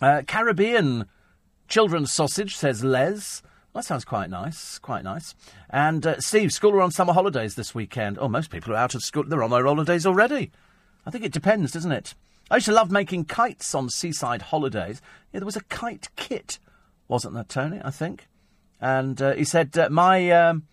[0.00, 1.04] Uh, Caribbean
[1.66, 3.42] children's sausage, says Les.
[3.74, 5.34] That sounds quite nice, quite nice.
[5.68, 8.18] And uh, Steve, school are on summer holidays this weekend.
[8.20, 9.24] Oh, most people are out of school.
[9.24, 10.52] They're on their holidays already.
[11.04, 12.14] I think it depends, doesn't it?
[12.52, 15.02] I used to love making kites on seaside holidays.
[15.32, 16.60] Yeah, there was a kite kit,
[17.08, 17.80] wasn't there, Tony?
[17.84, 18.28] I think.
[18.80, 20.68] And uh, he said uh, my um,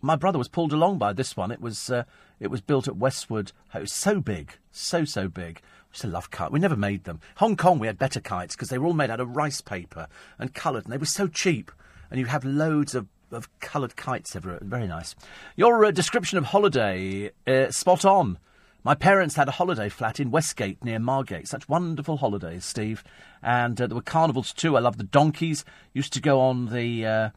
[0.00, 1.50] my brother was pulled along by this one.
[1.50, 2.04] It was uh,
[2.40, 3.52] it was built at Westwood.
[3.74, 5.60] It was so big, so so big.
[5.60, 6.52] We used to love kites.
[6.52, 7.20] We never made them.
[7.36, 10.08] Hong Kong, we had better kites because they were all made out of rice paper
[10.38, 11.70] and coloured, and they were so cheap.
[12.10, 14.60] And you have loads of of coloured kites everywhere.
[14.62, 15.14] Very nice.
[15.56, 18.38] Your uh, description of holiday, uh, spot on.
[18.84, 21.46] My parents had a holiday flat in Westgate near Margate.
[21.46, 23.04] Such wonderful holidays, Steve.
[23.42, 24.76] And uh, there were carnivals too.
[24.76, 25.64] I loved the donkeys.
[25.92, 27.30] Used to go on the uh,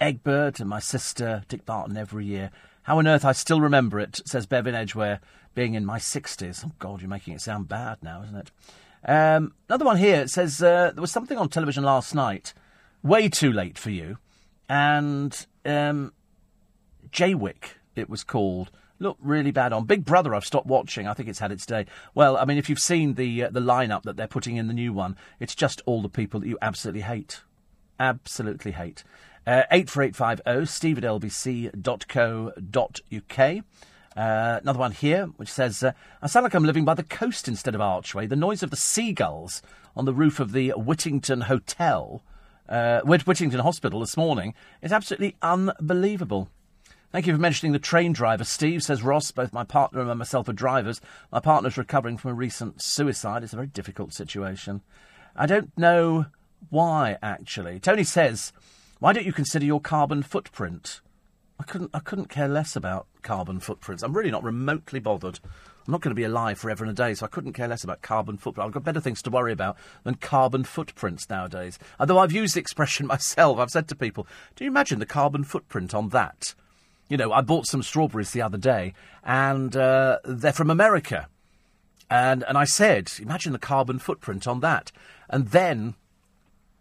[0.00, 2.50] Egbert and my sister, Dick Barton, every year.
[2.82, 5.20] How on earth I still remember it, says Bevan Edgware,
[5.54, 6.64] being in my 60s.
[6.64, 8.50] Oh, God, you're making it sound bad now, isn't it?
[9.04, 10.22] Um, another one here.
[10.22, 12.54] It says uh, there was something on television last night,
[13.02, 14.18] way too late for you,
[14.68, 16.12] and um,
[17.10, 18.70] Jaywick, it was called
[19.00, 19.86] look really bad on.
[19.86, 21.08] Big Brother, I've stopped watching.
[21.08, 21.86] I think it's had its day.
[22.14, 24.74] Well, I mean, if you've seen the uh, the lineup that they're putting in the
[24.74, 27.40] new one, it's just all the people that you absolutely hate.
[27.98, 29.02] Absolutely hate.
[29.46, 31.64] Uh, 84850 steve at lbc.co.uk.
[34.16, 37.48] Uh, another one here, which says, uh, I sound like I'm living by the coast
[37.48, 38.26] instead of Archway.
[38.26, 39.62] The noise of the seagulls
[39.96, 42.22] on the roof of the Whittington Hotel,
[42.68, 46.48] uh, Whittington Hospital this morning is absolutely unbelievable.
[47.12, 49.32] Thank you for mentioning the train driver, Steve, says Ross.
[49.32, 51.00] Both my partner and myself are drivers.
[51.32, 53.42] My partner's recovering from a recent suicide.
[53.42, 54.82] It's a very difficult situation.
[55.34, 56.26] I don't know
[56.68, 57.80] why, actually.
[57.80, 58.52] Tony says,
[59.00, 61.00] Why don't you consider your carbon footprint?
[61.58, 64.02] I couldn't, I couldn't care less about carbon footprints.
[64.02, 65.40] I'm really not remotely bothered.
[65.86, 67.82] I'm not going to be alive forever and a day, so I couldn't care less
[67.82, 68.66] about carbon footprint.
[68.66, 71.78] I've got better things to worry about than carbon footprints nowadays.
[71.98, 75.44] Although I've used the expression myself, I've said to people, do you imagine the carbon
[75.44, 76.54] footprint on that?
[77.08, 78.92] You know, I bought some strawberries the other day,
[79.24, 81.26] and uh, they're from America.
[82.10, 84.92] And, and I said, imagine the carbon footprint on that.
[85.30, 85.94] And then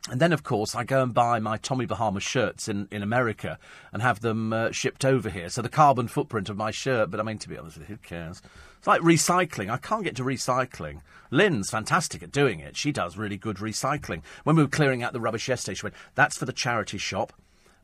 [0.10, 3.60] and then, of course, I go and buy my Tommy Bahama shirts in, in America
[3.92, 5.50] and have them uh, shipped over here.
[5.50, 7.96] So the carbon footprint of my shirt, but I mean, to be honest with you,
[7.96, 8.42] who cares?
[8.78, 9.70] It's like recycling.
[9.70, 11.02] I can't get to recycling.
[11.32, 12.78] Lynn's fantastic at doing it.
[12.78, 14.22] She does really good recycling.
[14.46, 17.34] When we were clearing out the rubbish yesterday, she went, that's for the charity shop.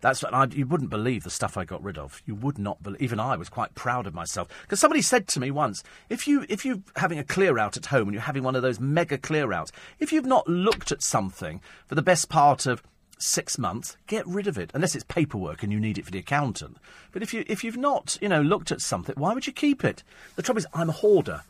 [0.06, 2.22] That's I, you wouldn't believe the stuff I got rid of.
[2.28, 3.02] You would not believe.
[3.02, 6.46] Even I was quite proud of myself because somebody said to me once, if you
[6.48, 9.18] if you're having a clear out at home and you're having one of those mega
[9.18, 12.84] clear outs, if you've not looked at something for the best part of
[13.18, 16.20] six months, get rid of it unless it's paperwork and you need it for the
[16.20, 16.78] accountant.
[17.12, 19.84] But if you if you've not you know looked at something, why would you keep
[19.84, 20.04] it?
[20.36, 21.42] The trouble is, I'm a hoarder.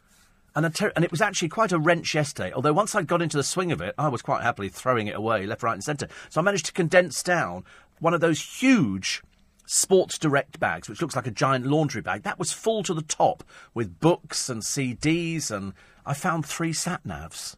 [0.56, 2.54] And, ter- and, it was actually quite a wrench yesterday.
[2.54, 5.16] Although once I got into the swing of it, I was quite happily throwing it
[5.16, 6.08] away left, right, and centre.
[6.30, 7.66] So I managed to condense down
[8.00, 9.22] one of those huge
[9.66, 12.24] Sports Direct bags, which looks like a giant laundry bag.
[12.24, 13.44] That was full to the top
[13.74, 15.74] with books and CDs, and
[16.06, 17.56] I found three sat navs.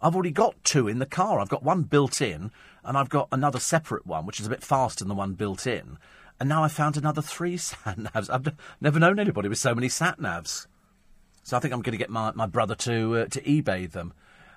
[0.00, 1.38] I've already got two in the car.
[1.38, 2.50] I've got one built in,
[2.82, 5.66] and I've got another separate one, which is a bit faster than the one built
[5.66, 5.98] in.
[6.40, 8.28] And now I found another three sat navs.
[8.28, 10.66] I've never known anybody with so many sat navs.
[11.44, 14.14] So I think I'm going to get my, my brother to uh, to eBay them.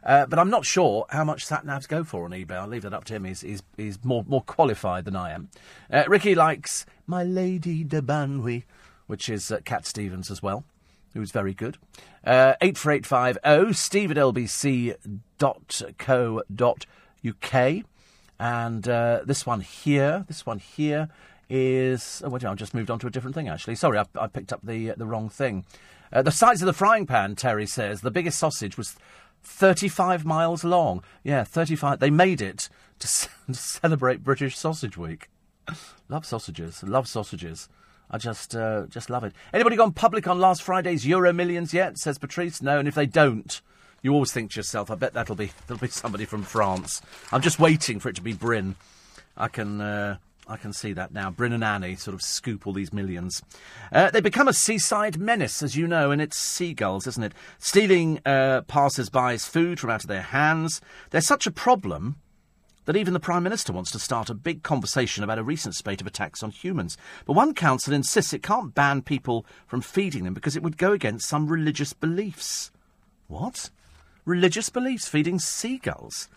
[0.08, 2.54] Uh, but I'm not sure how much sat navs go for on eBay.
[2.54, 3.26] I'll leave that up to him.
[3.26, 5.50] He's, he's, he's more, more qualified than I am.
[5.92, 8.64] Uh, Ricky likes My Lady D'Arbanville,
[9.08, 10.64] which is uh, Cat Stevens as well,
[11.14, 11.78] who's very good.
[12.26, 14.96] Uh, 84850 steve at lbc.co.uk.
[18.40, 21.10] And uh, this one here, this one here
[21.50, 22.22] is.
[22.24, 23.76] Oh, wait, I've just moved on to a different thing, actually.
[23.76, 25.66] Sorry, I, I picked up the, uh, the wrong thing.
[26.14, 28.96] Uh, the size of the frying pan, Terry says, the biggest sausage was
[29.48, 31.04] 35 miles long.
[31.24, 32.00] Yeah, 35.
[32.00, 32.70] They made it
[33.00, 35.30] to, c- to celebrate British Sausage Week.
[36.10, 36.84] love sausages.
[36.84, 37.70] Love sausages.
[38.10, 39.34] I just uh, just love it.
[39.54, 41.98] Anybody gone public on last Friday's Euro Millions yet?
[41.98, 42.62] Says Patrice.
[42.62, 43.60] No, and if they don't,
[44.02, 47.02] you always think to yourself, I bet that'll be that'll be somebody from France.
[47.32, 48.76] I'm just waiting for it to be Bryn.
[49.36, 50.18] I can uh,
[50.48, 51.30] I can see that now.
[51.30, 53.42] Bryn and Annie sort of scoop all these millions.
[53.92, 57.34] Uh, they become a seaside menace, as you know, and it's seagulls, isn't it?
[57.60, 60.80] Stealing uh, passers-by's food from out of their hands.
[61.10, 62.16] They're such a problem
[62.86, 66.00] that even the Prime Minister wants to start a big conversation about a recent spate
[66.00, 66.98] of attacks on humans.
[67.26, 70.94] But one council insists it can't ban people from feeding them because it would go
[70.94, 72.72] against some religious beliefs.
[73.28, 73.70] What?
[74.24, 76.30] Religious beliefs feeding seagulls?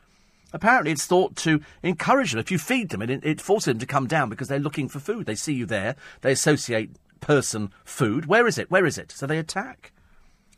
[0.52, 2.40] Apparently, it's thought to encourage them.
[2.40, 4.98] If you feed them, it, it forces them to come down because they're looking for
[4.98, 5.26] food.
[5.26, 6.90] They see you there, they associate
[7.20, 8.26] person food.
[8.26, 8.70] Where is it?
[8.70, 9.12] Where is it?
[9.12, 9.92] So they attack.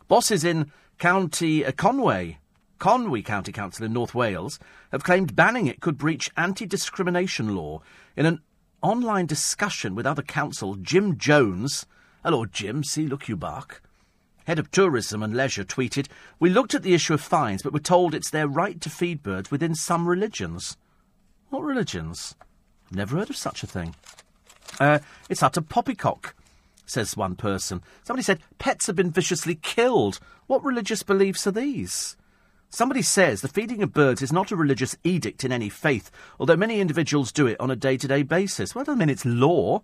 [0.09, 2.39] Bosses in County uh, Conway,
[2.78, 4.59] Conwy County Council in North Wales,
[4.90, 7.82] have claimed banning it could breach anti discrimination law.
[8.16, 8.40] In an
[8.82, 11.86] online discussion with other council, Jim Jones,
[12.24, 13.82] hello Jim, see look you bark,
[14.47, 16.09] Head of Tourism and Leisure tweeted,
[16.39, 19.23] We looked at the issue of fines, but we're told it's their right to feed
[19.23, 20.77] birds within some religions.
[21.51, 22.35] What religions?
[22.90, 23.94] Never heard of such a thing.
[24.81, 24.98] Uh,
[25.28, 26.35] it's utter poppycock,
[26.86, 27.82] says one person.
[28.05, 30.19] Somebody said, Pets have been viciously killed.
[30.47, 32.16] What religious beliefs are these?
[32.74, 36.10] Somebody says the feeding of birds is not a religious edict in any faith,
[36.40, 38.74] although many individuals do it on a day to day basis.
[38.74, 39.82] Well, I mean, it's law.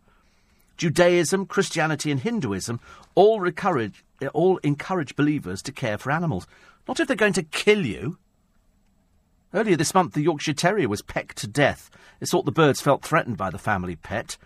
[0.79, 2.81] Judaism, Christianity, and Hinduism
[3.15, 6.47] all encourage, all encourage believers to care for animals.
[6.87, 8.17] Not if they're going to kill you.
[9.53, 11.91] Earlier this month, the Yorkshire Terrier was pecked to death.
[12.21, 14.37] It's thought the birds felt threatened by the family pet.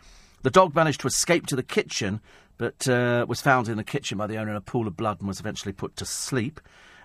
[0.42, 2.20] The dog managed to escape to the kitchen,
[2.56, 5.18] but uh, was found in the kitchen by the owner in a pool of blood
[5.20, 6.60] and was eventually put to sleep.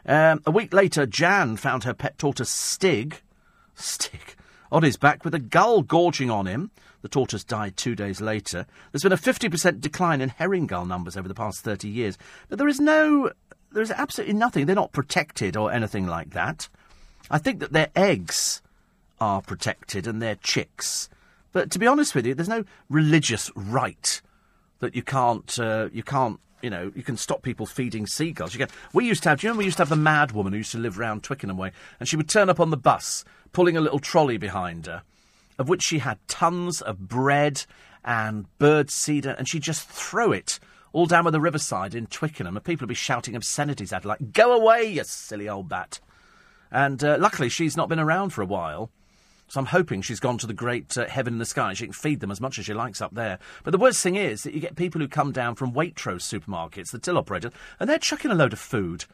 [0.05, 3.21] Um, a week later, Jan found her pet tortoise Stig,
[3.75, 4.35] Stig,
[4.71, 6.71] on his back with a gull gorging on him.
[7.07, 8.65] The tortoise died two days later.
[8.91, 12.17] There's been a 50% decline in herring gull numbers over the past 30 years.
[12.49, 13.31] But there is no.
[13.71, 14.65] There is absolutely nothing.
[14.65, 16.67] They're not protected or anything like that.
[17.31, 18.61] I think that their eggs
[19.21, 21.07] are protected and their chicks.
[21.53, 24.21] But to be honest with you, there's no religious right
[24.79, 25.57] that you can't.
[25.57, 28.53] Uh, you can't you know, you can stop people feeding seagulls.
[28.53, 30.33] You can, we used to have, do you remember we used to have the mad
[30.33, 31.71] woman who used to live round Twickenham way,
[32.01, 33.23] and she would turn up on the bus,
[33.53, 35.03] pulling a little trolley behind her,
[35.57, 37.65] of which she had tons of bread
[38.03, 40.59] and bird seed, and she'd just throw it
[40.93, 44.09] all down by the riverside in Twickenham, and people would be shouting obscenities at her,
[44.09, 45.99] like, Go away, you silly old bat.
[46.71, 48.89] And uh, luckily, she's not been around for a while.
[49.49, 51.73] So I'm hoping she's gone to the great uh, heaven in the sky.
[51.73, 53.39] She can feed them as much as she likes up there.
[53.63, 56.91] But the worst thing is that you get people who come down from Waitrose supermarkets,
[56.91, 59.05] the till operators, and they're chucking a load of food.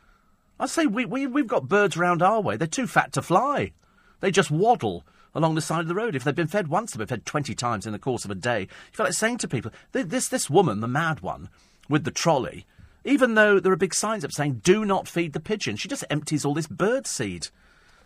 [0.60, 2.58] I say we, we, we've got birds round our way.
[2.58, 3.74] They're too fat to fly.
[4.22, 5.04] They just waddle
[5.36, 6.16] along the side of the road.
[6.16, 8.36] If they've been fed once, they've been fed 20 times in the course of a
[8.36, 8.62] day.
[8.62, 11.50] You feel like saying to people, this, this woman, the mad one,
[11.90, 12.66] with the trolley,
[13.06, 16.06] even though there are big signs up saying, do not feed the pigeon, she just
[16.10, 17.48] empties all this bird seed.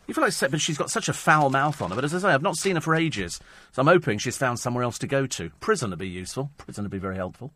[0.08, 1.96] You feel like, but she's got such a foul mouth on her.
[1.96, 3.42] But as I say, I've not seen her for ages,
[3.74, 5.50] so I'm hoping she's found somewhere else to go to.
[5.60, 6.50] Prison would be useful.
[6.58, 7.52] Prison would be very helpful.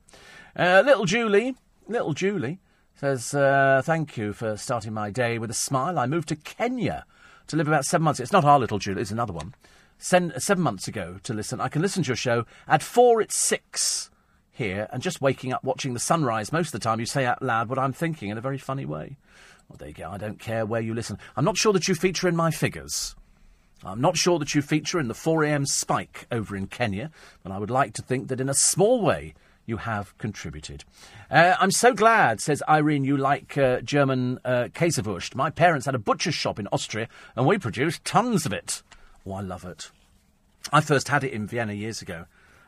[0.54, 1.56] Uh, little Julie,
[1.88, 2.60] little Julie
[2.94, 5.98] says, uh, "Thank you for starting my day with a smile.
[5.98, 7.06] I moved to Kenya
[7.52, 8.20] to live about seven months.
[8.20, 9.54] It's not our little Julie; it's another one.
[9.98, 11.62] Sen- uh, seven months ago to listen.
[11.62, 13.22] I can listen to your show at four.
[13.22, 14.10] It's six
[14.52, 16.52] here, and just waking up watching the sunrise.
[16.52, 18.86] Most of the time, you say out loud what I'm thinking in a very funny
[18.86, 19.18] way.
[19.70, 20.10] Well, there you go.
[20.10, 21.18] I don't care where you listen.
[21.36, 23.16] I'm not sure that you feature in my figures.
[23.84, 27.10] I'm not sure that you feature in the 4am spike over in Kenya,
[27.42, 29.34] but I would like to think that in a small way
[29.66, 30.84] you have contributed.
[31.30, 35.36] Uh, I'm so glad, says Irene, you like uh, German uh, Käsewurst.
[35.36, 38.84] My parents had a butcher's shop in Austria, and we produced tons of it.
[39.26, 39.92] Oh, I love it.
[40.72, 42.26] I first had it in Vienna years ago,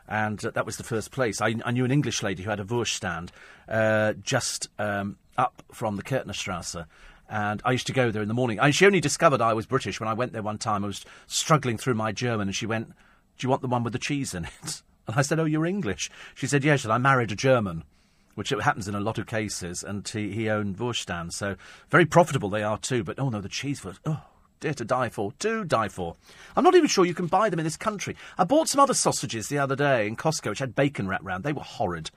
[0.08, 1.42] and uh, that was the first place.
[1.42, 3.32] I, I, knew an English lady who had a Wurst stand
[3.68, 6.86] uh, just um, up from the Kärntnerstrasse.
[7.30, 8.60] And I used to go there in the morning.
[8.60, 10.84] I, she only discovered I was British when I went there one time.
[10.84, 12.94] I was struggling through my German, and she went, Do
[13.46, 14.84] you want the one with the cheese in it?
[15.08, 16.10] And I said, Oh, you're English.
[16.36, 17.84] She said, Yes, And I married a German,
[18.36, 19.84] which happens in a lot of cases.
[19.84, 21.34] And he, he owned Wurststand.
[21.34, 21.56] So
[21.90, 23.04] very profitable they are too.
[23.04, 24.22] But oh, no, the cheese was, oh,
[24.60, 25.34] dear to die for.
[25.40, 26.16] To die for.
[26.56, 28.16] I'm not even sure you can buy them in this country.
[28.38, 31.44] I bought some other sausages the other day in Costco, which had bacon wrapped round.
[31.44, 32.10] They were horrid.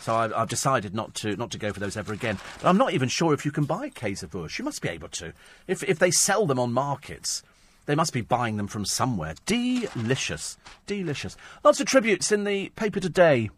[0.00, 2.38] So I've, I've, decided not to not to go for those ever again.
[2.62, 4.58] But I'm not even sure if you can buy Käsewurst.
[4.58, 5.32] You must be able to.
[5.66, 7.42] If if they sell them on markets,
[7.88, 9.34] they must be buying them from somewhere.
[9.46, 11.38] Delicious, delicious.
[11.64, 13.48] Lots of tributes in the paper today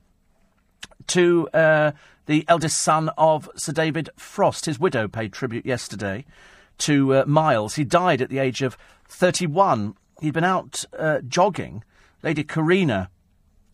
[1.08, 1.90] to uh,
[2.26, 4.66] the eldest son of Sir David Frost.
[4.66, 6.24] His widow paid tribute yesterday
[6.78, 7.74] to uh, Miles.
[7.74, 8.78] He died at the age of
[9.08, 9.96] 31.
[10.20, 11.82] He'd been out uh, jogging.
[12.22, 13.10] Lady Carina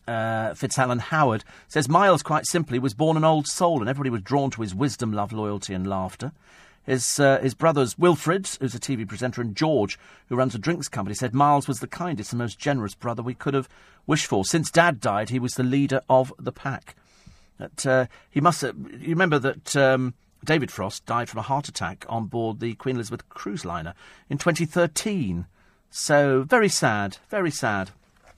[0.07, 4.23] uh, Fitzalan Howard says Miles, quite simply, was born an old soul, and everybody was
[4.23, 6.31] drawn to his wisdom, love, loyalty, and laughter.
[6.87, 9.99] His, uh, his brothers Wilfred, who's a TV presenter, and George,
[10.29, 13.33] who runs a drinks company, said Miles was the kindest and most generous brother we
[13.33, 13.67] could have
[14.07, 14.45] wished for.
[14.45, 16.95] Since Dad died, he was the leader of the pack.
[17.59, 18.61] That, uh, he must.
[18.61, 20.13] Have, you remember that um,
[20.45, 23.93] David Frost died from a heart attack on board the Queen Elizabeth cruise liner
[24.29, 25.45] in 2013.
[25.89, 27.91] So very sad, very sad.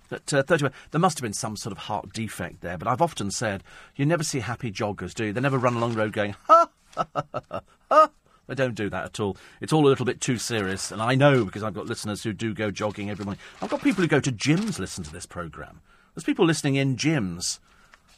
[0.10, 3.02] But uh, 31, there must have been some sort of heart defect there, but I've
[3.02, 3.64] often said
[3.96, 5.34] you never see happy joggers, do you?
[5.34, 7.62] They never run along the road going, ha, ha, ha, ha,
[7.92, 8.10] ha.
[8.50, 9.38] They don't do that at all.
[9.62, 12.34] It's all a little bit too serious, and I know because I've got listeners who
[12.34, 13.40] do go jogging every morning.
[13.62, 15.82] I've got people who go to gyms listen to this programme.
[16.16, 17.60] There's people listening in gyms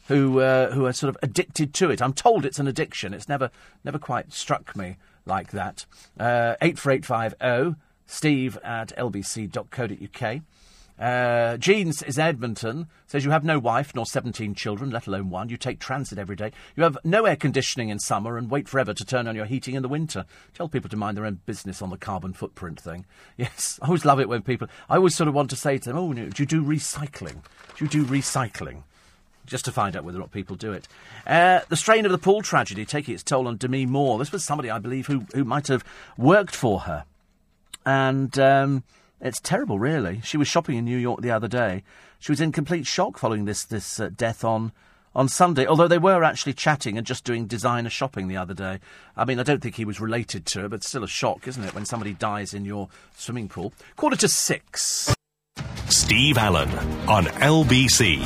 [0.08, 2.00] who uh, who are sort of addicted to it.
[2.00, 3.14] I'm told it's an addiction.
[3.14, 3.50] It's never
[3.84, 4.96] never quite struck me
[5.26, 5.84] like that.
[6.18, 7.76] Uh, eight four eight five zero.
[8.06, 10.40] Steve at lbc.co.uk.
[11.02, 12.86] Uh, Jeans is Edmonton.
[13.08, 15.48] Says you have no wife nor 17 children, let alone one.
[15.48, 16.52] You take transit every day.
[16.76, 19.74] You have no air conditioning in summer and wait forever to turn on your heating
[19.74, 20.24] in the winter.
[20.54, 23.04] Tell people to mind their own business on the carbon footprint thing.
[23.36, 24.68] Yes, I always love it when people.
[24.88, 27.42] I always sort of want to say to them, "Oh, do you do recycling?
[27.76, 28.84] Do you do recycling?"
[29.44, 30.86] Just to find out whether or not people do it.
[31.26, 34.18] Uh, the strain of the pool tragedy taking its toll on Demi Moore.
[34.18, 35.84] This was somebody, I believe, who who might have
[36.16, 37.04] worked for her,
[37.84, 38.38] and.
[38.38, 38.84] Um,
[39.22, 40.20] it's terrible, really.
[40.24, 41.84] She was shopping in New York the other day.
[42.18, 44.72] She was in complete shock following this this uh, death on
[45.14, 45.64] on Sunday.
[45.64, 48.80] Although they were actually chatting and just doing designer shopping the other day.
[49.16, 51.62] I mean, I don't think he was related to her, but still a shock, isn't
[51.62, 53.72] it, when somebody dies in your swimming pool?
[53.94, 55.14] Quarter to six.
[55.88, 56.70] Steve Allen
[57.08, 58.18] on LBC.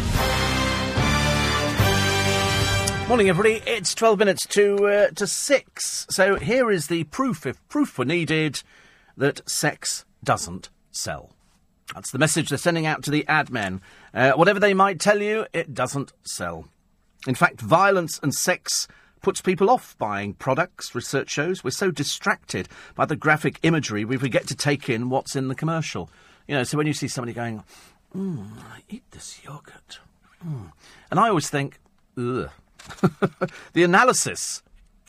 [3.06, 3.62] Morning, everybody.
[3.70, 6.06] It's twelve minutes to uh, to six.
[6.09, 8.62] So here is the proof, if proof were needed,
[9.16, 11.31] that sex doesn't sell.
[11.94, 13.81] That's the message they're sending out to the ad men.
[14.12, 16.66] Uh, whatever they might tell you, it doesn't sell.
[17.27, 18.89] In fact, violence and sex
[19.23, 21.64] puts people off buying products, research shows.
[21.64, 25.55] We're so distracted by the graphic imagery, we forget to take in what's in the
[25.55, 26.10] commercial.
[26.47, 27.62] You know, so when you see somebody going,
[28.14, 28.47] mm,
[28.89, 29.98] eat this yogurt.
[30.47, 30.73] Mm.
[31.10, 31.81] And I always think,
[32.16, 32.51] ugh.
[33.73, 34.62] the analysis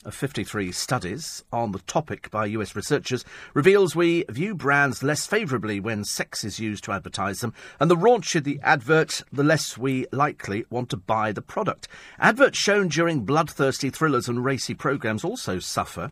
[0.04, 5.80] of 53 studies on the topic by US researchers reveals we view brands less favourably
[5.80, 10.06] when sex is used to advertise them, and the raunchier the advert, the less we
[10.12, 11.88] likely want to buy the product.
[12.18, 16.10] Adverts shown during bloodthirsty thrillers and racy programmes also suffer.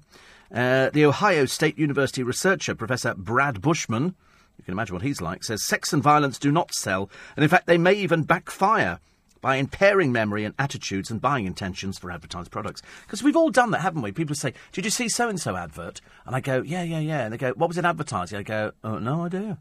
[0.55, 4.15] Uh, the Ohio State University researcher, Professor Brad Bushman,
[4.59, 5.45] You can imagine what he's like.
[5.45, 9.01] Says sex and violence do not sell, and in fact, they may even backfire
[9.41, 12.83] by impairing memory and attitudes and buying intentions for advertised products.
[13.07, 14.13] Because we've all done that, haven't we?
[14.13, 16.01] People say, Did you see so and so advert?
[16.25, 17.25] And I go, Yeah, yeah, yeah.
[17.25, 18.39] And they go, What was it advertising?
[18.39, 19.59] I go, oh, No idea.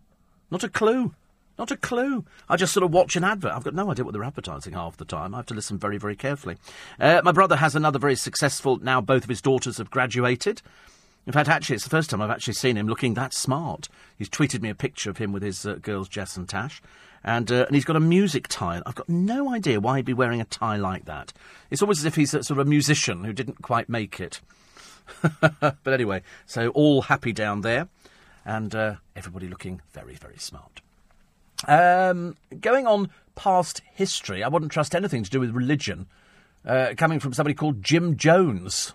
[0.51, 1.13] Not a clue.
[1.57, 2.25] Not a clue.
[2.49, 3.53] I just sort of watch an advert.
[3.53, 5.33] I've got no idea what they're advertising half the time.
[5.33, 6.57] I have to listen very, very carefully.
[6.99, 8.77] Uh, my brother has another very successful.
[8.77, 10.61] Now both of his daughters have graduated.
[11.25, 13.87] In fact, actually, it's the first time I've actually seen him looking that smart.
[14.17, 16.81] He's tweeted me a picture of him with his uh, girls, Jess and Tash.
[17.27, 18.83] And, uh, and he's got a music tie.
[18.85, 21.33] I've got no idea why he'd be wearing a tie like that.
[21.71, 24.41] It's almost as if he's a, sort of a musician who didn't quite make it.
[25.41, 27.89] but anyway, so all happy down there.
[28.45, 30.81] And uh, everybody looking very, very smart.
[31.67, 36.05] Um, going on past history, I wouldn't trust anything to do with religion
[36.63, 38.93] uh, coming from somebody called Jim Jones.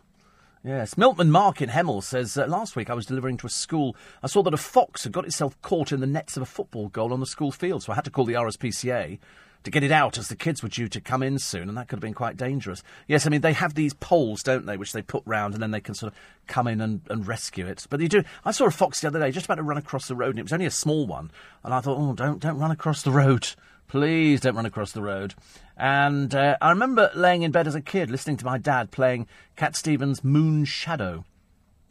[0.63, 3.97] Yes, Miltman Mark in Hemel says uh, last week I was delivering to a school.
[4.23, 6.89] I saw that a fox had got itself caught in the nets of a football
[6.89, 9.19] goal on the school field, so I had to call the RSPCA
[9.63, 11.89] to get it out as the kids were due to come in soon, and that
[11.89, 12.83] could have been quite dangerous.
[13.09, 15.71] Yes, I mean, they have these poles, don't they, which they put round and then
[15.71, 17.87] they can sort of come in and, and rescue it.
[17.89, 18.23] But you do.
[18.45, 20.41] I saw a fox the other day just about to run across the road, and
[20.41, 21.31] it was only a small one.
[21.65, 23.49] And I thought, oh, don't, don't run across the road.
[23.91, 25.35] Please don't run across the road.
[25.77, 29.27] And uh, I remember laying in bed as a kid listening to my dad playing
[29.57, 31.25] Cat Stevens' Moon Shadow.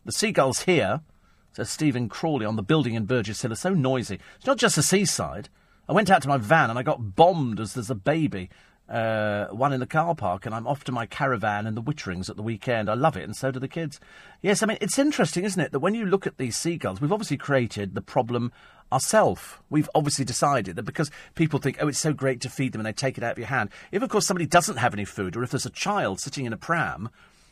[0.06, 1.02] The seagulls here,
[1.52, 4.18] says Stephen Crawley, on the building in Burgess Hill are so noisy.
[4.38, 5.50] It's not just the seaside.
[5.90, 8.50] I went out to my van and I got bombed as there's a baby,
[8.90, 12.30] uh, one in the car park, and I'm off to my caravan in the Witterings
[12.30, 12.90] at the weekend.
[12.90, 14.00] I love it, and so do the kids.
[14.42, 17.12] Yes, I mean, it's interesting, isn't it, that when you look at these seagulls, we've
[17.12, 18.52] obviously created the problem
[18.92, 19.42] ourselves.
[19.70, 22.88] We've obviously decided that because people think, oh, it's so great to feed them and
[22.88, 23.70] they take it out of your hand.
[23.92, 26.54] If, of course, somebody doesn't have any food, or if there's a child sitting in
[26.54, 27.10] a pram,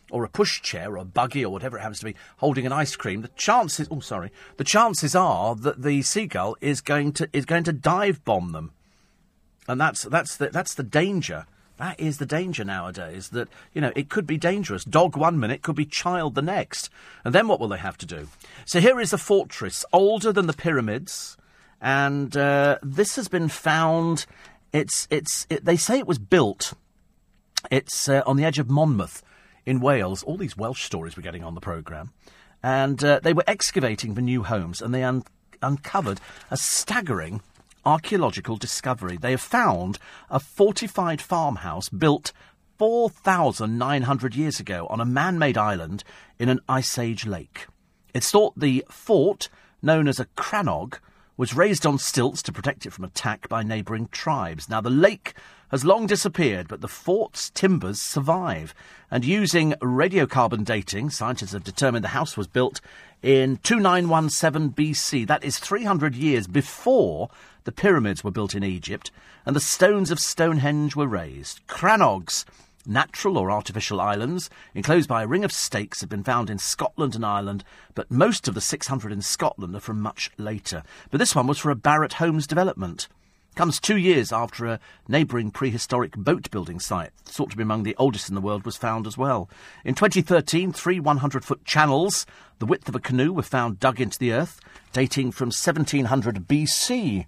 [0.10, 2.96] or a pushchair or a buggy or whatever it happens to be holding an ice
[2.96, 7.46] cream, the chances oh sorry, the chances are that the seagull is going to is
[7.46, 8.72] going to dive bomb them.
[9.68, 11.46] And that's that's the that's the danger.
[11.78, 13.30] That is the danger nowadays.
[13.30, 14.84] That you know it could be dangerous.
[14.84, 16.90] Dog one minute could be child the next,
[17.24, 18.28] and then what will they have to do?
[18.66, 21.38] So here is a fortress older than the pyramids,
[21.82, 24.26] and uh, this has been found.
[24.74, 26.74] It's it's it, they say it was built.
[27.70, 29.22] It's uh, on the edge of Monmouth
[29.68, 30.24] in Wales.
[30.24, 32.12] All these Welsh stories we're getting on the programme.
[32.64, 35.24] And uh, they were excavating for new homes and they un-
[35.62, 36.20] uncovered
[36.50, 37.42] a staggering
[37.88, 39.16] archaeological discovery.
[39.16, 39.98] They have found
[40.30, 42.34] a fortified farmhouse built
[42.78, 46.04] 4,900 years ago on a man made island
[46.38, 47.68] in an Ice Age lake.
[48.14, 49.48] It's thought the fort,
[49.82, 51.00] known as a crannog,
[51.38, 54.68] was raised on stilts to protect it from attack by neighbouring tribes.
[54.68, 55.34] Now, the lake
[55.70, 58.74] has long disappeared, but the fort's timbers survive.
[59.10, 62.82] And using radiocarbon dating, scientists have determined the house was built
[63.22, 65.28] in 2917 BC.
[65.28, 67.30] That is 300 years before
[67.68, 69.12] the pyramids were built in Egypt
[69.46, 71.60] and the stones of Stonehenge were raised.
[71.68, 72.46] Crannogs
[72.86, 77.14] Natural or artificial islands, enclosed by a ring of stakes, have been found in Scotland
[77.14, 80.82] and Ireland, but most of the 600 in Scotland are from much later.
[81.12, 83.10] But this one was for a Barratt Homes development.
[83.56, 84.80] Comes two years after a
[85.10, 88.78] neighbouring prehistoric boat building site, thought to be among the oldest in the world, was
[88.78, 89.50] found as well.
[89.84, 92.26] In 2013, three 100 foot channels,
[92.60, 94.62] the width of a canoe, were found dug into the earth,
[94.94, 97.26] dating from 1700 BC.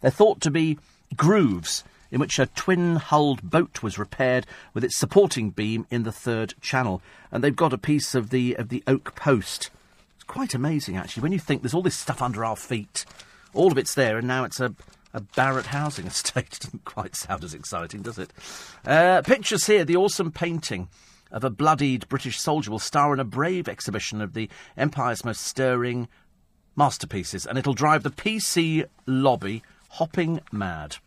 [0.00, 0.78] They're thought to be
[1.16, 6.12] grooves in which a twin hulled boat was repaired with its supporting beam in the
[6.12, 7.02] third channel.
[7.30, 9.70] And they've got a piece of the, of the oak post.
[10.14, 13.04] It's quite amazing, actually, when you think there's all this stuff under our feet.
[13.54, 14.74] All of it's there, and now it's a,
[15.12, 16.58] a Barratt housing estate.
[16.60, 18.32] Doesn't quite sound as exciting, does it?
[18.84, 20.88] Uh, pictures here the awesome painting
[21.32, 25.42] of a bloodied British soldier will star in a brave exhibition of the Empire's most
[25.42, 26.08] stirring
[26.76, 29.62] masterpieces, and it'll drive the PC lobby
[29.96, 30.98] hopping mad.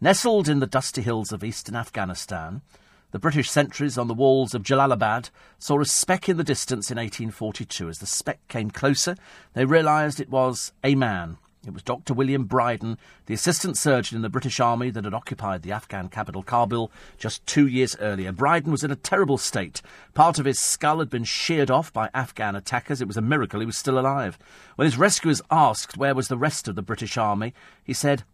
[0.00, 2.62] Nestled in the dusty hills of eastern Afghanistan,
[3.10, 6.96] the British sentries on the walls of Jalalabad saw a speck in the distance in
[6.96, 7.90] 1842.
[7.90, 9.14] As the speck came closer,
[9.52, 11.36] they realised it was a man.
[11.66, 12.14] It was Dr.
[12.14, 12.96] William Brydon,
[13.26, 17.44] the assistant surgeon in the British Army that had occupied the Afghan capital Kabul just
[17.44, 18.32] two years earlier.
[18.32, 19.82] Brydon was in a terrible state.
[20.14, 23.02] Part of his skull had been sheared off by Afghan attackers.
[23.02, 24.38] It was a miracle he was still alive.
[24.76, 27.52] When his rescuers asked where was the rest of the British Army,
[27.84, 28.24] he said,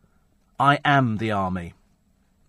[0.59, 1.75] I am the army.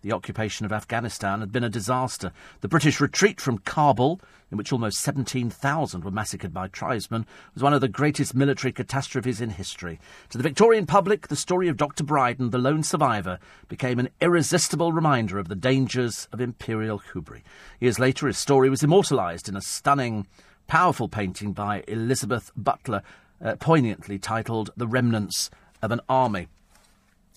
[0.01, 2.31] The occupation of Afghanistan had been a disaster.
[2.61, 7.73] The British retreat from Kabul, in which almost 17,000 were massacred by tribesmen, was one
[7.73, 9.99] of the greatest military catastrophes in history.
[10.29, 12.05] To the Victorian public, the story of Dr.
[12.05, 17.43] Brydon, the lone survivor, became an irresistible reminder of the dangers of imperial hubris.
[17.81, 20.27] Years later, his story was immortalised in a stunning,
[20.67, 23.01] powerful painting by Elizabeth Butler,
[23.43, 25.49] uh, poignantly titled The Remnants
[25.81, 26.47] of an army.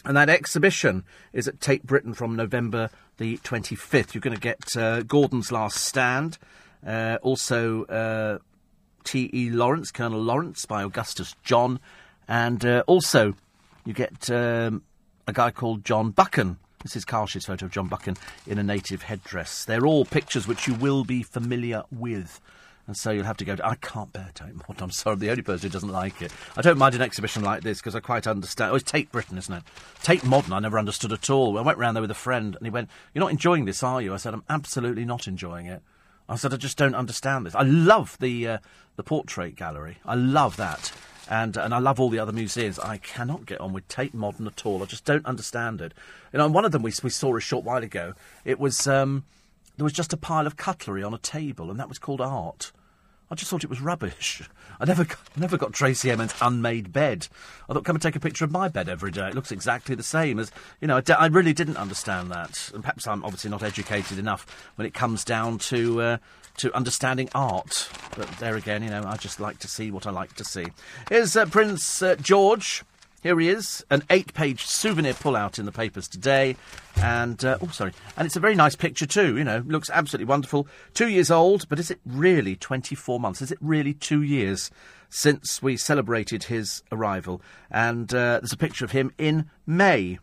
[0.04, 4.14] And that exhibition is at Tate Britain from November the 25th.
[4.14, 6.38] You're going to get uh, Gordon's Last Stand,
[6.86, 8.38] uh, also uh,
[9.04, 9.50] T.E.
[9.50, 11.80] Lawrence, Colonel Lawrence by Augustus John,
[12.26, 13.34] and uh, also
[13.84, 14.82] you get um,
[15.26, 16.58] a guy called John Buchan.
[16.82, 18.16] This is Karsh's photo of John Buchan
[18.46, 19.66] in a native headdress.
[19.66, 22.40] They're all pictures which you will be familiar with.
[22.90, 23.64] And so you'll have to go to.
[23.64, 24.82] I can't bear Tate Modern.
[24.82, 26.32] I'm sorry, I'm the only person who doesn't like it.
[26.56, 28.72] I don't mind an exhibition like this because I quite understand.
[28.72, 29.62] Oh, it's Tate Britain, isn't it?
[30.02, 31.56] Tate Modern, I never understood at all.
[31.56, 34.02] I went round there with a friend and he went, You're not enjoying this, are
[34.02, 34.12] you?
[34.12, 35.82] I said, I'm absolutely not enjoying it.
[36.28, 37.54] I said, I just don't understand this.
[37.54, 38.58] I love the, uh,
[38.96, 39.98] the portrait gallery.
[40.04, 40.90] I love that.
[41.28, 42.80] And, and I love all the other museums.
[42.80, 44.82] I cannot get on with Tate Modern at all.
[44.82, 45.94] I just don't understand it.
[46.32, 48.14] You know, one of them we, we saw a short while ago.
[48.44, 49.22] It was um,
[49.76, 52.72] there was just a pile of cutlery on a table, and that was called art.
[53.30, 54.42] I just thought it was rubbish.
[54.80, 57.28] I never, never got Tracey Emin's unmade bed.
[57.68, 59.28] I thought, come and take a picture of my bed every day.
[59.28, 60.50] It looks exactly the same as,
[60.80, 62.70] you know, I, d- I really didn't understand that.
[62.74, 66.16] And perhaps I'm obviously not educated enough when it comes down to, uh,
[66.56, 67.88] to understanding art.
[68.16, 70.66] But there again, you know, I just like to see what I like to see.
[71.08, 72.82] Here's uh, Prince uh, George.
[73.22, 76.56] Here he is, an eight-page souvenir pull-out in the papers today,
[76.96, 79.36] and uh, oh, sorry, and it's a very nice picture too.
[79.36, 80.66] You know, looks absolutely wonderful.
[80.94, 83.42] Two years old, but is it really twenty-four months?
[83.42, 84.70] Is it really two years
[85.10, 87.42] since we celebrated his arrival?
[87.70, 90.18] And uh, there's a picture of him in May.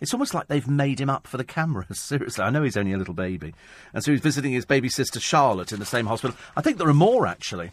[0.00, 2.00] It's almost like they've made him up for the cameras.
[2.00, 3.52] Seriously, I know he's only a little baby,
[3.92, 6.38] and so he's visiting his baby sister Charlotte in the same hospital.
[6.56, 7.70] I think there are more actually.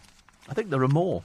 [0.49, 1.23] I think there are more.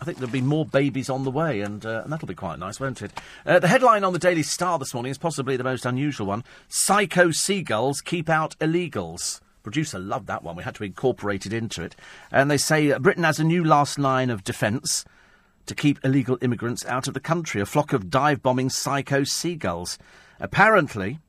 [0.00, 2.58] I think there'll be more babies on the way, and, uh, and that'll be quite
[2.58, 3.12] nice, won't it?
[3.46, 6.44] Uh, the headline on the Daily Star this morning is possibly the most unusual one
[6.68, 9.40] Psycho seagulls keep out illegals.
[9.62, 10.56] Producer loved that one.
[10.56, 11.94] We had to incorporate it into it.
[12.32, 15.04] And they say Britain has a new last line of defence
[15.66, 17.60] to keep illegal immigrants out of the country.
[17.60, 19.98] A flock of dive bombing psycho seagulls.
[20.40, 21.20] Apparently,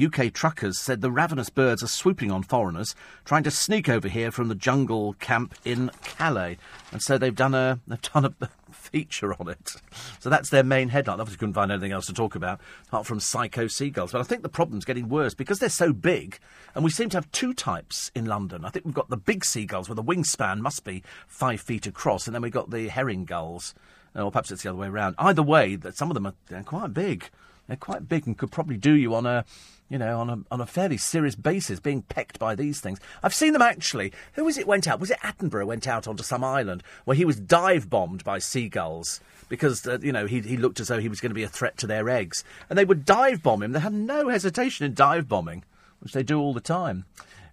[0.00, 2.94] UK truckers said the ravenous birds are swooping on foreigners,
[3.24, 6.56] trying to sneak over here from the jungle camp in Calais,
[6.90, 9.76] and so they've done a they've done a feature on it.
[10.18, 11.20] So that's their main headline.
[11.20, 14.12] Obviously, couldn't find anything else to talk about apart from psycho seagulls.
[14.12, 16.38] But I think the problem's getting worse because they're so big,
[16.74, 18.64] and we seem to have two types in London.
[18.64, 22.26] I think we've got the big seagulls where the wingspan must be five feet across,
[22.26, 23.74] and then we've got the herring gulls,
[24.14, 25.16] or perhaps it's the other way around.
[25.18, 27.28] Either way, that some of them are quite big.
[27.68, 29.44] They're quite big and could probably do you on a
[29.92, 32.98] you know, on a, on a fairly serious basis, being pecked by these things.
[33.22, 34.10] I've seen them actually.
[34.32, 35.00] Who was it went out?
[35.00, 39.20] Was it Attenborough went out onto some island where he was dive bombed by seagulls
[39.50, 41.48] because, uh, you know, he, he looked as though he was going to be a
[41.48, 42.42] threat to their eggs.
[42.70, 43.72] And they would dive bomb him.
[43.72, 45.62] They had no hesitation in dive bombing,
[46.00, 47.04] which they do all the time.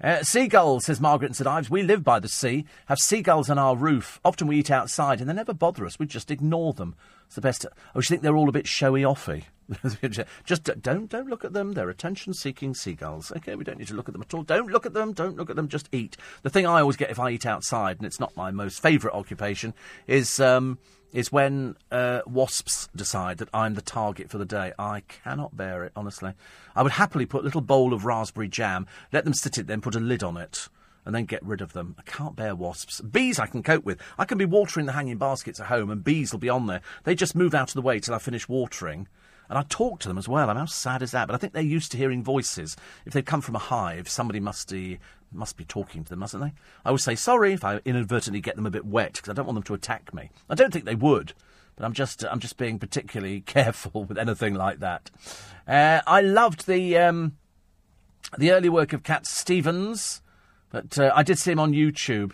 [0.01, 1.69] Uh, seagulls, says Margaret and St Ives.
[1.69, 4.21] We live by the sea, have seagulls on our roof.
[4.23, 5.99] Often we eat outside and they never bother us.
[5.99, 6.95] We just ignore them.
[7.29, 7.63] It's the best.
[7.93, 9.43] Oh, you think they're all a bit showy offy?
[10.45, 11.73] Just don't don't look at them.
[11.73, 13.31] They're attention-seeking seagulls.
[13.37, 14.41] Okay, we don't need to look at them at all.
[14.41, 15.13] Don't look at them.
[15.13, 15.67] Don't look at them.
[15.67, 16.17] Just eat.
[16.41, 19.15] The thing I always get if I eat outside, and it's not my most favourite
[19.15, 19.75] occupation,
[20.07, 20.79] is um,
[21.13, 24.73] is when uh, wasps decide that I'm the target for the day.
[24.79, 26.33] I cannot bear it, honestly.
[26.75, 29.81] I would happily put a little bowl of raspberry jam, let them sit it, then
[29.81, 30.67] put a lid on it
[31.05, 31.95] and then get rid of them.
[31.97, 33.01] I can't bear wasps.
[33.01, 33.99] Bees I can cope with.
[34.17, 36.81] I can be watering the hanging baskets at home and bees will be on there.
[37.03, 39.07] They just move out of the way till I finish watering.
[39.49, 40.49] And I talk to them as well.
[40.49, 41.27] I mean, how sad is that?
[41.27, 42.77] But I think they're used to hearing voices.
[43.05, 44.99] If they come from a hive, somebody must be,
[45.31, 46.53] must be talking to them, mustn't they?
[46.85, 49.47] I would say sorry if I inadvertently get them a bit wet because I don't
[49.47, 50.29] want them to attack me.
[50.49, 51.33] I don't think they would.
[51.75, 55.09] But I'm just, I'm just being particularly careful with anything like that.
[55.67, 57.37] Uh, I loved the, um,
[58.37, 60.21] the early work of Cat Stevens.
[60.69, 62.33] But uh, I did see him on YouTube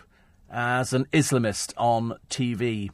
[0.50, 2.90] as an Islamist on TV.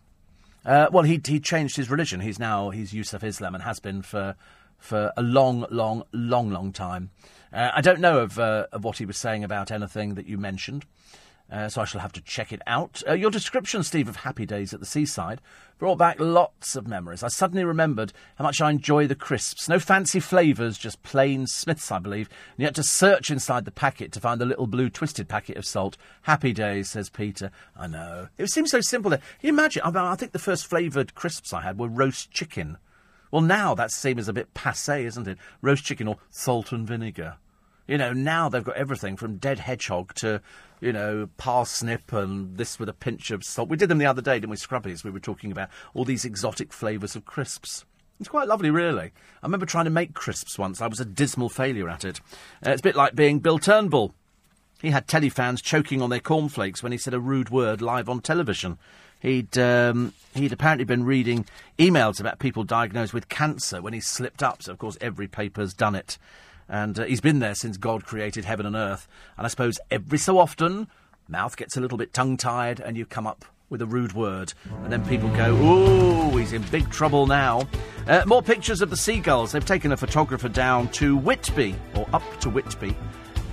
[0.64, 2.20] Uh, well, he he changed his religion.
[2.20, 4.36] He's now he's Yusuf Islam and has been for
[4.78, 7.10] for a long, long, long, long time.
[7.52, 10.38] Uh, I don't know of uh, of what he was saying about anything that you
[10.38, 10.84] mentioned.
[11.52, 13.02] Uh, so I shall have to check it out.
[13.06, 15.42] Uh, your description, Steve, of happy days at the seaside
[15.78, 17.22] brought back lots of memories.
[17.22, 19.68] I suddenly remembered how much I enjoy the crisps.
[19.68, 22.28] No fancy flavours, just plain Smiths, I believe.
[22.52, 25.56] And you had to search inside the packet to find the little blue twisted packet
[25.56, 25.98] of salt.
[26.22, 27.50] Happy days, says Peter.
[27.76, 28.28] I know.
[28.38, 29.10] It seems so simple.
[29.10, 29.82] Can you imagine?
[29.84, 32.78] I, I think the first flavoured crisps I had were roast chicken.
[33.30, 35.38] Well, now that seems a bit passe, isn't it?
[35.60, 37.36] Roast chicken or salt and vinegar.
[37.86, 40.40] You know, now they've got everything from dead hedgehog to,
[40.80, 43.68] you know, parsnip and this with a pinch of salt.
[43.68, 45.04] We did them the other day, didn't we, Scrubbies?
[45.04, 47.84] We were talking about all these exotic flavours of crisps.
[48.20, 49.10] It's quite lovely, really.
[49.42, 50.80] I remember trying to make crisps once.
[50.80, 52.20] I was a dismal failure at it.
[52.64, 54.14] Uh, it's a bit like being Bill Turnbull.
[54.80, 58.08] He had telly fans choking on their cornflakes when he said a rude word live
[58.08, 58.78] on television.
[59.20, 61.46] He'd um, he'd apparently been reading
[61.78, 64.64] emails about people diagnosed with cancer when he slipped up.
[64.64, 66.18] So of course every paper's done it,
[66.68, 69.08] and uh, he's been there since God created heaven and earth.
[69.36, 70.88] And I suppose every so often,
[71.28, 74.52] mouth gets a little bit tongue tied, and you come up with a rude word,
[74.84, 77.66] and then people go, "Ooh, he's in big trouble now."
[78.06, 79.52] Uh, more pictures of the seagulls.
[79.52, 82.96] They've taken a photographer down to Whitby or up to Whitby,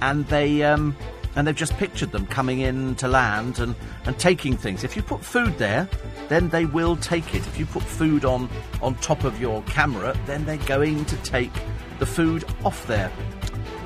[0.01, 0.63] and they.
[0.63, 0.95] Um,
[1.35, 3.75] and they've just pictured them coming in to land and,
[4.05, 4.83] and taking things.
[4.83, 5.87] If you put food there,
[6.27, 7.45] then they will take it.
[7.47, 8.49] If you put food on,
[8.81, 11.53] on top of your camera, then they're going to take
[11.99, 13.11] the food off there.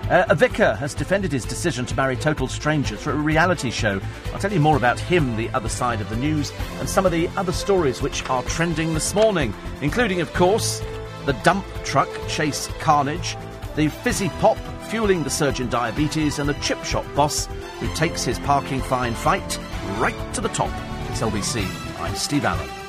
[0.09, 4.01] Uh, a vicar has defended his decision to marry total strangers for a reality show.
[4.33, 7.11] I'll tell you more about him, the other side of the news, and some of
[7.11, 10.81] the other stories which are trending this morning, including, of course,
[11.25, 13.37] the dump truck chase carnage,
[13.75, 14.57] the fizzy pop
[14.89, 17.47] fueling the surge in diabetes, and the chip shop boss
[17.79, 19.57] who takes his parking fine fight
[19.97, 20.71] right to the top.
[21.09, 21.65] It's LBC.
[21.99, 22.82] I'm Steve Allen.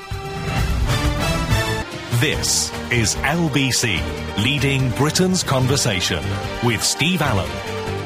[2.24, 4.00] This is LBC,
[4.42, 6.24] leading Britain's conversation
[6.64, 7.50] with Steve Allen.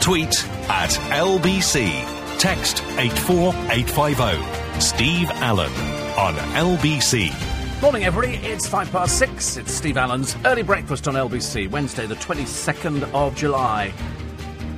[0.00, 1.88] Tweet at LBC.
[2.36, 4.80] Text 84850.
[4.80, 5.70] Steve Allen
[6.18, 7.30] on LBC.
[7.80, 8.38] Morning, everybody.
[8.44, 9.56] It's five past six.
[9.56, 13.92] It's Steve Allen's early breakfast on LBC, Wednesday, the 22nd of July.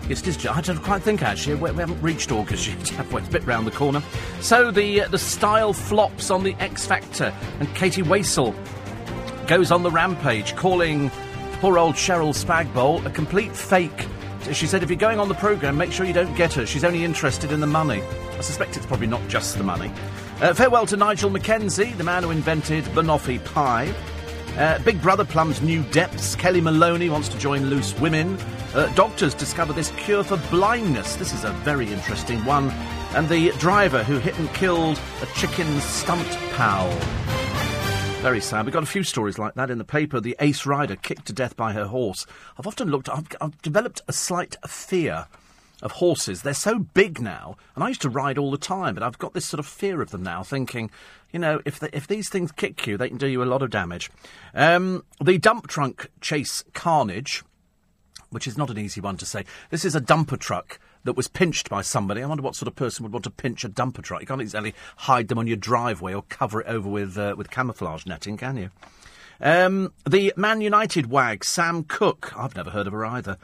[0.06, 0.46] Yes, it is.
[0.46, 1.54] I don't quite think actually.
[1.54, 2.76] We, haven't reached August yet.
[3.14, 4.02] It's a bit round the corner.
[4.42, 8.54] So the uh, the style flops on the X Factor, and Katie Waissel
[9.50, 11.10] goes on the rampage, calling
[11.54, 14.06] poor old Cheryl Spagbol a complete fake.
[14.52, 16.64] She said, if you're going on the programme, make sure you don't get her.
[16.64, 18.00] She's only interested in the money.
[18.38, 19.90] I suspect it's probably not just the money.
[20.40, 23.92] Uh, farewell to Nigel Mackenzie, the man who invented banoffee pie.
[24.56, 26.36] Uh, Big Brother plumbs new depths.
[26.36, 28.38] Kellie Maloney wants to join Loose Women.
[28.72, 31.16] Uh, doctors discover this cure for blindness.
[31.16, 32.70] This is a very interesting one.
[33.16, 36.88] And the driver who hit and killed a chicken stunt pal.
[38.20, 38.66] Very sad.
[38.66, 40.20] We've got a few stories like that in the paper.
[40.20, 42.26] The ace rider kicked to death by her horse.
[42.58, 45.26] I've often looked, I've, I've developed a slight fear
[45.80, 46.42] of horses.
[46.42, 49.32] They're so big now, and I used to ride all the time, but I've got
[49.32, 50.90] this sort of fear of them now, thinking,
[51.32, 53.62] you know, if the, if these things kick you, they can do you a lot
[53.62, 54.10] of damage.
[54.54, 57.42] Um, the dump trunk chase carnage,
[58.28, 59.46] which is not an easy one to say.
[59.70, 62.22] This is a dumper truck that was pinched by somebody.
[62.22, 64.20] I wonder what sort of person would want to pinch a dumper truck.
[64.20, 67.50] You can't exactly hide them on your driveway or cover it over with uh, with
[67.50, 68.70] camouflage netting, can you?
[69.40, 72.32] Um, the Man United wag Sam Cook.
[72.36, 73.38] I've never heard of her either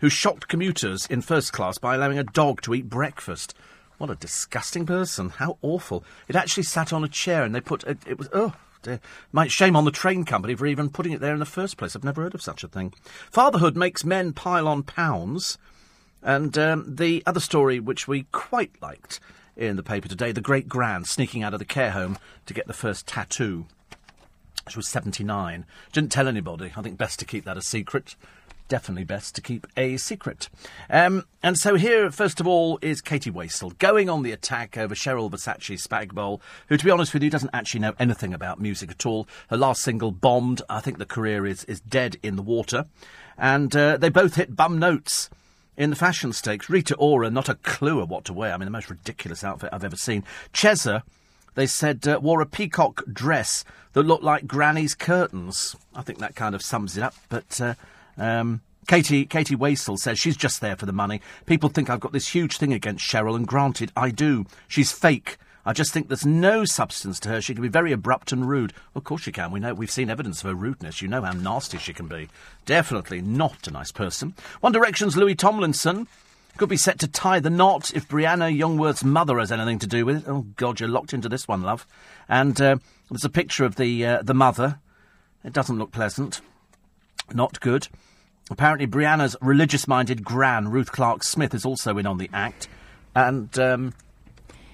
[0.00, 3.54] who shocked commuters in first class by allowing a dog to eat breakfast.
[3.98, 5.30] What a disgusting person.
[5.30, 6.04] How awful.
[6.28, 9.00] It actually sat on a chair and they put it, it was, oh, dear.
[9.32, 11.96] My shame on the train company for even putting it there in the first place.
[11.96, 12.92] I've never heard of such a thing.
[13.30, 15.56] Fatherhood makes men pile on pounds.
[16.26, 19.20] And um, the other story, which we quite liked
[19.56, 22.66] in the paper today, the great grand sneaking out of the care home to get
[22.66, 23.66] the first tattoo.
[24.68, 25.64] She was 79.
[25.92, 26.72] Didn't tell anybody.
[26.76, 28.16] I think best to keep that a secret
[28.68, 30.48] definitely best to keep a secret.
[30.90, 34.94] Um, and so here, first of all, is Katie Waissel going on the attack over
[34.94, 38.90] Cheryl Versace Spagbol, who, to be honest with you, doesn't actually know anything about music
[38.90, 39.28] at all.
[39.50, 40.62] Her last single bombed.
[40.68, 42.86] I think the career is, is dead in the water.
[43.38, 45.30] And uh, they both hit bum notes
[45.76, 46.70] in the fashion stakes.
[46.70, 48.52] Rita Ora, not a clue of what to wear.
[48.52, 50.24] I mean, the most ridiculous outfit I've ever seen.
[50.52, 51.02] Cheza,
[51.54, 55.76] they said, uh, wore a peacock dress that looked like Granny's curtains.
[55.94, 57.60] I think that kind of sums it up, but.
[57.60, 57.74] Uh,
[58.18, 61.20] um, Katie, Katie Waissel says she's just there for the money.
[61.44, 64.46] People think I've got this huge thing against Cheryl, and granted, I do.
[64.68, 65.38] She's fake.
[65.66, 67.40] I just think there's no substance to her.
[67.40, 68.72] She can be very abrupt and rude.
[68.94, 69.50] Of course she can.
[69.50, 71.02] We know we've seen evidence of her rudeness.
[71.02, 72.28] You know how nasty she can be.
[72.64, 74.34] Definitely not a nice person.
[74.60, 76.06] One Direction's Louis Tomlinson
[76.56, 80.06] could be set to tie the knot if Briana Jungwirth's mother has anything to do
[80.06, 80.24] with it.
[80.28, 81.84] Oh God, you're locked into this one, love.
[82.28, 82.76] And uh,
[83.10, 84.78] there's a picture of the uh, the mother.
[85.44, 86.40] It doesn't look pleasant.
[87.34, 87.88] Not good.
[88.50, 92.68] Apparently, Briana's religious minded gran, Ruth Clark Smith, is also in on the act.
[93.14, 93.94] And, um,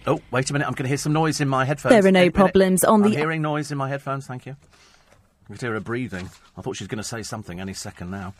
[0.06, 1.92] oh, wait a minute, I'm going to hear some noise in my headphones.
[1.92, 3.16] There are no problems on I'm the.
[3.16, 4.56] hearing noise in my headphones, thank you.
[5.44, 6.30] I can hear her breathing.
[6.56, 8.34] I thought she was going to say something any second now.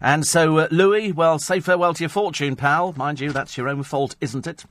[0.00, 2.92] And so, uh, Louis, well, say farewell to your fortune, pal.
[2.96, 4.64] Mind you, that's your own fault, isn't it?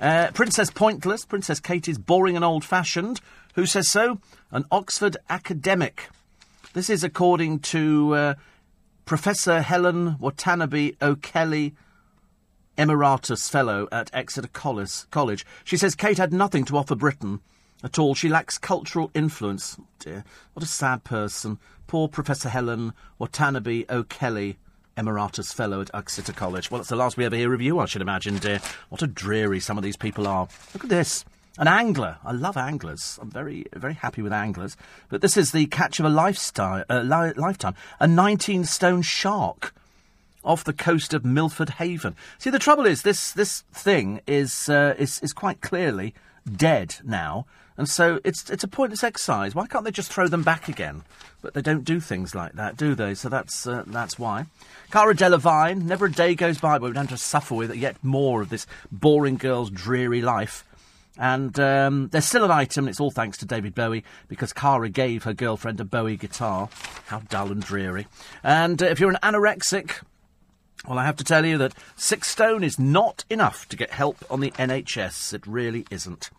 [0.00, 3.20] Uh, Princess Pointless, Princess Kate is boring and old fashioned.
[3.54, 4.18] Who says so?
[4.50, 6.08] An Oxford academic.
[6.74, 8.34] This is according to uh,
[9.04, 11.74] Professor Helen Watanabe O'Kelly,
[12.76, 15.46] Emeritus Fellow at Exeter College.
[15.64, 17.40] She says Kate had nothing to offer Britain
[17.84, 18.14] at all.
[18.14, 19.76] She lacks cultural influence.
[19.80, 20.24] Oh dear,
[20.54, 21.58] what a sad person.
[21.86, 24.56] Poor Professor Helen Watanabe O'Kelly,
[24.96, 26.70] Emeritus Fellow at Exeter College.
[26.70, 28.60] Well, it's the last we ever hear of you, I should imagine, dear.
[28.88, 30.48] What a dreary some of these people are.
[30.74, 31.24] Look at this.
[31.58, 32.16] An angler.
[32.24, 33.18] I love anglers.
[33.20, 34.74] I'm very, very happy with anglers.
[35.10, 37.74] But this is the catch of a lifestyle, uh, li- lifetime.
[38.00, 39.74] A 19 stone shark
[40.44, 42.16] off the coast of Milford Haven.
[42.38, 46.14] See, the trouble is, this, this thing is, uh, is, is quite clearly
[46.50, 47.46] dead now.
[47.76, 49.54] And so it's, it's a pointless exercise.
[49.54, 51.02] Why can't they just throw them back again?
[51.40, 53.14] But they don't do things like that, do they?
[53.14, 54.46] So that's, uh, that's why.
[54.90, 57.96] Cara Delevingne, never a day goes by where we don't have to suffer with yet
[58.02, 60.64] more of this boring girl's dreary life.
[61.18, 64.88] And um, there's still an item, and it's all thanks to David Bowie, because Cara
[64.88, 66.68] gave her girlfriend a Bowie guitar.
[67.06, 68.06] How dull and dreary.
[68.42, 70.02] And uh, if you're an anorexic,
[70.86, 74.24] well, I have to tell you that six stone is not enough to get help
[74.28, 75.32] on the NHS.
[75.32, 76.30] It really isn't.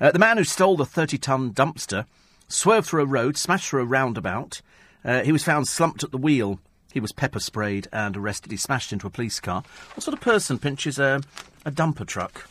[0.00, 2.06] Uh, the man who stole the 30 ton dumpster
[2.48, 4.62] swerved through a road, smashed through a roundabout.
[5.04, 6.58] Uh, he was found slumped at the wheel.
[6.92, 8.50] He was pepper sprayed and arrested.
[8.50, 9.62] He smashed into a police car.
[9.94, 11.22] What sort of person pinches a,
[11.64, 12.48] a dumper truck?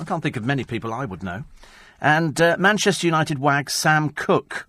[0.00, 1.44] I can't think of many people I would know.
[2.00, 4.66] And uh, Manchester United wag Sam Cook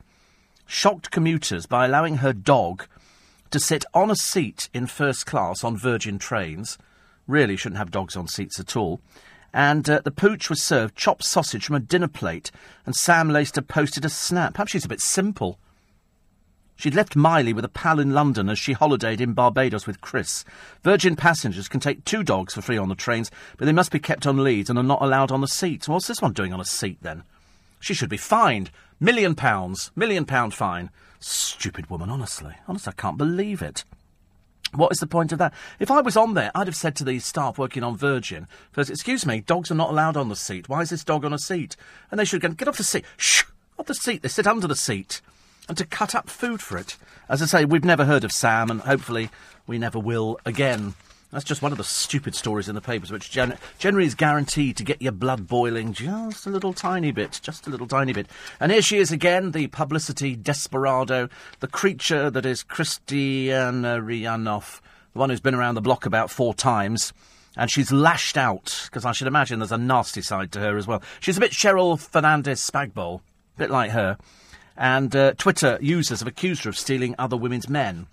[0.68, 2.86] shocked commuters by allowing her dog
[3.54, 6.78] to sit on a seat in first class on Virgin trains.
[7.28, 9.00] Really shouldn't have dogs on seats at all.
[9.54, 12.50] And uh, the pooch was served chopped sausage from a dinner plate,
[12.84, 14.56] and Sam Laister posted a snap.
[14.56, 15.60] Perhaps she's a bit simple.
[16.76, 20.44] She'd left Miley with a pal in London as she holidayed in Barbados with Chris.
[20.82, 24.00] Virgin passengers can take two dogs for free on the trains, but they must be
[24.00, 25.88] kept on leads and are not allowed on the seats.
[25.88, 27.22] What's this one doing on a seat then?
[27.80, 28.72] She should be fined.
[29.00, 29.92] Million pounds.
[29.96, 30.90] Million pound fine.
[31.24, 32.54] Stupid woman, honestly.
[32.68, 33.86] Honestly, I can't believe it.
[34.74, 35.54] What is the point of that?
[35.80, 38.90] If I was on there, I'd have said to the staff working on Virgin, first,
[38.90, 40.68] excuse me, dogs are not allowed on the seat.
[40.68, 41.78] Why is this dog on a seat?
[42.12, 43.06] And they should go, get off the seat.
[43.16, 43.44] Shh!
[43.80, 44.22] Off the seat.
[44.22, 45.22] They sit under the seat
[45.70, 46.98] and to cut up food for it.
[47.30, 49.30] As I say, we've never heard of Sam, and hopefully
[49.66, 50.94] we never will again.
[51.34, 54.78] That's just one of the stupid stories in the papers, which gen- generally is guaranteed
[54.78, 58.28] to get your blood boiling just a little tiny bit, just a little tiny bit.
[58.60, 61.30] And here she is again, the publicity desperado,
[61.60, 64.80] the creature that is Kristina Rihanoff,
[65.14, 67.12] the one who's been around the block about four times.
[67.58, 70.86] And she's lashed out, because I should imagine there's a nasty side to her as
[70.86, 71.02] well.
[71.20, 73.22] She's a bit Cheryl Fernandez Spagbol,
[73.56, 74.18] a bit like her
[74.78, 78.08] and uh, Twitter users have accused her of stealing other women's men.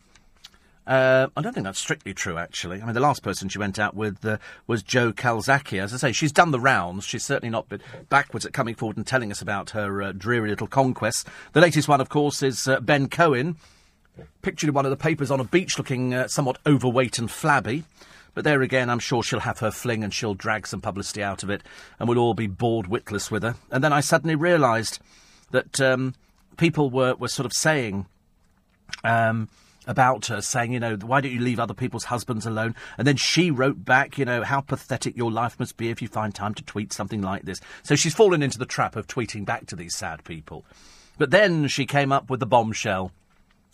[0.87, 2.83] Uh, I don't think that's strictly true, actually.
[2.83, 5.81] I mean, the last person she went out with uh, was Joe Calzaghe.
[5.81, 7.05] As I say, she's done the rounds.
[7.05, 10.51] She's certainly not been backwards at coming forward and telling us about her uh, dreary
[10.51, 11.25] little conquests.
[11.53, 13.57] The latest one, of course, is uh, Ben Cohen,
[14.43, 17.85] pictured in one of the papers on a beach looking uh, somewhat overweight and flabby.
[18.35, 21.43] But there again, I'm sure she'll have her fling and she'll drag some publicity out
[21.43, 21.63] of it,
[21.99, 23.55] and we'll all be bored witless with her.
[23.71, 24.99] And then I suddenly realised
[25.51, 25.81] that.
[25.81, 26.15] Um,
[26.61, 28.07] people were, were sort of saying
[29.03, 29.49] um,
[29.91, 32.77] about her, saying, you know, why don't you leave other people's husbands alone?
[32.97, 36.07] And then she wrote back, you know, how pathetic your life must be if you
[36.07, 37.61] find time to tweet something like this.
[37.83, 40.65] So she's fallen into the trap of tweeting back to these sad people.
[41.19, 43.11] But then she came up with the bombshell.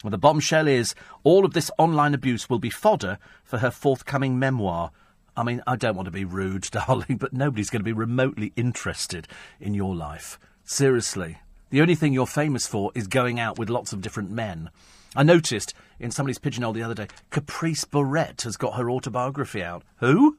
[0.03, 4.39] Well, the bombshell is all of this online abuse will be fodder for her forthcoming
[4.39, 4.93] memoir.
[5.37, 8.55] I mean, I don't want to be rude, darling, but nobody's going to be remotely
[8.57, 9.29] interested
[9.61, 10.39] in your life.
[10.65, 11.39] Seriously.
[11.69, 14.71] The only thing you're famous for is going out with lots of different men.
[15.17, 19.83] I noticed in somebody's pigeonhole the other day, Caprice Barrett has got her autobiography out.
[19.97, 20.39] Who?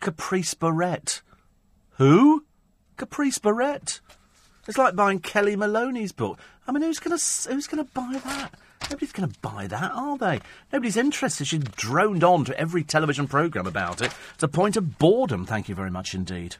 [0.00, 1.22] Caprice Barrett.
[1.98, 2.44] Who?
[2.96, 4.00] Caprice Barrett.
[4.68, 6.40] It's like buying Kellie Maloney's book.
[6.66, 8.54] I mean, who's going to who's going to buy that?
[8.90, 10.40] Nobody's going to buy that, are they?
[10.72, 11.46] Nobody's interested.
[11.46, 14.12] She's droned on to every television programme about it.
[14.34, 15.46] It's a point of boredom.
[15.46, 16.56] Thank you very much indeed.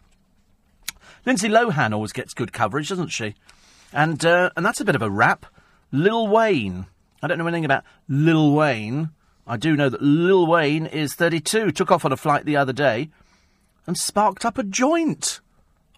[1.25, 3.35] Lindsay Lohan always gets good coverage, doesn't she?
[3.93, 5.47] And, uh, and that's a bit of a rap.
[5.93, 6.87] Lil Wayne.
[7.27, 9.11] I don't know anything about Lil Wayne.
[9.49, 11.73] I do know that Lil Wayne is 32.
[11.73, 13.11] Took off on a flight the other day
[13.85, 15.41] and sparked up a joint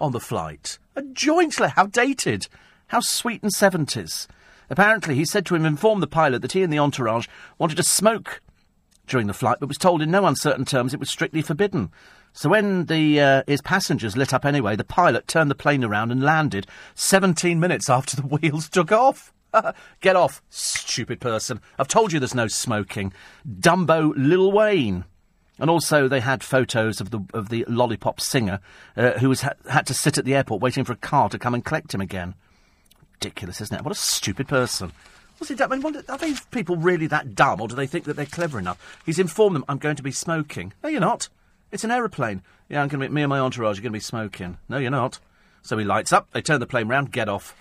[0.01, 0.79] on the flight.
[0.97, 1.57] A joint?
[1.57, 2.49] How dated.
[2.87, 4.27] How sweet and 70s.
[4.71, 7.27] Apparently, he said to him, informed the pilot that he and the entourage
[7.59, 8.41] wanted to smoke
[9.07, 11.91] during the flight, but was told in no uncertain terms it was strictly forbidden.
[12.33, 16.11] So when the uh, his passengers lit up anyway, the pilot turned the plane around
[16.11, 19.31] and landed 17 minutes after the wheels took off.
[20.01, 21.61] Get off, stupid person.
[21.79, 23.13] I've told you there's no smoking.
[23.49, 25.05] Dumbo Lil Wayne.
[25.61, 28.61] And also, they had photos of the of the lollipop singer
[28.97, 31.39] uh, who was ha- had to sit at the airport waiting for a car to
[31.39, 32.35] come and collect him again.
[33.15, 33.83] Ridiculous, isn't it?
[33.83, 34.93] What a stupid person.
[35.41, 35.57] Was he?
[35.61, 38.59] I mean, are these people really that dumb, or do they think that they're clever
[38.59, 39.01] enough?
[39.05, 41.29] He's informed them, "I'm going to be smoking." No, you're not.
[41.73, 42.43] It's an aeroplane.
[42.69, 44.59] Yeah, I'm going to be, me and my entourage are going to be smoking.
[44.69, 45.19] No, you're not.
[45.69, 47.55] So he lights up, they turn the plane round, get off.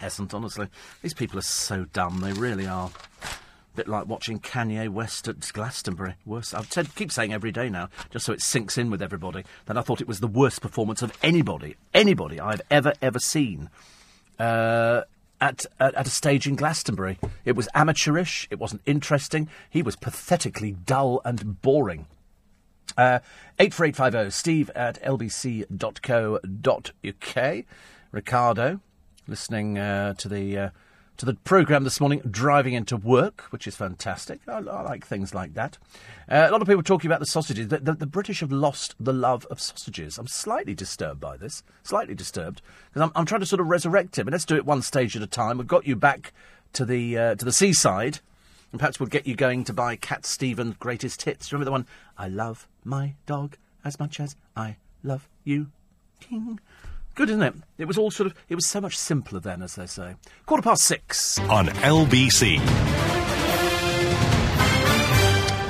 [0.00, 0.68] Peasant, honestly.
[1.02, 2.90] These people are so dumb, they really are.
[3.22, 6.14] A bit like watching Kanye West at Glastonbury.
[6.24, 6.54] Worst.
[6.54, 9.82] I keep saying every day now, just so it sinks in with everybody, that I
[9.82, 13.68] thought it was the worst performance of anybody, anybody I've ever, ever seen.
[14.38, 15.02] Uh,
[15.38, 17.18] at, at, at, a stage in Glastonbury.
[17.44, 22.06] It was amateurish, it wasn't interesting, he was pathetically dull and boring.
[22.96, 23.20] Uh,
[23.58, 25.64] 84850 steve at lbc.co.uk.
[28.12, 28.80] Ricardo,
[29.28, 30.70] listening uh, to the uh,
[31.20, 34.40] to the programme this morning, driving into work, which is fantastic.
[34.48, 35.76] I, I like things like that.
[36.26, 37.68] Uh, a lot of people talking about the sausages.
[37.68, 40.16] The, the, the, British have lost the love of sausages.
[40.16, 44.18] I'm slightly disturbed by this, slightly disturbed, because I'm, I'm, trying to sort of resurrect
[44.18, 44.24] it.
[44.24, 45.58] But let's do it one stage at a time.
[45.58, 46.32] We've got you back
[46.72, 48.20] to the uh, to the seaside,
[48.72, 51.52] and perhaps we'll get you going to buy Cat Stevens' greatest hits.
[51.52, 51.86] Remember the one,
[52.16, 55.68] I love my dog as much as I love you,
[56.20, 56.60] King.
[57.14, 57.54] Good, isn't it?
[57.78, 60.14] It was all sort of, it was so much simpler then, as they say.
[60.46, 61.38] Quarter past six.
[61.40, 62.58] On LBC.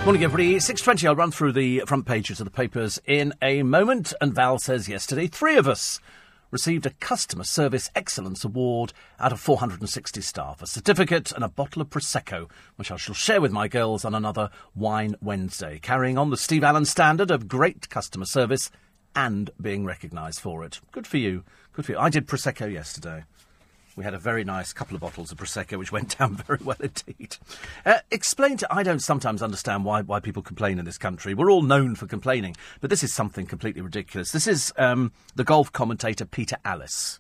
[0.05, 0.57] Morning, everybody.
[0.57, 4.13] 6.20, I'll run through the front pages of the papers in a moment.
[4.21, 6.01] And Val says yesterday, three of us
[6.51, 11.83] received a Customer Service Excellence Award out of 460 staff, a certificate and a bottle
[11.83, 16.31] of Prosecco, which I shall share with my girls on another Wine Wednesday, carrying on
[16.31, 18.71] the Steve Allen standard of great customer service
[19.15, 20.81] and being recognised for it.
[20.93, 21.45] Good for you.
[21.73, 21.99] Good for you.
[21.99, 23.25] I did Prosecco yesterday.
[24.01, 26.79] We had a very nice couple of bottles of Prosecco, which went down very well
[26.81, 27.37] indeed.
[27.85, 28.75] Uh, explain to.
[28.75, 31.35] I don't sometimes understand why, why people complain in this country.
[31.35, 34.33] We're all known for complaining, but this is something completely ridiculous.
[34.33, 37.19] This is um, the golf commentator Peter Alliss,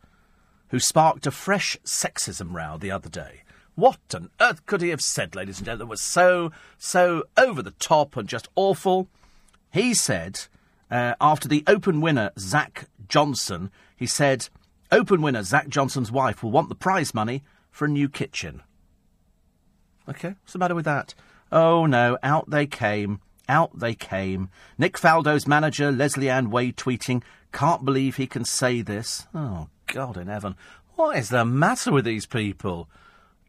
[0.69, 3.43] who sparked a fresh sexism row the other day.
[3.74, 7.61] What on earth could he have said, ladies and gentlemen, that was so, so over
[7.61, 9.07] the top and just awful?
[9.70, 10.47] He said
[10.90, 14.48] uh, after the Open winner, Zach Johnson, he said,
[14.93, 18.62] Open winner, Zach Johnson's wife, will want the prize money for a new kitchen.
[20.09, 21.15] Okay, what's the matter with that?
[21.53, 23.21] Oh no, out they came.
[23.49, 24.49] Out they came.
[24.79, 27.23] Nick Faldo's manager, Leslie Ann Wade, tweeting,
[27.53, 29.27] Can't believe he can say this.
[29.35, 30.57] Oh, God in heaven.
[30.95, 32.89] What is the matter with these people?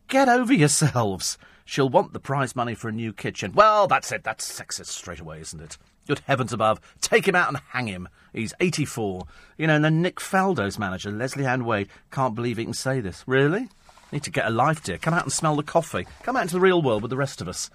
[0.07, 1.37] Get over yourselves.
[1.65, 3.53] She'll want the prize money for a new kitchen.
[3.53, 4.23] Well, that's it.
[4.23, 5.77] That's sexist straight away, isn't it?
[6.11, 6.81] Good heavens above.
[6.99, 8.09] Take him out and hang him.
[8.33, 9.23] He's 84.
[9.57, 12.99] You know, and then Nick Faldo's manager, Leslie Ann Wade, can't believe he can say
[12.99, 13.23] this.
[13.25, 13.69] Really?
[14.11, 14.97] Need to get a life, dear.
[14.97, 16.05] Come out and smell the coffee.
[16.23, 17.69] Come out into the real world with the rest of us.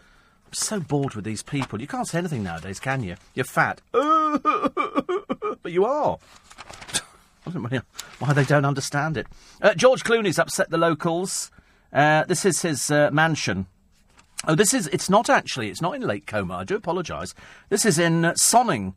[0.46, 1.80] I'm so bored with these people.
[1.80, 3.16] You can't say anything nowadays, can you?
[3.32, 3.80] You're fat.
[3.90, 6.18] but you are.
[8.18, 9.26] Why they don't understand it.
[9.62, 11.50] Uh, George Clooney's upset the locals.
[11.90, 13.66] Uh, this is his uh, mansion
[14.46, 16.54] Oh, this is, it's not actually, it's not in Lake Como.
[16.54, 17.34] I do apologise.
[17.68, 18.94] This is in uh, Sonning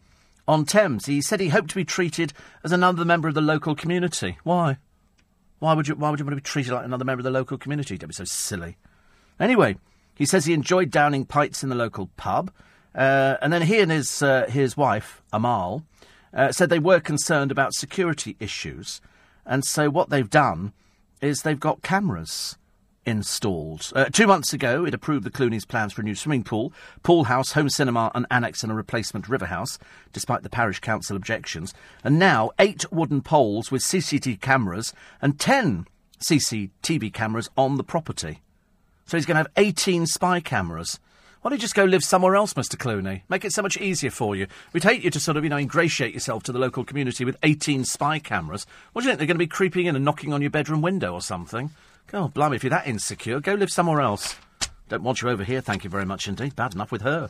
[0.47, 1.05] on Thames.
[1.05, 2.33] He said he hoped to be treated
[2.63, 4.37] as another member of the local community.
[4.43, 4.77] Why?
[5.59, 7.31] Why would you, why would you want to be treated like another member of the
[7.31, 7.97] local community?
[7.97, 8.77] Don't be so silly.
[9.39, 9.77] Anyway,
[10.15, 12.51] he says he enjoyed downing pints in the local pub.
[12.93, 15.83] Uh, and then he and his, uh, his wife, Amal,
[16.33, 19.01] uh, said they were concerned about security issues.
[19.45, 20.73] And so what they've done
[21.21, 22.57] is they've got cameras
[23.05, 23.91] installed.
[23.95, 26.73] Uh, two months ago, it approved the Clooney's plans for a new swimming pool,
[27.03, 29.79] pool house, home cinema, and annex and a replacement river house,
[30.13, 31.73] despite the parish council objections.
[32.03, 35.85] And now, eight wooden poles with CCTV cameras and ten
[36.19, 38.41] CCTV cameras on the property.
[39.05, 40.99] So he's going to have 18 spy cameras.
[41.41, 42.75] Why don't you just go live somewhere else, Mr.
[42.75, 43.21] Clooney?
[43.29, 44.45] Make it so much easier for you.
[44.73, 47.37] We'd hate you to sort of, you know, ingratiate yourself to the local community with
[47.41, 48.67] 18 spy cameras.
[48.91, 49.19] What do you think?
[49.19, 51.71] They're going to be creeping in and knocking on your bedroom window or something?
[52.11, 54.35] God, blimey, if you're that insecure, go live somewhere else.
[54.87, 56.55] Don't want you over here, thank you very much indeed.
[56.55, 57.29] Bad enough with her.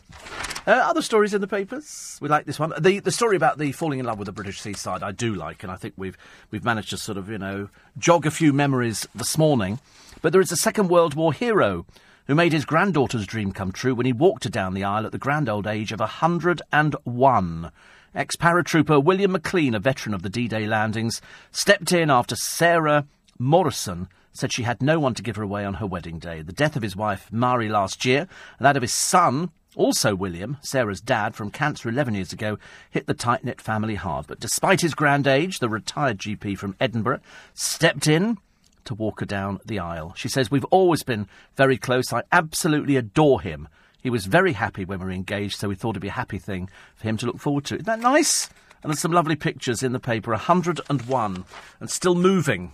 [0.65, 2.17] Uh, other stories in the papers?
[2.21, 2.71] We like this one.
[2.79, 5.63] The the story about the falling in love with the British seaside, I do like,
[5.63, 6.17] and I think we've
[6.49, 9.81] we've managed to sort of you know jog a few memories this morning.
[10.21, 11.85] But there is a Second World War hero
[12.27, 15.11] who made his granddaughter's dream come true when he walked her down the aisle at
[15.11, 17.71] the grand old age of 101.
[18.15, 23.05] Ex paratrooper William McLean, a veteran of the D Day landings, stepped in after Sarah
[23.37, 26.41] Morrison said she had no one to give her away on her wedding day.
[26.41, 28.27] The death of his wife, Mari, last year,
[28.57, 32.57] and that of his son, also William, Sarah's dad, from cancer 11 years ago,
[32.89, 34.27] hit the tight knit family hard.
[34.27, 37.21] But despite his grand age, the retired GP from Edinburgh
[37.53, 38.37] stepped in
[38.85, 40.13] to walk her down the aisle.
[40.15, 42.11] She says, We've always been very close.
[42.11, 43.67] I absolutely adore him.
[44.01, 46.39] He was very happy when we were engaged, so we thought it'd be a happy
[46.39, 47.75] thing for him to look forward to.
[47.75, 48.49] Isn't that nice?
[48.81, 51.45] And there's some lovely pictures in the paper 101
[51.79, 52.71] and still moving.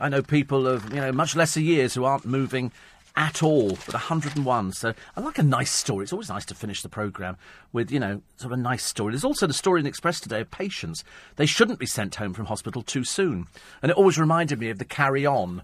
[0.00, 2.72] I know people of you know much lesser years who aren't moving
[3.16, 4.72] at all, but 101.
[4.72, 6.04] So I like a nice story.
[6.04, 7.36] It's always nice to finish the programme
[7.72, 9.12] with, you know, sort of a nice story.
[9.12, 11.04] There's also the story in the Express today of patients.
[11.36, 13.46] They shouldn't be sent home from hospital too soon.
[13.82, 15.62] And it always reminded me of the Carry On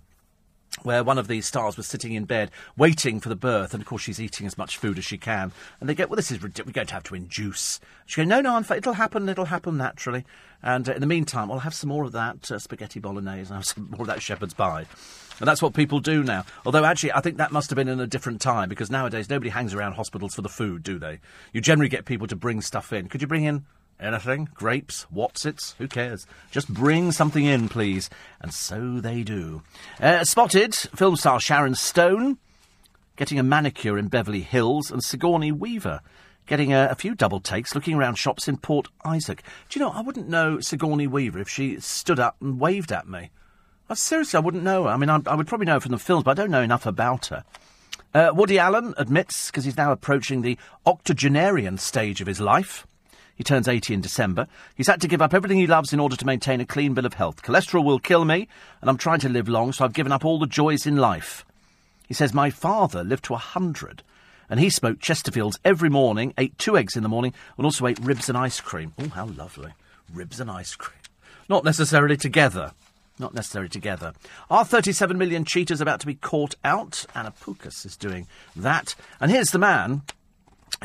[0.83, 3.87] where one of these stars was sitting in bed waiting for the birth, and of
[3.87, 5.53] course she's eating as much food as she can.
[5.81, 6.67] And they go, "Well, this is ridiculous.
[6.67, 9.29] We're going to have to induce." She goes, "No, no, it'll happen.
[9.29, 10.25] It'll happen naturally."
[10.63, 13.57] And uh, in the meantime, I'll have some more of that uh, spaghetti bolognese and
[13.57, 14.87] have some more of that shepherd's pie.
[15.39, 16.45] And that's what people do now.
[16.65, 19.51] Although, actually, I think that must have been in a different time because nowadays nobody
[19.51, 21.21] hangs around hospitals for the food, do they?
[21.53, 23.09] You generally get people to bring stuff in.
[23.09, 23.67] Could you bring in
[24.01, 24.49] anything?
[24.55, 25.07] Grapes?
[25.15, 25.75] Wotsits?
[25.79, 26.27] Who cares?
[26.51, 28.11] Just bring something in, please.
[28.41, 29.63] And so they do.
[30.01, 32.39] Uh, spotted film star Sharon Stone
[33.17, 36.01] getting a manicure in Beverly Hills and Sigourney Weaver
[36.47, 39.43] getting a, a, few double takes looking around shops in Port Isaac.
[39.69, 43.09] Do you know, I wouldn't know Sigourney Weaver if she stood up and waved at
[43.09, 43.31] me.
[43.89, 44.85] I, seriously, I wouldn't know.
[44.85, 44.91] Her.
[44.91, 46.63] I mean, I, I, would probably know her from the films, but I don't know
[46.63, 47.45] enough about her.
[48.15, 52.87] Uh, Woody Allen admits, because he's now approaching the octogenarian stage of his life.
[53.37, 54.49] He turns 80 in December.
[54.75, 57.07] He's had to give up everything he loves in order to maintain a clean bill
[57.07, 57.43] of health.
[57.43, 58.49] Cholesterol will kill me,
[58.81, 61.45] and I'm trying to live long, so I've given up all the joys in life.
[62.09, 64.03] He says, My father lived to a hundred,
[64.49, 67.99] and he smoked Chesterfields every morning, ate two eggs in the morning, and also ate
[67.99, 68.95] ribs and ice cream.
[68.99, 69.73] Oh, how lovely.
[70.13, 71.01] Ribs and ice cream.
[71.49, 72.73] Not necessarily together.
[73.19, 74.13] Not necessarily together.
[74.51, 77.07] Are 37 million cheaters about to be caught out?
[77.15, 78.95] Anna Pukas is doing that.
[79.21, 80.03] And here's the man.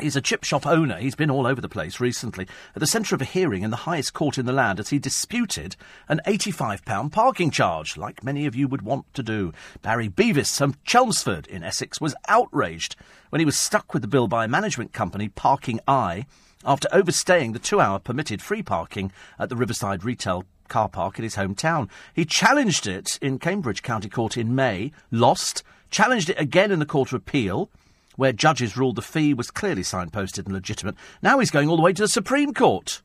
[0.00, 0.96] He's a chip shop owner.
[0.96, 2.46] He's been all over the place recently.
[2.74, 4.98] At the centre of a hearing in the highest court in the land as he
[4.98, 5.76] disputed
[6.08, 9.52] an £85 parking charge, like many of you would want to do.
[9.82, 12.96] Barry Beavis from Chelmsford in Essex was outraged
[13.28, 16.24] when he was stuck with the bill by a management company, Parking Eye,
[16.64, 21.24] after overstaying the two hour permitted free parking at the Riverside Retail car park in
[21.24, 21.90] his hometown.
[22.14, 26.86] He challenged it in Cambridge County Court in May, lost, challenged it again in the
[26.86, 27.68] Court of Appeal,
[28.16, 30.94] where judges ruled the fee was clearly signposted and legitimate.
[31.22, 33.02] Now he's going all the way to the Supreme Court,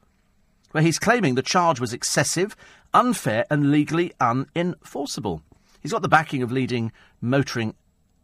[0.72, 2.56] where he's claiming the charge was excessive,
[2.94, 5.42] unfair, and legally unenforceable.
[5.82, 7.76] He's got the backing of leading motoring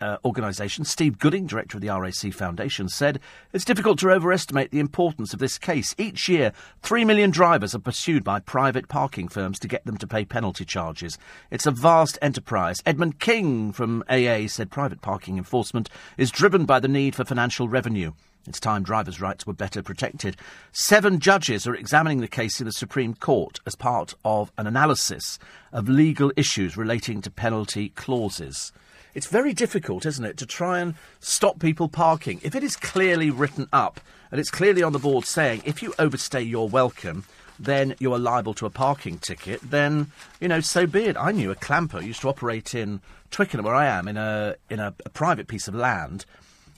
[0.02, 3.20] uh, organisation, Steve Gooding, director of the RAC Foundation, said
[3.52, 5.96] it's difficult to overestimate the importance of this case.
[5.98, 6.52] Each year,
[6.82, 10.66] three million drivers are pursued by private parking firms to get them to pay penalty
[10.66, 11.18] charges.
[11.52, 12.82] It's a vast enterprise.
[12.86, 17.68] Edmund King from AA said private parking enforcement is driven by the need for financial
[17.68, 18.14] revenue.
[18.46, 20.36] It's time drivers' rights were better protected.
[20.74, 25.40] Seven judges are examining the case in the Supreme Court as part of an analysis
[25.72, 28.74] of legal issues relating to penalty clauses.
[29.14, 32.40] It's very difficult, isn't it, to try and stop people parking.
[32.44, 34.00] If it is clearly written up
[34.32, 37.26] and it's clearly on the board saying if you overstay your welcome,
[37.60, 41.16] then you are liable to a parking ticket, then, you know, so be it.
[41.18, 44.80] I knew a clamper used to operate in Twickenham, where I am, in a, in
[44.80, 46.26] a, a private piece of land,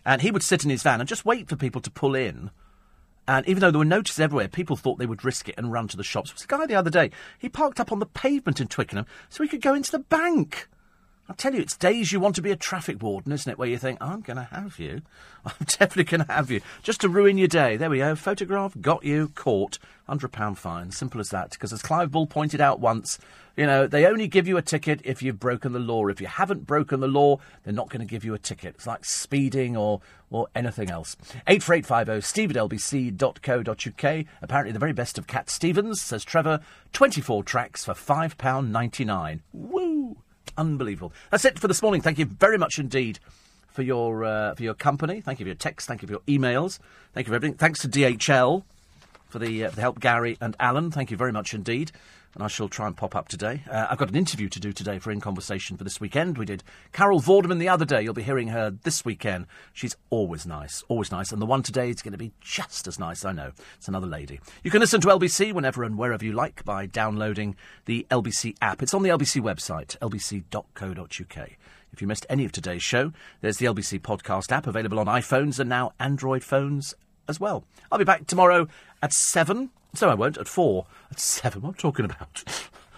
[0.06, 2.52] and he would sit in his van and just wait for people to pull in.
[3.28, 5.88] And even though there were notices everywhere, people thought they would risk it and run
[5.88, 6.30] to the shops.
[6.30, 9.06] There was a guy the other day, he parked up on the pavement in Twickenham
[9.30, 10.68] so he could go into the bank.
[11.28, 13.58] I tell you, it's days you want to be a traffic warden, isn't it?
[13.58, 15.02] Where you think, I'm going to have you.
[15.46, 16.62] I'm definitely going to have you.
[16.84, 17.78] Just to ruin your day.
[17.78, 18.16] There we go.
[18.16, 19.80] Photograph, got you, caught.
[20.08, 20.92] £100 fine.
[20.92, 21.52] Simple as that.
[21.52, 23.18] Because as Clive Bull pointed out once,
[23.58, 26.06] you know, they only give you a ticket if you've broken the law.
[26.08, 28.76] If you haven't broken the law, they're not going to give you a ticket.
[28.76, 31.18] It's like speeding or, or anything else.
[31.48, 34.26] 84850 steve at lbc.co.uk.
[34.44, 36.60] Apparently the very best of Cat Stevens, says Trevor.
[36.94, 39.40] 24 tracks for £5.99.
[39.54, 40.18] Woo!
[40.58, 41.14] Unbelievable.
[41.32, 42.02] That's it for this morning.
[42.02, 43.20] Thank you very much indeed
[43.68, 45.22] for your uh, for your company.
[45.22, 45.88] Thank you for your texts.
[45.88, 46.80] Thank you for your emails.
[47.14, 47.58] Thank you for everything.
[47.58, 48.64] Thanks to DHL
[49.28, 50.92] for the, uh, for the help, Gary and Alan.
[50.92, 51.92] Thank you very much indeed.
[52.36, 53.64] And I shall try and pop up today.
[53.72, 56.38] Uh, I've got an interview to do today for In Conversation for this weekend.
[56.38, 58.02] We did Carol Vorderman the other day.
[58.02, 59.48] You'll be hearing her this weekend.
[59.72, 61.32] She's always nice, always nice.
[61.32, 63.54] And the one today is going to be just as nice, I know.
[63.78, 64.42] It's another lady.
[64.64, 67.56] You can listen to LBC whenever and wherever you like by downloading
[67.86, 68.84] the LBC app.
[68.84, 71.50] It's on the LBC website, lbc.co.uk.
[71.94, 75.58] If you missed any of today's show, there's the LBC podcast app available on iPhones
[75.58, 76.94] and now Android phones
[77.30, 77.64] as well.
[77.90, 78.68] I'll be back tomorrow
[79.02, 79.70] at 7.
[79.96, 80.86] So I won't, at 4.
[81.12, 82.44] At 7, what am I talking about?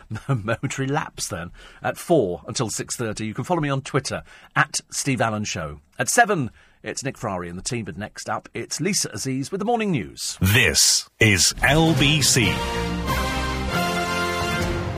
[0.30, 1.52] momentary lapse then
[1.84, 4.24] at 4 until 6.30 you can follow me on twitter
[4.56, 6.50] at steve allen show at 7
[6.82, 9.92] it's nick Ferrari and the team but next up it's lisa aziz with the morning
[9.92, 13.07] news this is lbc